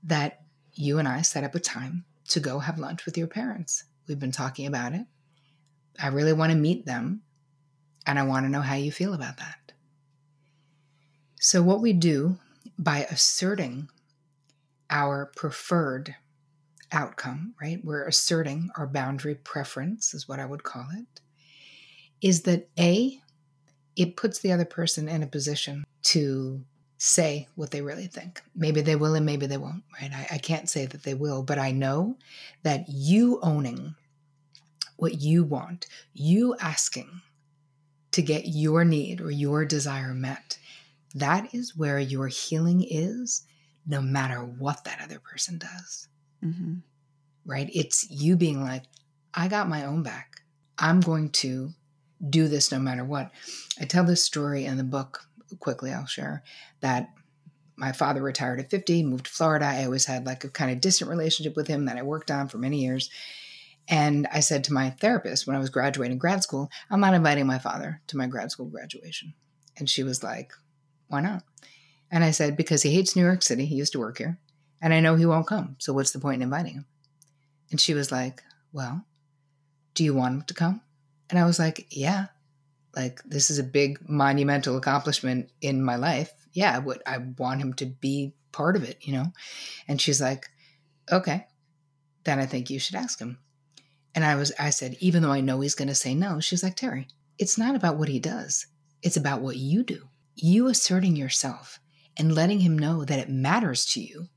that 0.03 0.43
you 0.75 0.99
and 0.99 1.09
I 1.09 1.23
set 1.23 1.45
up 1.45 1.55
a 1.55 1.61
time 1.61 2.05
to 2.29 2.41
go 2.41 2.59
have 2.59 2.79
lunch 2.79 3.07
with 3.07 3.17
your 3.17 3.27
parents. 3.27 3.85
We've 4.07 4.19
been 4.19 4.33
talking 4.33 4.67
about 4.67 4.95
it. 4.95 5.07
I 6.01 6.09
really 6.09 6.33
want 6.33 6.53
to 6.53 6.59
meet 6.59 6.87
them, 6.87 7.23
and 8.07 8.19
I 8.19 8.23
want 8.25 8.47
to 8.47 8.51
know 8.51 8.63
how 8.63 8.75
you 8.75 8.91
feel 8.91 9.15
about 9.15 9.37
that. 9.37 9.73
So, 11.39 11.63
what 11.63 11.81
we 11.81 11.93
do 11.93 12.39
by 12.79 13.05
asserting 13.11 13.89
our 14.93 15.33
preferred 15.35 16.15
outcome, 16.93 17.55
right? 17.61 17.81
We're 17.83 18.07
asserting 18.07 18.71
our 18.77 18.87
boundary 18.87 19.35
preference, 19.35 20.13
is 20.13 20.29
what 20.29 20.39
I 20.39 20.47
would 20.47 20.63
call 20.63 20.87
it, 20.93 21.21
is 22.21 22.43
that 22.43 22.69
A, 22.79 23.19
it 23.97 24.17
puts 24.17 24.39
the 24.39 24.53
other 24.53 24.67
person 24.67 25.09
in 25.09 25.23
a 25.23 25.27
position 25.27 25.85
to 26.03 26.63
say 26.99 27.49
what 27.57 27.71
they 27.71 27.81
really 27.81 28.07
think. 28.07 28.43
Maybe 28.55 28.83
they 28.83 28.95
will 28.95 29.15
and 29.15 29.27
maybe 29.27 29.47
they 29.47 29.57
won't, 29.57 29.83
right? 30.01 30.13
I, 30.13 30.35
I 30.35 30.39
can't 30.39 30.69
say 30.69 30.87
that 30.87 31.03
they 31.03 31.15
will, 31.15 31.43
but 31.43 31.59
I 31.59 31.73
know 31.73 32.19
that 32.63 32.85
you 32.89 33.41
owning 33.43 33.95
what 34.97 35.21
you 35.21 35.43
want, 35.43 35.87
you 36.13 36.55
asking 36.61 37.23
to 38.13 38.23
get 38.23 38.47
your 38.47 38.85
need 38.85 39.21
or 39.21 39.31
your 39.31 39.65
desire 39.65 40.15
met, 40.15 40.59
that 41.15 41.55
is 41.55 41.77
where 41.77 41.99
your 41.99 42.29
healing 42.29 42.87
is 42.89 43.43
no 43.87 44.01
matter 44.01 44.39
what 44.39 44.85
that 44.85 45.01
other 45.03 45.19
person 45.19 45.59
does. 45.59 46.09
Mm-hmm. 46.45 46.75
Right? 47.45 47.69
It's 47.73 48.09
you 48.11 48.37
being 48.37 48.63
like, 48.63 48.85
I 49.35 49.49
got 49.49 49.69
my 49.69 49.85
own 49.85 50.03
back. 50.03 50.43
I'm 50.79 51.01
going 51.01 51.31
to 51.31 51.71
do 52.29 52.49
this 52.49 52.71
no 52.71 52.79
matter 52.79 53.05
what. 53.05 53.31
I 53.81 53.85
tell 53.85 54.05
this 54.05 54.23
story 54.23 54.65
in 54.65 54.77
the 54.77 54.85
book 54.85 55.27
quickly, 55.59 55.93
I'll 55.93 56.07
share 56.07 56.43
that 56.81 57.09
my 57.77 57.93
father 57.93 58.23
retired 58.23 58.61
at 58.61 58.71
50, 58.71 59.03
moved 59.03 59.27
to 59.27 59.31
Florida. 59.31 59.67
I 59.67 59.85
always 59.85 60.05
had 60.05 60.27
like 60.27 60.45
a 60.45 60.49
kind 60.49 60.71
of 60.71 60.81
distant 60.81 61.11
relationship 61.11 61.57
with 61.57 61.67
him 61.67 61.87
that 61.87 61.97
I 61.97 62.03
worked 62.03 62.31
on 62.31 62.49
for 62.49 62.59
many 62.59 62.83
years. 62.83 63.11
And 63.89 64.29
I 64.33 64.41
said 64.41 64.65
to 64.65 64.73
my 64.73 64.91
therapist 64.91 65.47
when 65.47 65.57
I 65.57 65.59
was 65.59 65.71
graduating 65.71 66.19
grad 66.19 66.43
school, 66.43 66.71
I'm 66.91 67.01
not 67.01 67.15
inviting 67.15 67.47
my 67.47 67.59
father 67.59 68.01
to 68.09 68.17
my 68.17 68.27
grad 68.27 68.51
school 68.51 68.67
graduation. 68.67 69.35
And 69.77 69.91
she 69.91 70.03
was 70.03 70.23
like, 70.23 70.53
Why 71.09 71.21
not? 71.21 71.43
And 72.13 72.23
I 72.23 72.31
said, 72.31 72.59
because 72.59 72.83
he 72.83 72.95
hates 72.95 73.17
New 73.17 73.25
York 73.25 73.43
City. 73.43 73.65
He 73.65 73.75
used 73.75 73.93
to 73.93 73.99
work 73.99 74.19
here. 74.19 74.39
And 74.83 74.93
I 74.93 75.01
know 75.01 75.17
he 75.17 75.27
won't 75.27 75.47
come. 75.47 75.77
So 75.79 75.95
what's 75.95 76.13
the 76.13 76.19
point 76.19 76.37
in 76.37 76.43
inviting 76.43 76.75
him? 76.75 76.87
And 77.71 77.81
she 77.81 77.95
was 77.95 78.13
like, 78.13 78.43
well, 78.73 79.07
do 79.95 80.05
you 80.05 80.13
want 80.13 80.35
him 80.35 80.43
to 80.43 80.55
come? 80.55 80.83
And 81.31 81.39
I 81.39 81.47
was 81.47 81.59
like, 81.59 81.87
yeah. 81.91 82.27
Like, 82.95 83.23
this 83.25 83.49
is 83.51 83.59
a 83.59 83.65
big 83.65 84.07
monumental 84.07 84.77
accomplishment 84.77 85.51
in 85.63 85.83
my 85.83 85.97
life. 85.97 86.31
Yeah, 86.53 86.77
I 86.77 86.79
would, 86.79 87.03
I 87.07 87.19
want 87.39 87.63
him 87.63 87.73
to 87.75 87.87
be 87.87 88.35
part 88.53 88.77
of 88.77 88.85
it, 88.85 88.99
you 89.01 89.15
know? 89.15 89.33
And 89.89 89.99
she's 89.99 90.21
like, 90.21 90.51
okay, 91.11 91.47
then 92.25 92.39
I 92.39 92.45
think 92.45 92.69
you 92.69 92.79
should 92.79 92.97
ask 92.97 93.19
him. 93.19 93.39
And 94.15 94.23
I 94.23 94.35
was, 94.35 94.53
I 94.59 94.69
said, 94.69 94.97
even 95.01 95.23
though 95.23 95.33
I 95.33 95.41
know 95.41 95.61
he's 95.61 95.75
going 95.75 95.89
to 95.89 95.95
say 95.95 96.15
no, 96.15 96.41
she's 96.41 96.63
like, 96.63 96.77
Terri, 96.77 97.07
it's 97.39 97.57
not 97.57 97.75
about 97.75 97.97
what 97.97 98.11
he 98.11 98.19
does. 98.19 98.67
It's 99.03 99.17
about 99.17 99.41
what 99.41 99.57
you 99.57 99.83
do. 99.83 100.09
You 100.35 100.69
asserting 100.69 101.17
yourself 101.17 101.81
and 102.17 102.35
letting 102.35 102.61
him 102.61 102.79
know 102.79 103.05
that 103.05 103.19
it 103.19 103.29
matters 103.29 103.85
to 103.87 104.01
you 104.01 104.29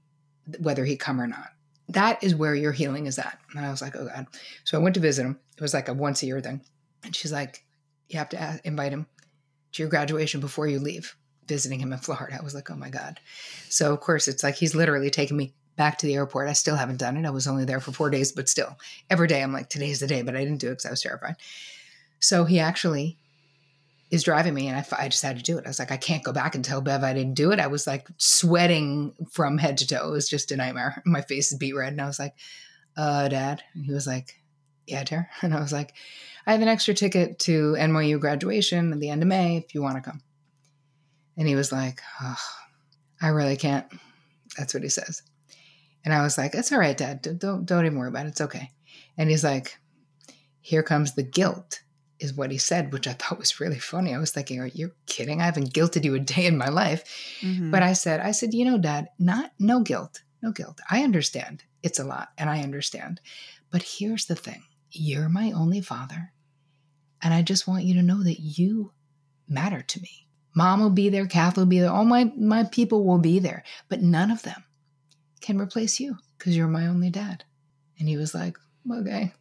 whether 0.59 0.85
he 0.85 0.95
come 0.95 1.19
or 1.19 1.27
not. 1.27 1.49
That 1.89 2.23
is 2.23 2.35
where 2.35 2.55
your 2.55 2.71
healing 2.71 3.05
is 3.05 3.19
at. 3.19 3.39
And 3.55 3.65
I 3.65 3.69
was 3.69 3.81
like, 3.81 3.95
oh 3.95 4.07
God. 4.07 4.27
So 4.63 4.77
I 4.77 4.81
went 4.81 4.95
to 4.95 5.01
visit 5.01 5.25
him. 5.25 5.39
It 5.55 5.61
was 5.61 5.73
like 5.73 5.87
a 5.87 5.93
once 5.93 6.23
a 6.23 6.25
year 6.25 6.41
thing. 6.41 6.61
And 7.03 7.15
she's 7.15 7.31
like, 7.31 7.63
you 8.09 8.17
have 8.17 8.29
to 8.29 8.41
ask, 8.41 8.65
invite 8.65 8.91
him 8.91 9.07
to 9.73 9.83
your 9.83 9.89
graduation 9.89 10.39
before 10.41 10.67
you 10.67 10.79
leave, 10.79 11.15
visiting 11.45 11.79
him 11.79 11.93
in 11.93 11.99
Florida. 11.99 12.37
I 12.39 12.43
was 12.43 12.55
like, 12.55 12.69
oh 12.71 12.75
my 12.75 12.89
God. 12.89 13.19
So 13.69 13.93
of 13.93 13.99
course, 13.99 14.27
it's 14.27 14.43
like 14.43 14.55
he's 14.55 14.75
literally 14.75 15.09
taking 15.09 15.37
me 15.37 15.53
back 15.75 15.97
to 15.99 16.05
the 16.05 16.15
airport. 16.15 16.47
I 16.47 16.53
still 16.53 16.75
haven't 16.75 16.99
done 16.99 17.17
it. 17.17 17.25
I 17.25 17.31
was 17.31 17.47
only 17.47 17.65
there 17.65 17.79
for 17.79 17.91
four 17.91 18.09
days, 18.09 18.31
but 18.31 18.49
still, 18.49 18.77
every 19.09 19.27
day 19.27 19.43
I'm 19.43 19.53
like, 19.53 19.69
today's 19.69 19.99
the 19.99 20.07
day, 20.07 20.21
but 20.21 20.35
I 20.35 20.43
didn't 20.43 20.61
do 20.61 20.67
it 20.67 20.71
because 20.71 20.85
I 20.85 20.91
was 20.91 21.01
terrified. 21.01 21.35
So 22.19 22.45
he 22.45 22.59
actually 22.59 23.17
is 24.11 24.23
driving 24.23 24.53
me 24.53 24.67
and 24.67 24.77
I, 24.77 24.85
I 25.03 25.07
just 25.09 25.23
had 25.23 25.37
to 25.37 25.43
do 25.43 25.57
it. 25.57 25.65
I 25.65 25.69
was 25.69 25.79
like, 25.79 25.91
I 25.91 25.97
can't 25.97 26.23
go 26.23 26.31
back 26.31 26.55
and 26.55 26.63
tell 26.63 26.81
Bev 26.81 27.03
I 27.03 27.13
didn't 27.13 27.33
do 27.33 27.51
it. 27.51 27.59
I 27.59 27.67
was 27.67 27.87
like 27.87 28.07
sweating 28.17 29.13
from 29.31 29.57
head 29.57 29.77
to 29.79 29.87
toe. 29.87 30.09
It 30.09 30.11
was 30.11 30.29
just 30.29 30.51
a 30.51 30.55
nightmare. 30.55 31.01
My 31.05 31.21
face 31.21 31.51
is 31.51 31.57
beat 31.57 31.73
red. 31.73 31.93
And 31.93 32.01
I 32.01 32.05
was 32.05 32.19
like, 32.19 32.35
uh, 32.97 33.27
dad. 33.27 33.63
And 33.73 33.85
he 33.85 33.91
was 33.91 34.07
like, 34.07 34.41
yeah, 34.87 35.03
dear. 35.03 35.29
And 35.41 35.53
I 35.53 35.59
was 35.59 35.73
like, 35.73 35.93
I 36.45 36.51
have 36.51 36.61
an 36.61 36.67
extra 36.67 36.93
ticket 36.93 37.39
to 37.39 37.73
NYU 37.73 38.19
graduation 38.19 38.93
at 38.93 38.99
the 38.99 39.09
end 39.09 39.23
of 39.23 39.27
May 39.27 39.57
if 39.57 39.73
you 39.73 39.81
want 39.81 39.95
to 39.95 40.07
come. 40.07 40.21
And 41.37 41.47
he 41.47 41.55
was 41.55 41.71
like, 41.71 42.01
oh, 42.21 42.37
I 43.21 43.29
really 43.29 43.57
can't. 43.57 43.87
That's 44.57 44.73
what 44.73 44.83
he 44.83 44.89
says. 44.89 45.23
And 46.05 46.13
I 46.13 46.21
was 46.21 46.37
like, 46.37 46.51
that's 46.51 46.71
all 46.71 46.79
right, 46.79 46.95
dad. 46.95 47.23
Don't, 47.39 47.65
don't 47.65 47.85
even 47.85 47.97
worry 47.97 48.09
about 48.09 48.27
it. 48.27 48.29
It's 48.29 48.41
okay. 48.41 48.69
And 49.17 49.29
he's 49.29 49.43
like, 49.43 49.77
here 50.61 50.83
comes 50.83 51.13
the 51.13 51.23
guilt 51.23 51.81
is 52.19 52.33
what 52.33 52.51
he 52.51 52.57
said, 52.57 52.93
which 52.93 53.07
I 53.07 53.13
thought 53.13 53.39
was 53.39 53.59
really 53.59 53.79
funny. 53.79 54.13
I 54.13 54.17
was 54.17 54.31
thinking, 54.31 54.59
are 54.59 54.67
you 54.67 54.91
kidding? 55.05 55.41
I 55.41 55.45
haven't 55.45 55.73
guilted 55.73 56.03
you 56.03 56.15
a 56.15 56.19
day 56.19 56.45
in 56.45 56.57
my 56.57 56.69
life. 56.69 57.03
Mm-hmm. 57.41 57.71
But 57.71 57.83
I 57.83 57.93
said, 57.93 58.19
I 58.19 58.31
said, 58.31 58.53
you 58.53 58.65
know, 58.65 58.77
dad, 58.77 59.09
not 59.19 59.51
no 59.59 59.81
guilt, 59.81 60.21
no 60.41 60.51
guilt. 60.51 60.79
I 60.89 61.03
understand 61.03 61.63
it's 61.83 61.99
a 61.99 62.03
lot 62.03 62.29
and 62.37 62.49
I 62.49 62.61
understand. 62.61 63.21
But 63.71 63.83
here's 63.83 64.25
the 64.25 64.35
thing 64.35 64.63
you're 64.91 65.29
my 65.29 65.51
only 65.51 65.81
father. 65.81 66.31
And 67.21 67.33
I 67.33 67.41
just 67.41 67.67
want 67.67 67.83
you 67.83 67.95
to 67.95 68.03
know 68.03 68.23
that 68.23 68.39
you 68.39 68.91
matter 69.47 69.81
to 69.81 70.01
me. 70.01 70.27
Mom 70.55 70.79
will 70.79 70.89
be 70.89 71.09
there, 71.09 71.25
Kath 71.27 71.57
will 71.57 71.65
be 71.65 71.79
there, 71.79 71.91
all 71.91 72.05
my, 72.05 72.31
my 72.37 72.63
people 72.63 73.03
will 73.03 73.17
be 73.17 73.39
there, 73.39 73.63
but 73.89 74.01
none 74.01 74.31
of 74.31 74.43
them 74.43 74.63
can 75.41 75.59
replace 75.59 75.99
you. 75.99 76.15
because 76.37 76.55
you're 76.55 76.67
my 76.67 76.87
only 76.87 77.09
dad. 77.09 77.43
And 77.99 78.07
he 78.07 78.17
was 78.17 78.33
like, 78.33 78.57
okay. 78.91 79.33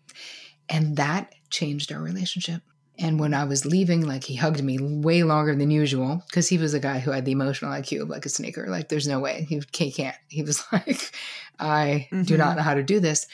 And 0.69 0.97
that 0.97 1.35
changed 1.51 1.93
our 1.93 2.01
relationship. 2.01 2.63
And 2.99 3.19
when 3.19 3.35
I 3.35 3.45
was 3.45 3.67
leaving, 3.67 4.07
like 4.07 4.25
he 4.25 4.37
hugged 4.37 4.63
me 4.63 4.79
way 4.81 5.25
longer 5.25 5.55
than 5.55 5.71
usual 5.71 6.23
because 6.29 6.49
he 6.49 6.59
was 6.59 6.75
a 6.75 6.81
guy 6.81 7.01
who 7.01 7.11
had 7.11 7.25
the 7.25 7.33
emotional 7.33 7.73
IQ 7.73 8.03
of 8.03 8.09
like 8.09 8.25
a 8.25 8.29
sneaker. 8.29 8.69
Like 8.69 8.89
there's 8.89 9.09
no 9.09 9.19
way 9.19 9.47
he, 9.49 9.61
he 9.77 9.91
can't. 9.91 10.17
He 10.29 10.43
was 10.43 10.65
like, 10.73 11.13
I 11.59 12.09
mm-hmm. 12.13 12.23
do 12.23 12.37
not 12.37 12.57
know 12.57 12.63
how 12.63 12.75
to 12.75 12.83
do 12.83 13.01
this. 13.01 13.27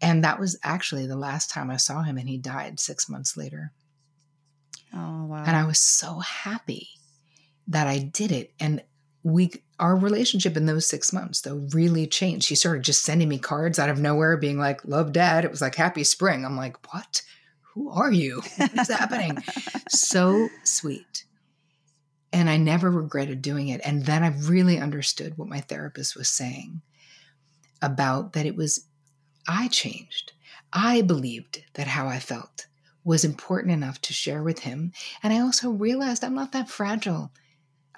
And 0.00 0.24
that 0.24 0.38
was 0.38 0.58
actually 0.62 1.06
the 1.06 1.16
last 1.16 1.50
time 1.50 1.70
I 1.70 1.78
saw 1.78 2.02
him, 2.02 2.18
and 2.18 2.28
he 2.28 2.36
died 2.36 2.78
six 2.78 3.08
months 3.08 3.34
later. 3.34 3.72
Oh 4.92 5.24
wow! 5.24 5.42
And 5.46 5.56
I 5.56 5.64
was 5.64 5.78
so 5.78 6.18
happy 6.18 6.90
that 7.68 7.86
I 7.86 7.98
did 7.98 8.30
it. 8.30 8.52
And 8.60 8.82
we, 9.22 9.50
our 9.78 9.96
relationship 9.96 10.56
in 10.56 10.66
those 10.66 10.86
six 10.86 11.12
months, 11.12 11.42
though, 11.42 11.66
really 11.72 12.06
changed. 12.06 12.48
He 12.48 12.54
started 12.54 12.82
just 12.82 13.02
sending 13.02 13.28
me 13.28 13.38
cards 13.38 13.78
out 13.78 13.90
of 13.90 13.98
nowhere, 13.98 14.36
being 14.36 14.58
like, 14.58 14.84
"Love, 14.84 15.12
Dad." 15.12 15.44
It 15.44 15.50
was 15.50 15.60
like 15.60 15.74
Happy 15.74 16.04
Spring. 16.04 16.44
I'm 16.44 16.56
like, 16.56 16.92
what? 16.92 17.22
who 17.76 17.90
are 17.90 18.10
you? 18.10 18.42
What's 18.56 18.90
happening? 18.90 19.38
So 19.88 20.48
sweet. 20.64 21.24
And 22.32 22.50
I 22.50 22.56
never 22.56 22.90
regretted 22.90 23.40
doing 23.40 23.68
it. 23.68 23.80
And 23.84 24.04
then 24.04 24.24
I 24.24 24.28
really 24.28 24.78
understood 24.78 25.38
what 25.38 25.48
my 25.48 25.60
therapist 25.60 26.16
was 26.16 26.28
saying 26.28 26.82
about 27.80 28.32
that 28.32 28.46
it 28.46 28.56
was, 28.56 28.86
I 29.46 29.68
changed. 29.68 30.32
I 30.72 31.02
believed 31.02 31.62
that 31.74 31.86
how 31.86 32.08
I 32.08 32.18
felt 32.18 32.66
was 33.04 33.24
important 33.24 33.72
enough 33.72 34.00
to 34.02 34.12
share 34.12 34.42
with 34.42 34.60
him. 34.60 34.92
And 35.22 35.32
I 35.32 35.38
also 35.38 35.70
realized 35.70 36.24
I'm 36.24 36.34
not 36.34 36.52
that 36.52 36.68
fragile. 36.68 37.30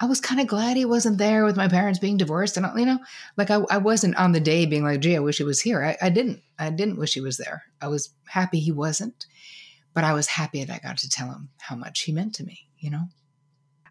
I 0.01 0.05
was 0.05 0.21
kind 0.21 0.39
of 0.39 0.47
glad 0.47 0.77
he 0.77 0.85
wasn't 0.85 1.17
there 1.17 1.43
with 1.43 1.57
my 1.57 1.67
parents 1.67 1.99
being 1.99 2.17
divorced. 2.17 2.55
And, 2.55 2.65
uh, 2.65 2.73
you 2.75 2.85
know, 2.85 2.99
like 3.35 3.51
I, 3.51 3.61
I 3.69 3.77
wasn't 3.77 4.15
on 4.15 4.31
the 4.31 4.39
day 4.39 4.65
being 4.65 4.83
like, 4.83 5.01
gee, 5.01 5.15
I 5.15 5.19
wish 5.19 5.37
he 5.39 5.43
was 5.43 5.59
here. 5.59 5.83
I, 5.83 5.97
I 6.05 6.09
didn't. 6.09 6.41
I 6.57 6.69
didn't 6.69 6.97
wish 6.97 7.13
he 7.13 7.21
was 7.21 7.37
there. 7.37 7.63
I 7.81 7.87
was 7.89 8.09
happy 8.25 8.59
he 8.59 8.71
wasn't. 8.71 9.25
But 9.93 10.03
I 10.03 10.13
was 10.13 10.27
happy 10.27 10.63
that 10.63 10.73
I 10.73 10.79
got 10.79 10.97
to 10.99 11.09
tell 11.09 11.27
him 11.27 11.49
how 11.57 11.75
much 11.75 12.01
he 12.01 12.11
meant 12.13 12.35
to 12.35 12.45
me, 12.45 12.59
you 12.77 12.89
know? 12.89 13.09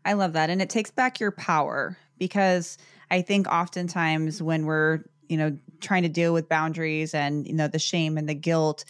I 0.05 0.15
love 0.15 0.33
that. 0.35 0.49
And 0.49 0.63
it 0.63 0.71
takes 0.71 0.91
back 0.91 1.21
your 1.21 1.33
power 1.33 1.99
because 2.17 2.79
I 3.11 3.21
think 3.21 3.47
oftentimes 3.49 4.43
when 4.43 4.65
we're, 4.65 5.01
you 5.29 5.37
know, 5.37 5.59
trying 5.81 6.05
to 6.05 6.09
deal 6.09 6.33
with 6.33 6.49
boundaries 6.49 7.15
and, 7.15 7.47
you 7.47 7.53
know, 7.53 7.69
the 7.69 7.79
shame 7.79 8.17
and 8.17 8.29
the 8.29 8.35
guilt, 8.35 8.85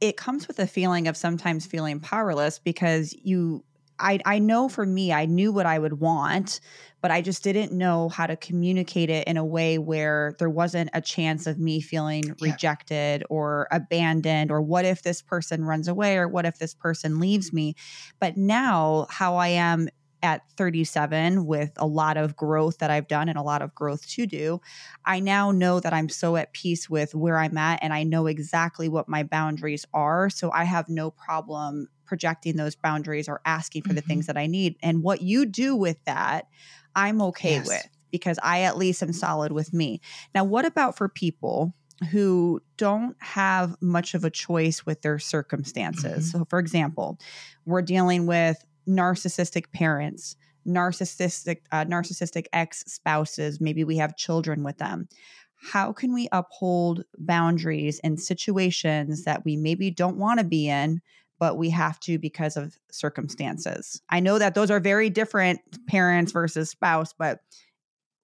it 0.00 0.16
comes 0.16 0.48
with 0.48 0.58
a 0.60 0.66
feeling 0.66 1.08
of 1.08 1.16
sometimes 1.16 1.66
feeling 1.66 2.00
powerless 2.00 2.58
because 2.58 3.14
you 3.22 3.64
I 3.98 4.20
I 4.24 4.38
know 4.38 4.68
for 4.68 4.86
me 4.86 5.12
I 5.12 5.26
knew 5.26 5.52
what 5.52 5.66
I 5.66 5.78
would 5.78 6.00
want, 6.00 6.60
but 7.00 7.10
I 7.10 7.20
just 7.20 7.42
didn't 7.42 7.72
know 7.72 8.08
how 8.08 8.26
to 8.26 8.36
communicate 8.36 9.10
it 9.10 9.26
in 9.26 9.36
a 9.36 9.44
way 9.44 9.78
where 9.78 10.34
there 10.38 10.50
wasn't 10.50 10.90
a 10.92 11.00
chance 11.00 11.46
of 11.46 11.58
me 11.58 11.80
feeling 11.80 12.34
yeah. 12.40 12.52
rejected 12.52 13.24
or 13.30 13.68
abandoned 13.70 14.50
or 14.50 14.60
what 14.60 14.84
if 14.84 15.02
this 15.02 15.22
person 15.22 15.64
runs 15.64 15.88
away 15.88 16.16
or 16.16 16.28
what 16.28 16.44
if 16.44 16.58
this 16.58 16.74
person 16.74 17.20
leaves 17.20 17.52
me. 17.52 17.74
But 18.20 18.36
now, 18.36 19.06
how 19.10 19.36
I 19.36 19.48
am 19.48 19.88
at 20.22 20.42
37 20.56 21.46
with 21.46 21.72
a 21.76 21.86
lot 21.86 22.16
of 22.16 22.36
growth 22.36 22.78
that 22.78 22.90
I've 22.90 23.08
done 23.08 23.28
and 23.28 23.38
a 23.38 23.42
lot 23.42 23.62
of 23.62 23.74
growth 23.74 24.06
to 24.10 24.26
do, 24.26 24.60
I 25.04 25.20
now 25.20 25.50
know 25.50 25.80
that 25.80 25.92
I'm 25.92 26.08
so 26.08 26.36
at 26.36 26.52
peace 26.52 26.88
with 26.90 27.14
where 27.14 27.38
I'm 27.38 27.56
at 27.56 27.80
and 27.82 27.92
I 27.92 28.02
know 28.02 28.26
exactly 28.26 28.88
what 28.88 29.08
my 29.08 29.22
boundaries 29.22 29.86
are. 29.92 30.30
So 30.30 30.50
I 30.52 30.64
have 30.64 30.88
no 30.88 31.10
problem 31.10 31.88
projecting 32.04 32.56
those 32.56 32.74
boundaries 32.74 33.28
or 33.28 33.40
asking 33.44 33.82
for 33.82 33.90
mm-hmm. 33.90 33.96
the 33.96 34.02
things 34.02 34.26
mm-hmm. 34.26 34.34
that 34.34 34.40
I 34.40 34.46
need. 34.46 34.76
And 34.82 35.02
what 35.02 35.22
you 35.22 35.46
do 35.46 35.76
with 35.76 36.02
that, 36.06 36.48
I'm 36.96 37.22
okay 37.22 37.52
yes. 37.52 37.68
with 37.68 37.88
because 38.10 38.38
I 38.42 38.62
at 38.62 38.78
least 38.78 39.02
am 39.02 39.12
solid 39.12 39.52
with 39.52 39.72
me. 39.72 40.00
Now, 40.34 40.44
what 40.44 40.64
about 40.64 40.96
for 40.96 41.08
people 41.08 41.74
who 42.10 42.60
don't 42.76 43.16
have 43.20 43.76
much 43.80 44.14
of 44.14 44.24
a 44.24 44.30
choice 44.30 44.86
with 44.86 45.02
their 45.02 45.18
circumstances? 45.18 46.28
Mm-hmm. 46.28 46.38
So, 46.38 46.46
for 46.48 46.58
example, 46.58 47.18
we're 47.66 47.82
dealing 47.82 48.26
with 48.26 48.64
narcissistic 48.88 49.70
parents, 49.72 50.36
narcissistic 50.66 51.58
uh, 51.72 51.84
narcissistic 51.84 52.46
ex 52.52 52.84
spouses. 52.86 53.60
Maybe 53.60 53.84
we 53.84 53.96
have 53.98 54.16
children 54.16 54.62
with 54.62 54.78
them. 54.78 55.08
How 55.60 55.92
can 55.92 56.14
we 56.14 56.28
uphold 56.30 57.04
boundaries 57.18 58.00
in 58.04 58.16
situations 58.16 59.24
that 59.24 59.44
we 59.44 59.56
maybe 59.56 59.90
don't 59.90 60.16
want 60.16 60.38
to 60.38 60.44
be 60.44 60.68
in, 60.68 61.00
but 61.38 61.56
we 61.56 61.70
have 61.70 61.98
to 62.00 62.18
because 62.18 62.56
of 62.56 62.76
circumstances. 62.90 64.00
I 64.08 64.20
know 64.20 64.38
that 64.38 64.54
those 64.54 64.70
are 64.70 64.80
very 64.80 65.10
different 65.10 65.60
parents 65.86 66.32
versus 66.32 66.70
spouse, 66.70 67.12
but 67.12 67.40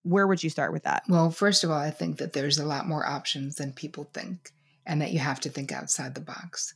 where 0.03 0.27
would 0.27 0.43
you 0.43 0.51
start 0.51 0.73
with 0.73 0.85
that? 0.85 1.03
Well, 1.09 1.31
first 1.31 1.65
of 1.65 1.71
all, 1.71 1.79
I 1.79 1.91
think 1.91 2.19
that 2.19 2.33
there's 2.33 2.59
a 2.59 2.67
lot 2.67 2.87
more 2.87 3.07
options 3.07 3.57
than 3.57 3.73
people 3.73 4.11
think 4.13 4.51
and 4.87 5.01
that 5.01 5.13
you 5.13 5.19
have 5.19 5.41
to 5.41 5.49
think 5.49 5.73
outside 5.73 6.15
the 6.15 6.21
box. 6.21 6.75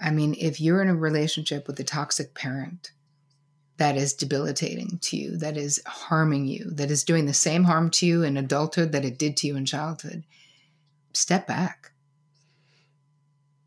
I 0.00 0.10
mean, 0.10 0.36
if 0.38 0.60
you're 0.60 0.80
in 0.80 0.88
a 0.88 0.94
relationship 0.94 1.66
with 1.66 1.80
a 1.80 1.84
toxic 1.84 2.34
parent 2.34 2.92
that 3.78 3.96
is 3.96 4.14
debilitating 4.14 4.98
to 5.02 5.16
you, 5.16 5.36
that 5.38 5.56
is 5.56 5.80
harming 5.86 6.46
you, 6.46 6.70
that 6.72 6.90
is 6.90 7.04
doing 7.04 7.26
the 7.26 7.34
same 7.34 7.64
harm 7.64 7.90
to 7.90 8.06
you 8.06 8.22
in 8.22 8.36
adulthood 8.36 8.92
that 8.92 9.04
it 9.04 9.18
did 9.18 9.36
to 9.38 9.46
you 9.46 9.56
in 9.56 9.64
childhood, 9.64 10.24
step 11.12 11.46
back. 11.46 11.92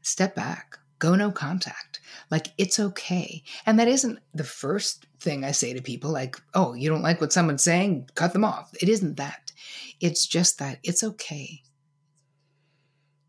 Step 0.02 0.36
back 0.36 0.78
go 1.02 1.16
no 1.16 1.32
contact. 1.32 2.00
Like 2.30 2.50
it's 2.58 2.80
okay. 2.80 3.44
And 3.66 3.78
that 3.80 3.90
isn't 3.90 4.20
the 4.34 4.46
first 4.46 5.08
thing 5.20 5.44
I 5.44 5.52
say 5.52 5.74
to 5.74 5.82
people, 5.82 6.12
like, 6.12 6.38
oh, 6.54 6.74
you 6.76 6.90
don't 6.90 7.02
like 7.02 7.20
what 7.20 7.34
someone's 7.34 7.64
saying, 7.64 8.10
cut 8.16 8.32
them 8.32 8.46
off. 8.46 8.72
It 8.80 8.88
isn't 8.88 9.18
that. 9.18 9.52
It's 10.00 10.26
just 10.26 10.60
that 10.60 10.78
it's 10.84 11.04
okay 11.04 11.64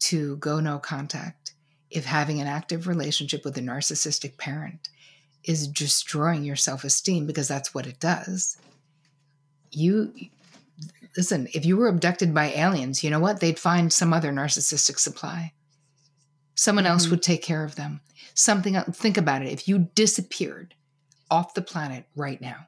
to 0.01 0.37
go 0.37 0.61
no 0.61 0.79
contact 0.79 1.55
if 1.91 2.05
having 2.05 2.41
an 2.41 2.47
active 2.47 2.87
relationship 2.87 3.45
with 3.45 3.57
a 3.57 3.63
narcissistic 3.63 4.37
parent 4.37 4.91
is 5.45 5.69
destroying 5.69 6.45
your 6.45 6.57
self 6.57 6.85
esteem 6.85 7.27
because 7.27 7.49
that's 7.49 7.75
what 7.75 7.87
it 7.87 7.99
does. 7.99 8.57
You 9.71 10.13
listen, 11.17 11.49
if 11.53 11.65
you 11.65 11.77
were 11.77 11.89
abducted 11.89 12.35
by 12.35 12.53
aliens, 12.53 13.03
you 13.05 13.11
know 13.11 13.21
what? 13.21 13.41
They'd 13.41 13.59
find 13.59 13.93
some 13.93 14.13
other 14.13 14.33
narcissistic 14.33 14.99
supply. 14.99 15.53
Someone 16.55 16.87
else 16.87 17.05
mm-hmm. 17.05 17.13
would 17.13 17.23
take 17.23 17.43
care 17.43 17.65
of 17.65 17.77
them. 17.77 18.01
Something 18.35 18.77
else, 18.77 18.97
think 18.97 19.17
about 19.17 19.43
it. 19.43 19.49
If 19.49 19.69
you 19.69 19.91
disappeared 19.95 20.75
off 21.31 21.55
the 21.55 21.63
planet 21.63 22.05
right 22.15 22.41
now, 22.41 22.67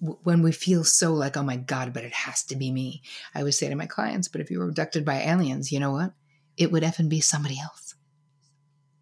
when 0.00 0.42
we 0.42 0.52
feel 0.52 0.82
so 0.82 1.12
like, 1.12 1.36
oh 1.36 1.42
my 1.42 1.56
God, 1.56 1.92
but 1.92 2.04
it 2.04 2.12
has 2.12 2.42
to 2.44 2.56
be 2.56 2.70
me. 2.70 3.02
I 3.34 3.40
always 3.40 3.58
say 3.58 3.68
to 3.68 3.74
my 3.74 3.86
clients, 3.86 4.28
but 4.28 4.40
if 4.40 4.50
you 4.50 4.58
were 4.58 4.68
abducted 4.68 5.04
by 5.04 5.20
aliens, 5.20 5.70
you 5.70 5.78
know 5.78 5.92
what? 5.92 6.12
It 6.56 6.72
would 6.72 6.82
effing 6.82 7.08
be 7.08 7.20
somebody 7.20 7.58
else. 7.60 7.94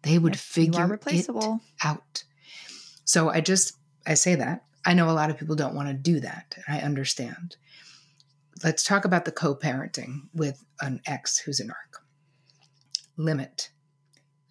They 0.01 0.17
would 0.17 0.35
yes, 0.35 0.41
figure 0.41 0.93
it 0.93 1.25
out. 1.83 2.23
So 3.09 3.27
I 3.27 3.41
just, 3.41 3.75
I 4.05 4.13
say 4.13 4.35
that. 4.35 4.65
I 4.85 4.93
know 4.93 5.09
a 5.09 5.17
lot 5.17 5.31
of 5.31 5.39
people 5.39 5.55
don't 5.55 5.73
want 5.73 5.87
to 5.87 5.95
do 5.95 6.19
that. 6.19 6.55
I 6.67 6.77
understand. 6.77 7.55
Let's 8.63 8.83
talk 8.83 9.03
about 9.03 9.25
the 9.25 9.31
co 9.31 9.55
parenting 9.55 10.27
with 10.31 10.63
an 10.79 11.01
ex 11.07 11.39
who's 11.39 11.59
a 11.59 11.63
narc. 11.65 12.03
Limit 13.17 13.71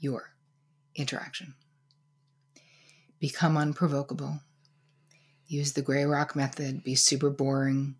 your 0.00 0.32
interaction. 0.96 1.54
Become 3.20 3.56
unprovocable. 3.56 4.40
Use 5.46 5.74
the 5.74 5.82
gray 5.82 6.04
rock 6.04 6.34
method. 6.34 6.82
Be 6.82 6.96
super 6.96 7.30
boring. 7.30 7.94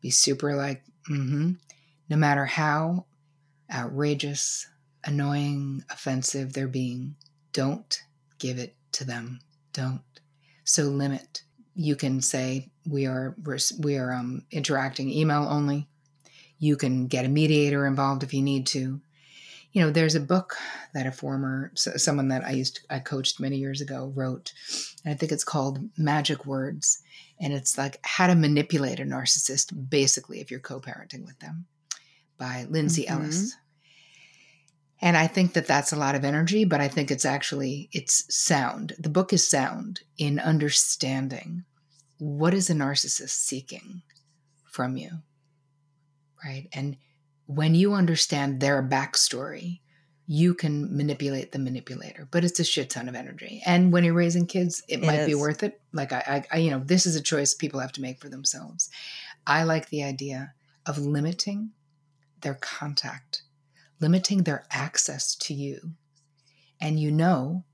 Be 0.00 0.10
super 0.10 0.56
like, 0.56 0.82
mm-hmm. 1.08 1.52
No 2.08 2.16
matter 2.16 2.46
how 2.46 3.06
outrageous, 3.72 4.66
annoying, 5.04 5.84
offensive 5.88 6.54
they're 6.54 6.66
being, 6.66 7.14
don't 7.52 8.02
give 8.40 8.58
it 8.58 8.74
to 8.90 9.04
them. 9.04 9.38
Don't. 9.72 10.02
So 10.64 10.84
limit. 10.84 11.42
You 11.74 11.96
can 11.96 12.20
say 12.20 12.70
we 12.86 13.06
are 13.06 13.34
we 13.78 13.96
are 13.96 14.12
um, 14.12 14.44
interacting 14.50 15.10
email 15.10 15.46
only. 15.48 15.88
You 16.58 16.76
can 16.76 17.06
get 17.06 17.24
a 17.24 17.28
mediator 17.28 17.86
involved 17.86 18.22
if 18.22 18.34
you 18.34 18.42
need 18.42 18.66
to 18.68 19.00
you 19.72 19.80
know, 19.80 19.90
there's 19.90 20.14
a 20.14 20.20
book 20.20 20.56
that 20.92 21.06
a 21.06 21.12
former 21.12 21.72
someone 21.74 22.28
that 22.28 22.44
I 22.44 22.50
used 22.50 22.76
to, 22.76 22.82
I 22.90 22.98
coached 22.98 23.40
many 23.40 23.56
years 23.56 23.80
ago 23.80 24.12
wrote, 24.14 24.52
and 25.04 25.12
I 25.12 25.16
think 25.16 25.32
it's 25.32 25.44
called 25.44 25.80
Magic 25.96 26.44
Words, 26.44 27.02
and 27.40 27.52
it's 27.54 27.78
like 27.78 27.98
how 28.02 28.26
to 28.26 28.34
manipulate 28.34 29.00
a 29.00 29.04
narcissist, 29.04 29.88
basically, 29.88 30.40
if 30.40 30.50
you're 30.50 30.60
co-parenting 30.60 31.24
with 31.24 31.38
them, 31.38 31.64
by 32.36 32.66
Lindsay 32.68 33.04
mm-hmm. 33.04 33.22
Ellis. 33.22 33.56
And 35.02 35.16
I 35.16 35.26
think 35.26 35.54
that 35.54 35.66
that's 35.66 35.92
a 35.92 35.96
lot 35.96 36.14
of 36.14 36.24
energy, 36.24 36.64
but 36.64 36.80
I 36.80 36.86
think 36.86 37.10
it's 37.10 37.24
actually 37.24 37.88
it's 37.92 38.24
sound. 38.34 38.94
The 39.00 39.08
book 39.08 39.32
is 39.32 39.46
sound 39.46 40.00
in 40.16 40.38
understanding 40.38 41.64
what 42.18 42.54
is 42.54 42.70
a 42.70 42.74
narcissist 42.74 43.30
seeking 43.30 44.02
from 44.70 44.96
you, 44.96 45.10
right? 46.44 46.68
And 46.72 46.96
when 47.46 47.74
you 47.74 47.94
understand 47.94 48.60
their 48.60 48.80
backstory, 48.80 49.80
you 50.28 50.54
can 50.54 50.96
manipulate 50.96 51.50
the 51.50 51.58
manipulator, 51.58 52.28
but 52.30 52.44
it's 52.44 52.60
a 52.60 52.64
shit 52.64 52.88
ton 52.88 53.08
of 53.08 53.16
energy. 53.16 53.60
And 53.66 53.92
when 53.92 54.04
you're 54.04 54.14
raising 54.14 54.46
kids, 54.46 54.84
it, 54.88 55.00
it 55.00 55.04
might 55.04 55.20
is. 55.20 55.26
be 55.26 55.34
worth 55.34 55.64
it. 55.64 55.80
Like 55.92 56.12
I, 56.12 56.22
I, 56.52 56.56
I, 56.56 56.58
you 56.58 56.70
know, 56.70 56.78
this 56.78 57.06
is 57.06 57.16
a 57.16 57.20
choice 57.20 57.54
people 57.54 57.80
have 57.80 57.92
to 57.92 58.00
make 58.00 58.20
for 58.20 58.28
themselves. 58.28 58.88
I 59.48 59.64
like 59.64 59.88
the 59.88 60.04
idea 60.04 60.54
of 60.86 60.96
limiting 60.96 61.72
their 62.40 62.54
contact 62.54 63.42
limiting 64.02 64.42
their 64.42 64.66
access 64.70 65.34
to 65.36 65.54
you. 65.54 65.92
And 66.80 66.98
you 66.98 67.10
know 67.10 67.64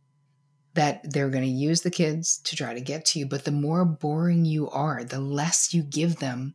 that 0.74 1.12
they're 1.12 1.30
going 1.30 1.44
to 1.44 1.50
use 1.50 1.80
the 1.80 1.90
kids 1.90 2.38
to 2.44 2.54
try 2.54 2.74
to 2.74 2.80
get 2.80 3.04
to 3.06 3.18
you. 3.18 3.26
But 3.26 3.44
the 3.44 3.50
more 3.50 3.84
boring 3.84 4.44
you 4.44 4.70
are, 4.70 5.02
the 5.02 5.18
less 5.18 5.74
you 5.74 5.82
give 5.82 6.16
them 6.16 6.54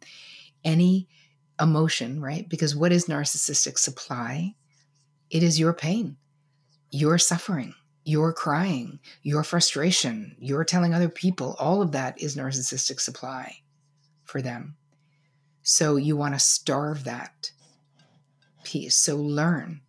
any 0.63 1.09
emotion, 1.59 2.21
right? 2.21 2.47
Because 2.47 2.75
what 2.75 2.91
is 2.91 3.07
narcissistic 3.07 3.77
supply? 3.77 4.55
It 5.29 5.43
is 5.43 5.59
your 5.59 5.73
pain, 5.73 6.17
your 6.91 7.17
suffering, 7.17 7.73
your 8.05 8.31
crying, 8.31 8.99
your 9.23 9.43
frustration, 9.43 10.35
your 10.39 10.63
telling 10.63 10.93
other 10.93 11.09
people. 11.09 11.55
All 11.59 11.81
of 11.81 11.91
that 11.93 12.21
is 12.21 12.35
narcissistic 12.35 12.99
supply 12.99 13.57
for 14.23 14.41
them. 14.41 14.75
So 15.63 15.95
you 15.95 16.15
want 16.15 16.35
to 16.35 16.39
starve 16.39 17.05
that 17.05 17.51
piece. 18.63 18.95
So 18.95 19.15
learn 19.15 19.81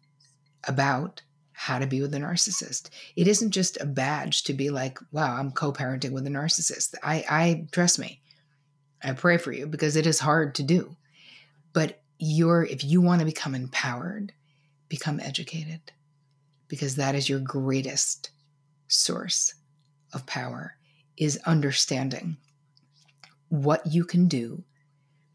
about 0.67 1.23
how 1.53 1.79
to 1.79 1.87
be 1.87 2.01
with 2.01 2.15
a 2.15 2.19
narcissist. 2.19 2.91
It 3.17 3.29
isn't 3.29 3.53
just 3.53 3.81
a 3.81 3.87
badge 3.87 4.43
to 4.45 4.53
be 4.53 4.71
like, 4.71 4.99
wow, 5.13 5.37
I'm 5.37 5.53
co-parenting 5.53 6.11
with 6.11 6.27
a 6.27 6.31
narcissist. 6.31 6.95
I, 7.03 7.25
I 7.29 7.67
trust 7.71 7.99
me. 7.99 8.21
I 9.03 9.13
pray 9.13 9.37
for 9.37 9.53
you 9.53 9.67
because 9.67 9.97
it 9.97 10.07
is 10.07 10.19
hard 10.19 10.55
to 10.57 10.63
do. 10.63 10.97
But 11.73 12.03
you're 12.19 12.65
if 12.65 12.85
you 12.85 13.01
want 13.01 13.21
to 13.21 13.27
become 13.27 13.55
empowered, 13.55 14.33
become 14.89 15.21
educated 15.21 15.93
because 16.69 16.97
that 16.97 17.15
is 17.15 17.29
your 17.29 17.41
greatest 17.41 18.31
source 18.89 19.55
of 20.13 20.27
power 20.27 20.77
is 21.17 21.39
understanding 21.45 22.37
what 23.49 23.87
you 23.87 24.05
can 24.05 24.27
do 24.27 24.65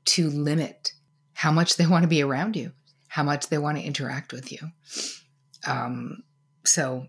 to 0.06 0.30
limit 0.30 0.94
how 1.34 1.52
much 1.52 1.78
they 1.78 1.88
want 1.88 2.04
to 2.04 2.10
be 2.10 2.22
around 2.22 2.56
you, 2.56 2.72
how 3.10 3.24
much 3.24 3.49
they 3.49 3.57
want 3.57 3.78
to 3.78 3.84
interact 3.84 4.32
with 4.32 4.51
you. 4.51 4.60
Um, 5.68 6.24
so 6.64 7.07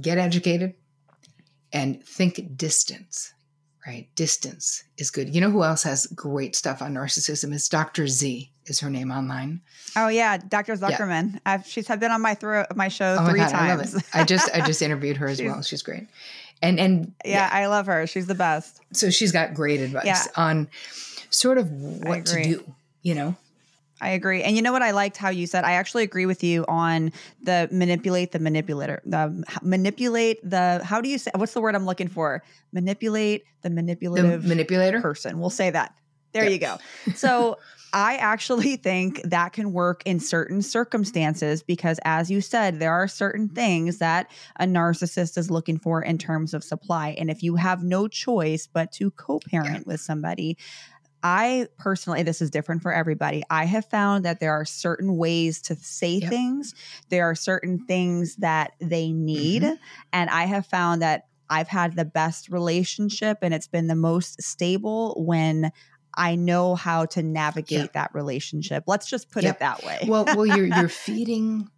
get 0.00 0.16
educated 0.16 0.74
and 1.72 2.02
think 2.04 2.56
distance, 2.56 3.34
right? 3.86 4.08
Distance 4.14 4.84
is 4.96 5.10
good. 5.10 5.34
You 5.34 5.40
know 5.40 5.50
who 5.50 5.64
else 5.64 5.82
has 5.82 6.06
great 6.06 6.56
stuff 6.56 6.80
on 6.80 6.94
narcissism? 6.94 7.52
Is 7.52 7.68
Dr. 7.68 8.06
Z 8.06 8.50
is 8.66 8.80
her 8.80 8.88
name 8.88 9.10
online. 9.10 9.60
Oh 9.96 10.08
yeah, 10.08 10.38
Dr. 10.38 10.74
Zuckerman. 10.74 11.34
Yeah. 11.34 11.38
I've, 11.44 11.66
she's 11.66 11.88
been 11.88 12.10
on 12.10 12.22
my 12.22 12.34
through 12.34 12.64
my 12.74 12.88
show 12.88 13.16
oh 13.18 13.22
my 13.24 13.30
three 13.30 13.40
God, 13.40 13.50
times. 13.50 13.96
I, 14.14 14.20
I, 14.20 14.24
just 14.24 14.50
I 14.54 14.64
just 14.64 14.80
interviewed 14.80 15.16
her 15.18 15.26
as 15.28 15.42
well. 15.42 15.62
She's 15.62 15.82
great. 15.82 16.06
And 16.62 16.78
and 16.78 17.12
yeah, 17.24 17.48
yeah, 17.48 17.50
I 17.52 17.66
love 17.66 17.86
her. 17.86 18.06
She's 18.06 18.26
the 18.26 18.34
best. 18.34 18.80
So 18.92 19.10
she's 19.10 19.32
got 19.32 19.54
great 19.54 19.80
advice 19.80 20.04
yeah. 20.06 20.24
on 20.36 20.68
sort 21.30 21.58
of 21.58 21.70
what 21.70 22.26
to 22.26 22.42
do, 22.42 22.74
you 23.02 23.14
know? 23.14 23.36
I 24.00 24.10
agree. 24.10 24.42
And 24.42 24.56
you 24.56 24.62
know 24.62 24.72
what 24.72 24.82
I 24.82 24.92
liked 24.92 25.16
how 25.16 25.28
you 25.28 25.46
said 25.46 25.64
I 25.64 25.72
actually 25.72 26.02
agree 26.02 26.26
with 26.26 26.42
you 26.42 26.64
on 26.68 27.12
the 27.42 27.68
manipulate 27.70 28.32
the 28.32 28.38
manipulator. 28.38 29.02
The 29.04 29.44
manipulate 29.62 30.38
the 30.48 30.80
how 30.84 31.00
do 31.00 31.08
you 31.08 31.18
say 31.18 31.30
what's 31.34 31.54
the 31.54 31.60
word 31.60 31.74
I'm 31.74 31.86
looking 31.86 32.08
for? 32.08 32.42
Manipulate 32.72 33.44
the 33.62 33.70
manipulative 33.70 34.42
the 34.42 34.48
manipulator 34.48 35.00
person. 35.00 35.38
We'll 35.38 35.50
say 35.50 35.70
that. 35.70 35.94
There 36.32 36.44
yep. 36.44 36.52
you 36.52 36.58
go. 36.58 36.78
So 37.16 37.58
I 37.92 38.16
actually 38.16 38.76
think 38.76 39.20
that 39.24 39.52
can 39.52 39.72
work 39.72 40.02
in 40.06 40.20
certain 40.20 40.62
circumstances 40.62 41.62
because, 41.62 41.98
as 42.04 42.30
you 42.30 42.40
said, 42.40 42.78
there 42.78 42.92
are 42.92 43.08
certain 43.08 43.48
things 43.48 43.98
that 43.98 44.30
a 44.58 44.64
narcissist 44.64 45.36
is 45.36 45.50
looking 45.50 45.78
for 45.78 46.02
in 46.02 46.18
terms 46.18 46.54
of 46.54 46.62
supply. 46.62 47.16
And 47.18 47.30
if 47.30 47.42
you 47.42 47.56
have 47.56 47.82
no 47.82 48.06
choice 48.06 48.66
but 48.66 48.92
to 48.92 49.10
co 49.10 49.40
parent 49.40 49.78
yeah. 49.78 49.82
with 49.86 50.00
somebody, 50.00 50.56
I 51.22 51.68
personally, 51.78 52.22
this 52.22 52.40
is 52.40 52.50
different 52.50 52.82
for 52.82 52.92
everybody. 52.92 53.42
I 53.50 53.64
have 53.64 53.84
found 53.86 54.24
that 54.24 54.40
there 54.40 54.52
are 54.52 54.64
certain 54.64 55.16
ways 55.16 55.60
to 55.62 55.76
say 55.76 56.14
yep. 56.14 56.30
things, 56.30 56.74
there 57.08 57.28
are 57.28 57.34
certain 57.34 57.84
things 57.86 58.36
that 58.36 58.72
they 58.80 59.12
need. 59.12 59.62
Mm-hmm. 59.62 59.74
And 60.12 60.30
I 60.30 60.44
have 60.44 60.66
found 60.66 61.02
that 61.02 61.26
I've 61.48 61.68
had 61.68 61.96
the 61.96 62.04
best 62.04 62.48
relationship 62.48 63.38
and 63.42 63.52
it's 63.52 63.66
been 63.66 63.88
the 63.88 63.96
most 63.96 64.40
stable 64.40 65.14
when 65.18 65.72
I 66.14 66.36
know 66.36 66.74
how 66.74 67.06
to 67.06 67.22
navigate 67.22 67.92
that 67.92 68.10
relationship. 68.14 68.84
Let's 68.86 69.08
just 69.08 69.30
put 69.30 69.42
yep. 69.42 69.56
it 69.56 69.58
that 69.60 69.84
way. 69.84 69.98
well, 70.06 70.24
well, 70.24 70.46
you're 70.46 70.66
you're 70.66 70.88
feeding 70.88 71.68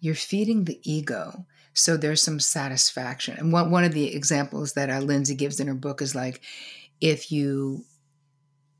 you're 0.00 0.14
feeding 0.14 0.64
the 0.64 0.80
ego. 0.82 1.46
So 1.74 1.96
there's 1.96 2.22
some 2.22 2.40
satisfaction. 2.40 3.36
And 3.38 3.52
one 3.52 3.70
one 3.70 3.84
of 3.84 3.92
the 3.92 4.14
examples 4.14 4.74
that 4.74 4.90
uh, 4.90 4.98
Lindsay 4.98 5.34
gives 5.34 5.60
in 5.60 5.68
her 5.68 5.74
book 5.74 6.02
is 6.02 6.14
like 6.14 6.40
if 7.00 7.30
you 7.30 7.84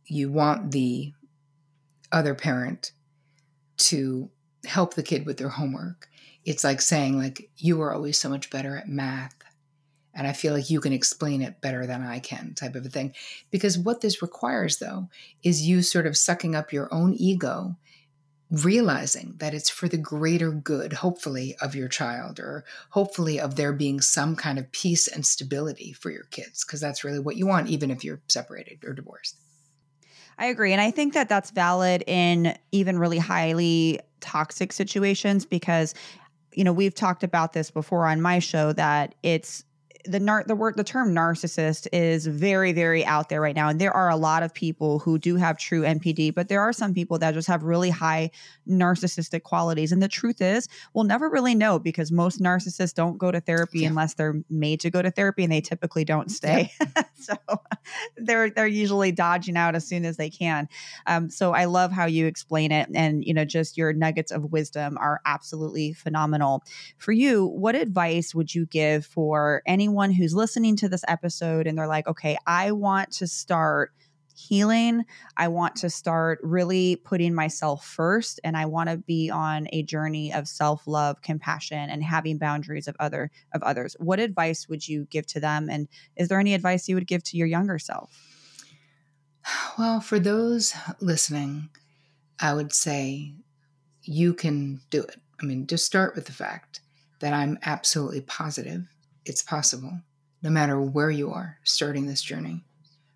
you 0.08 0.30
want 0.30 0.72
the 0.72 1.12
other 2.10 2.34
parent 2.34 2.92
to 3.76 4.30
help 4.64 4.94
the 4.94 5.02
kid 5.02 5.26
with 5.26 5.36
their 5.36 5.48
homework, 5.48 6.08
it's 6.44 6.64
like 6.64 6.80
saying 6.80 7.18
like 7.18 7.50
you 7.56 7.80
are 7.82 7.92
always 7.92 8.18
so 8.18 8.28
much 8.28 8.50
better 8.50 8.76
at 8.76 8.88
math 8.88 9.38
and 10.18 10.26
I 10.26 10.32
feel 10.32 10.52
like 10.52 10.68
you 10.68 10.80
can 10.80 10.92
explain 10.92 11.42
it 11.42 11.60
better 11.60 11.86
than 11.86 12.02
I 12.02 12.18
can, 12.18 12.52
type 12.54 12.74
of 12.74 12.84
a 12.84 12.88
thing. 12.88 13.14
Because 13.52 13.78
what 13.78 14.00
this 14.00 14.20
requires, 14.20 14.78
though, 14.78 15.08
is 15.44 15.66
you 15.66 15.80
sort 15.80 16.06
of 16.06 16.16
sucking 16.16 16.56
up 16.56 16.72
your 16.72 16.92
own 16.92 17.14
ego, 17.14 17.76
realizing 18.50 19.36
that 19.38 19.54
it's 19.54 19.70
for 19.70 19.88
the 19.88 19.96
greater 19.96 20.50
good, 20.50 20.94
hopefully, 20.94 21.54
of 21.62 21.76
your 21.76 21.86
child, 21.86 22.40
or 22.40 22.64
hopefully 22.90 23.38
of 23.38 23.54
there 23.54 23.72
being 23.72 24.00
some 24.00 24.34
kind 24.34 24.58
of 24.58 24.72
peace 24.72 25.06
and 25.06 25.24
stability 25.24 25.92
for 25.92 26.10
your 26.10 26.24
kids, 26.24 26.64
because 26.64 26.80
that's 26.80 27.04
really 27.04 27.20
what 27.20 27.36
you 27.36 27.46
want, 27.46 27.68
even 27.68 27.88
if 27.88 28.02
you're 28.02 28.20
separated 28.26 28.84
or 28.84 28.94
divorced. 28.94 29.36
I 30.38 30.46
agree. 30.46 30.72
And 30.72 30.80
I 30.80 30.90
think 30.90 31.14
that 31.14 31.28
that's 31.28 31.50
valid 31.50 32.04
in 32.06 32.56
even 32.72 32.98
really 32.98 33.18
highly 33.18 34.00
toxic 34.20 34.72
situations 34.72 35.44
because 35.44 35.94
you 36.54 36.64
know 36.64 36.72
we've 36.72 36.94
talked 36.94 37.22
about 37.22 37.52
this 37.52 37.70
before 37.70 38.06
on 38.06 38.20
my 38.20 38.38
show 38.38 38.72
that 38.72 39.14
it's 39.22 39.64
the 40.04 40.20
nar- 40.20 40.44
the 40.46 40.54
word 40.54 40.76
the 40.76 40.84
term 40.84 41.14
narcissist 41.14 41.86
is 41.92 42.26
very 42.26 42.72
very 42.72 43.04
out 43.04 43.28
there 43.28 43.40
right 43.40 43.56
now 43.56 43.68
and 43.68 43.80
there 43.80 43.94
are 43.94 44.08
a 44.08 44.16
lot 44.16 44.42
of 44.42 44.54
people 44.54 45.00
who 45.00 45.18
do 45.18 45.36
have 45.36 45.58
true 45.58 45.82
NPD 45.82 46.32
but 46.34 46.48
there 46.48 46.60
are 46.60 46.72
some 46.72 46.94
people 46.94 47.18
that 47.18 47.34
just 47.34 47.48
have 47.48 47.62
really 47.62 47.90
high 47.90 48.30
narcissistic 48.68 49.42
qualities 49.42 49.90
and 49.90 50.02
the 50.02 50.08
truth 50.08 50.40
is 50.40 50.68
we'll 50.94 51.04
never 51.04 51.28
really 51.28 51.54
know 51.54 51.78
because 51.78 52.12
most 52.12 52.40
narcissists 52.40 52.94
don't 52.94 53.18
go 53.18 53.30
to 53.30 53.40
therapy 53.40 53.80
yeah. 53.80 53.88
unless 53.88 54.14
they're 54.14 54.40
made 54.48 54.80
to 54.80 54.90
go 54.90 55.02
to 55.02 55.10
therapy 55.10 55.42
and 55.42 55.52
they 55.52 55.60
typically 55.60 56.04
don't 56.04 56.30
stay 56.30 56.70
yeah. 56.80 57.02
so 57.18 57.34
they're 58.16 58.50
they're 58.50 58.66
usually 58.66 59.10
dodging 59.10 59.56
out 59.56 59.74
as 59.74 59.86
soon 59.86 60.04
as 60.04 60.16
they 60.16 60.30
can 60.30 60.68
um, 61.06 61.28
so 61.28 61.52
I 61.52 61.64
love 61.64 61.90
how 61.90 62.06
you 62.06 62.26
explain 62.26 62.70
it 62.70 62.88
and 62.94 63.24
you 63.24 63.34
know 63.34 63.44
just 63.44 63.76
your 63.76 63.92
nuggets 63.92 64.30
of 64.30 64.52
wisdom 64.52 64.96
are 64.98 65.20
absolutely 65.26 65.92
phenomenal 65.92 66.62
for 66.98 67.10
you 67.12 67.46
what 67.46 67.74
advice 67.74 68.34
would 68.34 68.54
you 68.54 68.64
give 68.66 69.04
for 69.04 69.62
anyone 69.66 69.87
anyone 69.88 70.12
who's 70.12 70.34
listening 70.34 70.76
to 70.76 70.88
this 70.88 71.02
episode 71.08 71.66
and 71.66 71.78
they're 71.78 71.86
like, 71.86 72.06
okay, 72.06 72.36
I 72.46 72.72
want 72.72 73.10
to 73.12 73.26
start 73.26 73.92
healing. 74.36 75.04
I 75.36 75.48
want 75.48 75.76
to 75.76 75.88
start 75.88 76.40
really 76.42 76.96
putting 76.96 77.34
myself 77.34 77.86
first 77.86 78.38
and 78.44 78.54
I 78.54 78.66
want 78.66 78.90
to 78.90 78.98
be 78.98 79.30
on 79.30 79.66
a 79.72 79.82
journey 79.82 80.32
of 80.32 80.46
self-love, 80.46 81.22
compassion 81.22 81.88
and 81.90 82.04
having 82.04 82.36
boundaries 82.36 82.86
of 82.86 82.96
other 83.00 83.30
of 83.54 83.62
others. 83.62 83.96
What 83.98 84.20
advice 84.20 84.68
would 84.68 84.86
you 84.86 85.06
give 85.10 85.26
to 85.28 85.40
them 85.40 85.70
and 85.70 85.88
is 86.16 86.28
there 86.28 86.38
any 86.38 86.52
advice 86.52 86.86
you 86.86 86.94
would 86.94 87.06
give 87.06 87.24
to 87.24 87.38
your 87.38 87.48
younger 87.48 87.78
self? 87.78 88.10
Well, 89.78 90.00
for 90.00 90.18
those 90.18 90.74
listening, 91.00 91.70
I 92.38 92.52
would 92.52 92.74
say 92.74 93.32
you 94.02 94.34
can 94.34 94.82
do 94.90 95.02
it. 95.02 95.16
I 95.40 95.46
mean, 95.46 95.66
just 95.66 95.86
start 95.86 96.14
with 96.14 96.26
the 96.26 96.32
fact 96.32 96.80
that 97.20 97.32
I'm 97.32 97.58
absolutely 97.62 98.20
positive 98.20 98.86
it's 99.28 99.42
possible, 99.42 100.00
no 100.42 100.50
matter 100.50 100.80
where 100.80 101.10
you 101.10 101.32
are 101.32 101.58
starting 101.64 102.06
this 102.06 102.22
journey, 102.22 102.64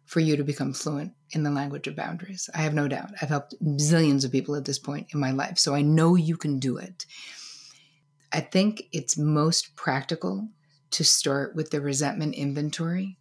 for 0.04 0.20
you 0.20 0.36
to 0.36 0.44
become 0.44 0.72
fluent 0.72 1.12
in 1.30 1.42
the 1.42 1.50
language 1.50 1.86
of 1.86 1.96
boundaries. 1.96 2.50
I 2.54 2.58
have 2.58 2.74
no 2.74 2.88
doubt. 2.88 3.12
I've 3.20 3.28
helped 3.28 3.54
zillions 3.62 4.24
of 4.24 4.32
people 4.32 4.54
at 4.54 4.64
this 4.64 4.78
point 4.78 5.08
in 5.14 5.20
my 5.20 5.30
life, 5.30 5.58
so 5.58 5.74
I 5.74 5.82
know 5.82 6.14
you 6.14 6.36
can 6.36 6.58
do 6.58 6.76
it. 6.76 7.06
I 8.32 8.40
think 8.40 8.84
it's 8.92 9.16
most 9.18 9.74
practical 9.76 10.48
to 10.90 11.04
start 11.04 11.54
with 11.54 11.70
the 11.70 11.80
resentment 11.80 12.34
inventory 12.34 13.16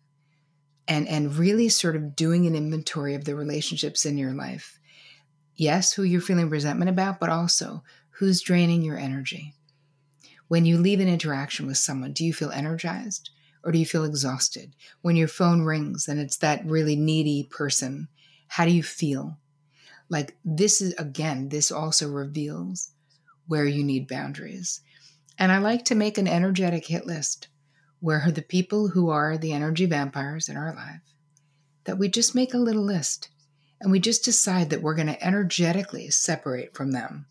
and 0.87 1.07
and 1.07 1.37
really 1.37 1.69
sort 1.69 1.95
of 1.95 2.15
doing 2.15 2.45
an 2.45 2.55
inventory 2.55 3.15
of 3.15 3.25
the 3.25 3.35
relationships 3.35 4.05
in 4.05 4.17
your 4.17 4.33
life. 4.33 4.79
Yes, 5.55 5.93
who 5.93 6.03
you're 6.03 6.21
feeling 6.21 6.49
resentment 6.49 6.89
about, 6.89 7.19
but 7.19 7.29
also 7.29 7.83
who's 8.09 8.41
draining 8.41 8.81
your 8.81 8.97
energy. 8.97 9.53
When 10.51 10.65
you 10.65 10.79
leave 10.79 10.99
an 10.99 11.07
interaction 11.07 11.65
with 11.65 11.77
someone, 11.77 12.11
do 12.11 12.25
you 12.25 12.33
feel 12.33 12.51
energized 12.51 13.29
or 13.63 13.71
do 13.71 13.79
you 13.79 13.85
feel 13.85 14.03
exhausted? 14.03 14.75
When 15.01 15.15
your 15.15 15.29
phone 15.29 15.61
rings 15.61 16.09
and 16.09 16.19
it's 16.19 16.35
that 16.39 16.65
really 16.65 16.97
needy 16.97 17.47
person, 17.49 18.09
how 18.49 18.65
do 18.65 18.71
you 18.71 18.83
feel? 18.83 19.37
Like 20.09 20.35
this 20.43 20.81
is, 20.81 20.93
again, 20.95 21.47
this 21.47 21.71
also 21.71 22.11
reveals 22.11 22.91
where 23.47 23.63
you 23.63 23.81
need 23.81 24.09
boundaries. 24.09 24.81
And 25.39 25.53
I 25.53 25.59
like 25.59 25.85
to 25.85 25.95
make 25.95 26.17
an 26.17 26.27
energetic 26.27 26.87
hit 26.87 27.05
list 27.05 27.47
where 28.01 28.29
the 28.29 28.41
people 28.41 28.89
who 28.89 29.09
are 29.09 29.37
the 29.37 29.53
energy 29.53 29.85
vampires 29.85 30.49
in 30.49 30.57
our 30.57 30.75
life, 30.75 30.99
that 31.85 31.97
we 31.97 32.09
just 32.09 32.35
make 32.35 32.53
a 32.53 32.57
little 32.57 32.83
list 32.83 33.29
and 33.79 33.89
we 33.89 34.01
just 34.01 34.25
decide 34.25 34.69
that 34.69 34.81
we're 34.81 34.95
going 34.95 35.07
to 35.07 35.25
energetically 35.25 36.09
separate 36.09 36.75
from 36.75 36.91
them 36.91 37.25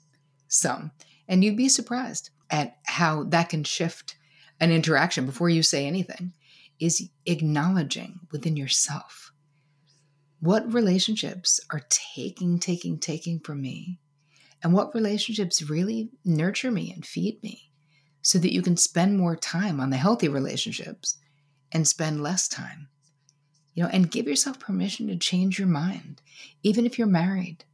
some 0.49 0.93
And 1.29 1.45
you'd 1.45 1.59
be 1.59 1.69
surprised 1.69 2.31
at 2.51 2.77
how 2.85 3.25
that 3.25 3.49
can 3.49 3.65
shift 3.65 4.17
an 4.59 4.71
interaction 4.71 5.27
before 5.27 5.49
you 5.49 5.63
say 5.63 5.87
anything, 5.87 6.33
is 6.79 7.11
acknowledging 7.27 8.21
within 8.31 8.57
yourself 8.57 9.33
what 10.41 10.73
relationships 10.73 11.61
are 11.71 11.83
taking, 11.91 12.59
taking, 12.59 12.99
taking 12.99 13.39
from 13.39 13.61
me, 13.61 13.99
and 14.63 14.73
what 14.73 14.95
relationships 14.95 15.63
really 15.63 16.11
nurture 16.25 16.71
me 16.71 16.91
and 16.93 17.05
feed 17.05 17.43
me 17.43 17.71
so 18.23 18.39
that 18.39 18.53
you 18.53 18.63
can 18.63 18.77
spend 18.77 19.17
more 19.17 19.37
time 19.37 19.81
on 19.81 19.91
the 19.91 19.97
healthy 19.97 20.29
relationships 20.29 21.19
and 21.73 21.87
spend 21.87 22.23
less 22.23 22.49
time. 22.49 22.89
You 23.75 23.85
know, 23.85 23.91
and 23.91 24.11
give 24.11 24.27
yourself 24.27 24.59
permission 24.59 25.07
to 25.07 25.17
change 25.17 25.59
your 25.59 25.69
mind, 25.69 26.21
even 26.63 26.85
if 26.85 26.99
you're 26.99 27.07
married, 27.07 27.65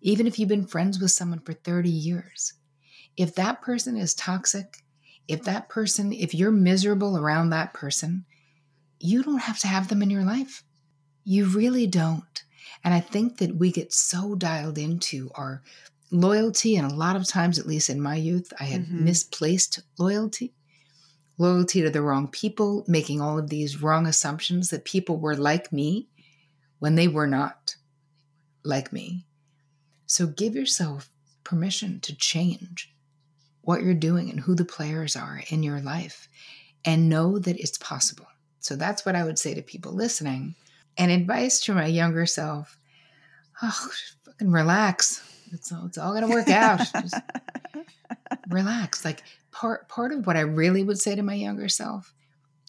even 0.00 0.26
if 0.26 0.38
you've 0.38 0.48
been 0.48 0.66
friends 0.66 1.00
with 1.00 1.10
someone 1.10 1.40
for 1.40 1.52
30 1.52 1.88
years. 1.88 2.52
If 3.16 3.34
that 3.34 3.62
person 3.62 3.96
is 3.96 4.14
toxic, 4.14 4.84
if 5.28 5.42
that 5.44 5.68
person, 5.68 6.12
if 6.12 6.34
you're 6.34 6.50
miserable 6.50 7.16
around 7.16 7.50
that 7.50 7.74
person, 7.74 8.24
you 8.98 9.22
don't 9.22 9.38
have 9.38 9.58
to 9.60 9.68
have 9.68 9.88
them 9.88 10.02
in 10.02 10.10
your 10.10 10.24
life. 10.24 10.62
You 11.24 11.46
really 11.46 11.86
don't. 11.86 12.42
And 12.82 12.94
I 12.94 13.00
think 13.00 13.38
that 13.38 13.56
we 13.56 13.70
get 13.70 13.92
so 13.92 14.34
dialed 14.34 14.78
into 14.78 15.30
our 15.34 15.62
loyalty, 16.10 16.76
and 16.76 16.90
a 16.90 16.94
lot 16.94 17.16
of 17.16 17.26
times, 17.26 17.58
at 17.58 17.66
least 17.66 17.90
in 17.90 18.00
my 18.00 18.16
youth, 18.16 18.52
I 18.58 18.64
had 18.64 18.82
mm-hmm. 18.82 19.04
misplaced 19.04 19.80
loyalty 19.98 20.54
loyalty 21.40 21.80
to 21.80 21.88
the 21.88 22.02
wrong 22.02 22.28
people, 22.28 22.84
making 22.86 23.20
all 23.20 23.38
of 23.38 23.48
these 23.48 23.80
wrong 23.80 24.06
assumptions 24.06 24.68
that 24.68 24.84
people 24.84 25.18
were 25.18 25.34
like 25.34 25.72
me 25.72 26.06
when 26.78 26.96
they 26.96 27.08
were 27.08 27.26
not 27.26 27.76
like 28.62 28.92
me. 28.92 29.24
So 30.04 30.26
give 30.26 30.54
yourself 30.54 31.08
permission 31.42 31.98
to 32.00 32.14
change 32.14 32.92
what 33.62 33.82
you're 33.82 33.94
doing 33.94 34.30
and 34.30 34.40
who 34.40 34.54
the 34.54 34.64
players 34.64 35.16
are 35.16 35.42
in 35.48 35.62
your 35.62 35.80
life 35.80 36.28
and 36.84 37.08
know 37.08 37.38
that 37.38 37.58
it's 37.58 37.78
possible. 37.78 38.26
So 38.60 38.76
that's 38.76 39.04
what 39.04 39.14
I 39.14 39.24
would 39.24 39.38
say 39.38 39.54
to 39.54 39.62
people 39.62 39.92
listening. 39.92 40.54
And 40.96 41.10
advice 41.10 41.60
to 41.60 41.74
my 41.74 41.86
younger 41.86 42.26
self 42.26 42.78
oh, 43.62 43.88
fucking 44.24 44.50
relax. 44.50 45.22
It's 45.52 45.72
all, 45.72 45.86
it's 45.86 45.98
all 45.98 46.12
going 46.12 46.28
to 46.28 46.34
work 46.34 46.48
out. 46.48 46.78
Just 46.92 47.14
relax. 48.48 49.04
Like 49.04 49.22
part 49.50 49.88
part 49.88 50.12
of 50.12 50.26
what 50.26 50.36
I 50.36 50.40
really 50.40 50.82
would 50.82 50.98
say 50.98 51.14
to 51.14 51.22
my 51.22 51.34
younger 51.34 51.68
self 51.68 52.14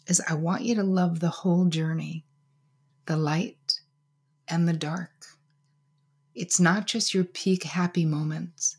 is 0.08 0.22
I 0.28 0.34
want 0.34 0.64
you 0.64 0.76
to 0.76 0.84
love 0.84 1.20
the 1.20 1.30
whole 1.30 1.66
journey, 1.66 2.26
the 3.06 3.18
light 3.18 3.80
and 4.48 4.68
the 4.68 4.74
dark. 4.74 5.12
It's 6.34 6.60
not 6.60 6.88
just 6.88 7.14
your 7.14 7.26
peak 7.26 7.64
happy 7.64 8.06
moments 8.06 8.78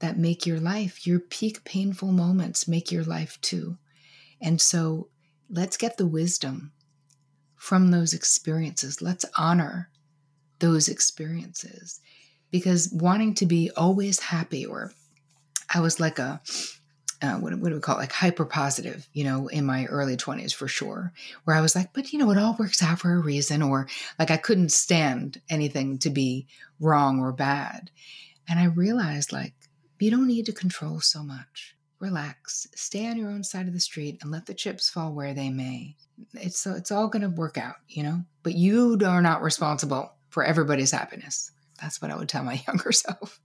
that 0.00 0.18
make 0.18 0.46
your 0.46 0.60
life, 0.60 1.06
your 1.06 1.20
peak 1.20 1.64
painful 1.64 2.12
moments 2.12 2.68
make 2.68 2.92
your 2.92 3.04
life 3.04 3.38
too. 3.40 3.76
And 4.40 4.60
so 4.60 5.08
let's 5.50 5.76
get 5.76 5.96
the 5.96 6.06
wisdom 6.06 6.72
from 7.56 7.90
those 7.90 8.14
experiences. 8.14 9.02
Let's 9.02 9.24
honor 9.36 9.90
those 10.60 10.88
experiences 10.88 12.00
because 12.50 12.90
wanting 12.92 13.34
to 13.34 13.46
be 13.46 13.70
always 13.76 14.20
happy 14.20 14.64
or 14.64 14.92
I 15.72 15.80
was 15.80 16.00
like 16.00 16.18
a 16.18 16.40
uh, 17.20 17.34
what, 17.34 17.52
what 17.58 17.68
do 17.70 17.74
we 17.74 17.80
call 17.80 17.96
it? 17.96 18.00
like 18.00 18.12
hyper 18.12 18.44
positive, 18.44 19.08
you 19.12 19.24
know, 19.24 19.48
in 19.48 19.64
my 19.64 19.86
early 19.86 20.16
20s 20.16 20.54
for 20.54 20.68
sure, 20.68 21.12
where 21.44 21.56
I 21.56 21.60
was 21.60 21.74
like, 21.74 21.92
but 21.92 22.12
you 22.12 22.18
know, 22.18 22.30
it 22.30 22.38
all 22.38 22.54
works 22.58 22.82
out 22.82 23.00
for 23.00 23.12
a 23.12 23.18
reason, 23.18 23.60
or 23.60 23.88
like 24.18 24.30
I 24.30 24.36
couldn't 24.36 24.70
stand 24.70 25.40
anything 25.50 25.98
to 25.98 26.10
be 26.10 26.46
wrong 26.78 27.18
or 27.18 27.32
bad. 27.32 27.90
And 28.48 28.60
I 28.60 28.66
realized 28.66 29.32
like, 29.32 29.54
you 30.02 30.10
don't 30.10 30.26
need 30.26 30.46
to 30.46 30.52
control 30.52 31.00
so 31.00 31.22
much. 31.22 31.76
Relax, 32.00 32.68
stay 32.76 33.08
on 33.08 33.16
your 33.16 33.30
own 33.30 33.42
side 33.42 33.66
of 33.66 33.72
the 33.72 33.80
street 33.80 34.18
and 34.22 34.30
let 34.30 34.46
the 34.46 34.54
chips 34.54 34.88
fall 34.88 35.12
where 35.12 35.34
they 35.34 35.50
may. 35.50 35.96
It's, 36.34 36.64
uh, 36.66 36.74
it's 36.76 36.92
all 36.92 37.08
going 37.08 37.22
to 37.22 37.28
work 37.28 37.58
out, 37.58 37.76
you 37.88 38.04
know, 38.04 38.22
but 38.44 38.54
you 38.54 38.98
are 39.04 39.22
not 39.22 39.42
responsible 39.42 40.12
for 40.28 40.44
everybody's 40.44 40.92
happiness. 40.92 41.50
That's 41.80 42.00
what 42.00 42.10
I 42.10 42.16
would 42.16 42.28
tell 42.28 42.44
my 42.44 42.62
younger 42.68 42.92
self. 42.92 43.40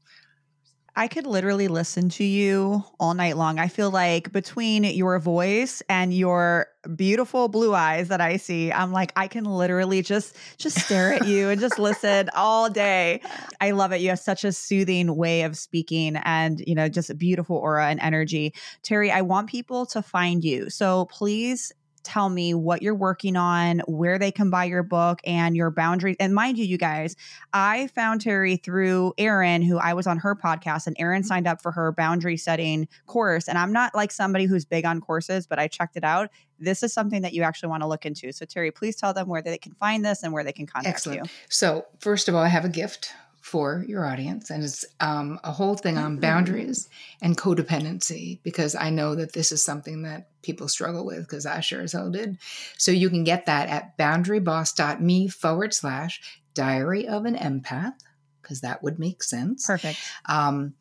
I 0.95 1.07
could 1.07 1.25
literally 1.25 1.67
listen 1.67 2.09
to 2.09 2.23
you 2.23 2.83
all 2.99 3.15
night 3.15 3.35
long. 3.35 3.57
I 3.57 3.67
feel 3.67 3.89
like 3.89 4.31
between 4.31 4.83
your 4.83 5.17
voice 5.17 5.81
and 5.89 6.13
your 6.13 6.67
beautiful 6.95 7.47
blue 7.47 7.73
eyes 7.73 8.09
that 8.09 8.21
I 8.21 8.37
see, 8.37 8.71
I'm 8.71 8.91
like 8.91 9.11
I 9.15 9.27
can 9.27 9.43
literally 9.43 10.03
just 10.03 10.37
just 10.59 10.79
stare 10.79 11.13
at 11.13 11.25
you 11.27 11.49
and 11.49 11.59
just 11.59 11.79
listen 11.79 12.29
all 12.35 12.69
day. 12.69 13.21
I 13.59 13.71
love 13.71 13.91
it. 13.91 14.01
You 14.01 14.09
have 14.09 14.19
such 14.19 14.43
a 14.43 14.51
soothing 14.51 15.15
way 15.15 15.41
of 15.41 15.57
speaking 15.57 16.15
and, 16.17 16.61
you 16.67 16.75
know, 16.75 16.87
just 16.89 17.09
a 17.09 17.15
beautiful 17.15 17.57
aura 17.57 17.87
and 17.87 17.99
energy. 17.99 18.53
Terri, 18.83 19.11
I 19.11 19.23
want 19.23 19.49
people 19.49 19.87
to 19.87 20.03
find 20.03 20.43
you. 20.43 20.69
So 20.69 21.05
please 21.05 21.71
tell 22.03 22.29
me 22.29 22.53
what 22.53 22.81
you're 22.81 22.95
working 22.95 23.35
on, 23.35 23.79
where 23.87 24.19
they 24.19 24.31
can 24.31 24.49
buy 24.49 24.65
your 24.65 24.83
book, 24.83 25.19
and 25.25 25.55
your 25.55 25.71
boundaries. 25.71 26.15
And 26.19 26.33
mind 26.33 26.57
you, 26.57 26.65
you 26.65 26.77
guys, 26.77 27.15
I 27.53 27.87
found 27.87 28.21
Terri 28.21 28.61
through 28.61 29.13
Erin, 29.17 29.61
who 29.61 29.77
I 29.77 29.93
was 29.93 30.07
on 30.07 30.17
her 30.19 30.35
podcast, 30.35 30.87
and 30.87 30.95
Erin 30.99 31.23
signed 31.23 31.47
up 31.47 31.61
for 31.61 31.71
her 31.71 31.91
boundary 31.91 32.37
setting 32.37 32.87
course. 33.07 33.47
And 33.47 33.57
I'm 33.57 33.71
not 33.71 33.95
like 33.95 34.11
somebody 34.11 34.45
who's 34.45 34.65
big 34.65 34.85
on 34.85 35.01
courses, 35.01 35.47
but 35.47 35.59
I 35.59 35.67
checked 35.67 35.97
it 35.97 36.03
out. 36.03 36.29
This 36.59 36.83
is 36.83 36.93
something 36.93 37.21
that 37.23 37.33
you 37.33 37.41
actually 37.43 37.69
want 37.69 37.83
to 37.83 37.87
look 37.87 38.05
into. 38.05 38.31
So, 38.31 38.45
Terri, 38.45 38.73
please 38.73 38.95
tell 38.95 39.13
them 39.13 39.27
where 39.27 39.41
they 39.41 39.57
can 39.57 39.73
find 39.73 40.05
this 40.05 40.23
and 40.23 40.31
where 40.31 40.43
they 40.43 40.53
can 40.53 40.65
contact 40.65 40.95
Excellent. 40.95 41.23
you. 41.23 41.29
So, 41.49 41.85
first 41.99 42.29
of 42.29 42.35
all, 42.35 42.43
I 42.43 42.47
have 42.47 42.65
a 42.65 42.69
gift 42.69 43.11
for 43.43 43.83
your 43.89 44.05
audience. 44.05 44.49
And 44.49 44.63
it's 44.63 44.85
um, 45.01 45.37
a 45.43 45.51
whole 45.51 45.75
thing 45.75 45.97
on 45.97 46.17
boundaries 46.17 46.87
and 47.21 47.37
codependency, 47.37 48.39
because 48.41 48.73
I 48.73 48.89
know 48.89 49.15
that 49.15 49.33
this 49.33 49.51
is 49.51 49.61
something 49.61 50.03
that 50.03 50.29
people 50.41 50.69
struggle 50.69 51.05
with, 51.05 51.19
because 51.19 51.45
I 51.45 51.59
sure 51.59 51.81
as 51.81 51.91
hell 51.91 52.09
did. 52.09 52.37
So 52.77 52.91
you 52.91 53.09
can 53.09 53.25
get 53.25 53.45
that 53.47 53.67
at 53.67 53.97
boundaryboss.me 53.97 55.27
forward 55.27 55.73
slash 55.73 56.21
diary 56.53 57.05
of 57.05 57.25
an 57.25 57.35
empath, 57.35 57.95
because 58.41 58.61
that 58.61 58.81
would 58.81 58.97
make 58.97 59.21
sense. 59.21 59.67
Perfect. 59.67 59.99
Um, 60.25 60.75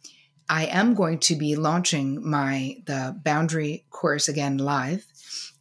I 0.48 0.66
am 0.66 0.94
going 0.94 1.18
to 1.18 1.34
be 1.34 1.56
launching 1.56 2.24
my 2.24 2.76
the 2.86 3.18
boundary 3.24 3.86
course 3.90 4.28
again 4.28 4.58
live 4.58 5.04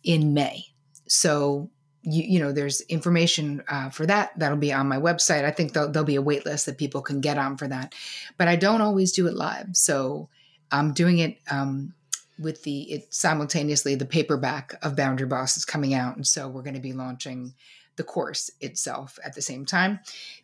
in 0.03 0.35
May. 0.35 0.65
So 1.07 1.71
you, 2.03 2.23
you 2.23 2.39
know 2.39 2.51
there's 2.51 2.81
information 2.81 3.63
uh, 3.67 3.89
for 3.89 4.05
that 4.05 4.37
that'll 4.37 4.57
be 4.57 4.73
on 4.73 4.87
my 4.87 4.97
website. 4.97 5.45
I 5.45 5.51
think 5.51 5.73
there'll, 5.73 5.91
there'll 5.91 6.05
be 6.05 6.15
a 6.15 6.21
wait 6.21 6.45
list 6.45 6.65
that 6.65 6.77
people 6.77 7.01
can 7.01 7.21
get 7.21 7.37
on 7.37 7.57
for 7.57 7.67
that. 7.67 7.93
But 8.37 8.47
i 8.47 8.55
don't 8.55 8.81
always 8.81 9.11
do 9.11 9.27
it 9.27 9.35
live. 9.35 9.69
So 9.73 10.29
i'm 10.71 10.93
doing 10.93 11.19
it 11.19 11.37
um, 11.49 11.93
with 12.39 12.63
the 12.63 12.91
it 12.91 13.13
simultaneously 13.13 13.95
the 13.95 14.05
paperback 14.05 14.73
of 14.81 14.95
boundary 14.95 15.27
boss 15.27 15.57
is 15.57 15.65
coming 15.65 15.93
out. 15.93 16.15
And 16.15 16.25
so 16.25 16.47
we're 16.47 16.63
going 16.63 16.73
to 16.73 16.79
be 16.79 16.93
launching 16.93 17.53
the 17.97 18.03
course 18.03 18.49
itself 18.61 19.19
at 19.23 19.35
the 19.35 19.41
same 19.41 19.65
time. 19.65 19.99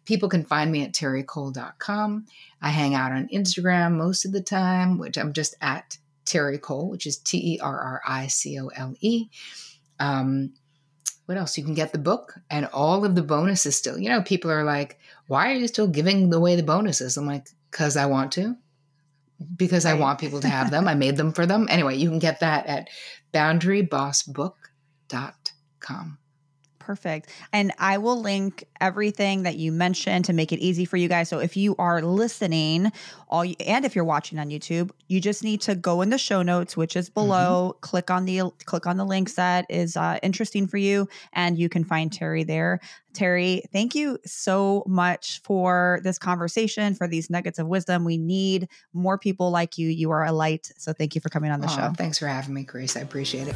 People 0.05 0.30
can 0.30 0.43
find 0.43 0.72
me 0.72 0.84
at 0.84 0.93
terricole.com. 0.93 2.26
i 2.62 2.70
hang 2.70 2.93
out 2.93 3.12
on 3.12 3.28
instagram 3.34 3.93
most 3.93 4.26
of 4.26 4.32
the 4.32 4.41
time 4.41 4.97
which 4.97 5.18
i'm 5.18 5.34
just 5.34 5.55
at 5.62 5.97
terri 6.26 6.60
cole 6.60 6.89
which 6.89 7.08
is 7.08 7.18
t-e-r-r-i-c-o-l-e 7.18 7.70
um, 9.99 10.53
what 11.28 11.38
else? 11.38 11.55
You 11.57 11.63
can 11.65 11.73
get 11.73 11.91
the 11.91 11.99
book 11.99 12.36
and 12.49 12.67
all 12.67 13.03
of 13.03 13.15
the 13.15 13.21
bonuses 13.21 13.75
still. 13.75 13.99
You 13.99 14.07
know, 14.09 14.21
people 14.21 14.49
are 14.49 14.63
like, 14.63 14.97
why 15.28 15.51
are 15.51 15.55
you 15.55 15.67
still 15.67 15.88
giving 15.88 16.34
away 16.34 16.55
the 16.55 16.63
bonuses? 16.63 17.17
I'm 17.17 17.25
like, 17.25 17.49
because 17.69 17.97
I 17.97 18.05
want 18.05 18.32
to, 18.34 18.55
because 19.57 19.84
right. 19.84 19.91
I 19.91 19.99
want 19.99 20.19
people 20.19 20.39
to 20.39 20.47
have 20.47 20.71
them. 20.71 20.88
I 20.88 20.95
made 20.95 21.17
them 21.17 21.34
for 21.34 21.45
them. 21.45 21.67
Anyway, 21.69 21.97
you 21.97 22.09
can 22.09 22.19
get 22.19 22.39
that 22.39 22.65
at 22.65 22.88
boundarybossbook.com. 23.34 26.17
Perfect. 26.88 27.30
And 27.52 27.74
I 27.80 27.98
will 27.98 28.22
link 28.22 28.64
everything 28.80 29.44
that 29.44 29.58
you 29.58 29.74
mentioned 29.74 30.24
to 30.24 30.32
make 30.32 30.54
it 30.54 30.60
easy 30.60 30.86
for 30.86 30.96
you 30.96 31.10
guys. 31.10 31.28
So 31.28 31.40
if 31.40 31.58
you 31.58 31.76
are 31.78 32.02
listening, 32.02 32.94
all 33.28 33.44
you, 33.44 33.58
and 33.60 33.84
if 33.84 33.94
you're 33.94 34.06
watching 34.06 34.40
on 34.40 34.50
YouTube, 34.50 34.92
you 35.10 35.20
just 35.20 35.44
need 35.44 35.60
to 35.62 35.76
go 35.76 36.02
in 36.02 36.12
the 36.12 36.18
show 36.18 36.44
notes, 36.44 36.78
which 36.78 36.96
is 36.96 37.10
below. 37.10 37.74
Mm-hmm. 37.74 37.80
Click 37.82 38.10
on 38.10 38.24
the 38.24 38.54
click 38.64 38.88
on 38.88 38.96
the 38.96 39.04
links 39.04 39.34
that 39.34 39.66
is 39.70 39.98
uh, 39.98 40.18
interesting 40.24 40.66
for 40.66 40.78
you, 40.78 41.10
and 41.34 41.60
you 41.60 41.68
can 41.68 41.84
find 41.84 42.10
Terri 42.10 42.48
there. 42.48 42.80
Terri, 43.14 43.64
thank 43.74 43.94
you 43.94 44.18
so 44.26 44.86
much 44.88 45.42
for 45.44 46.00
this 46.04 46.18
conversation, 46.18 46.96
for 46.96 47.06
these 47.06 47.30
nuggets 47.30 47.60
of 47.60 47.68
wisdom. 47.68 48.06
We 48.06 48.18
need 48.18 48.70
more 48.94 49.18
people 49.18 49.52
like 49.52 49.78
you. 49.78 49.90
You 49.90 50.12
are 50.12 50.24
a 50.24 50.32
light. 50.32 50.72
So 50.78 50.94
thank 50.94 51.16
you 51.16 51.20
for 51.20 51.28
coming 51.28 51.52
on 51.52 51.60
the 51.60 51.68
show. 51.68 51.92
Thanks 51.98 52.18
for 52.20 52.28
having 52.28 52.54
me, 52.54 52.64
Grace. 52.64 52.96
I 52.96 53.02
appreciate 53.02 53.50
it. 53.50 53.56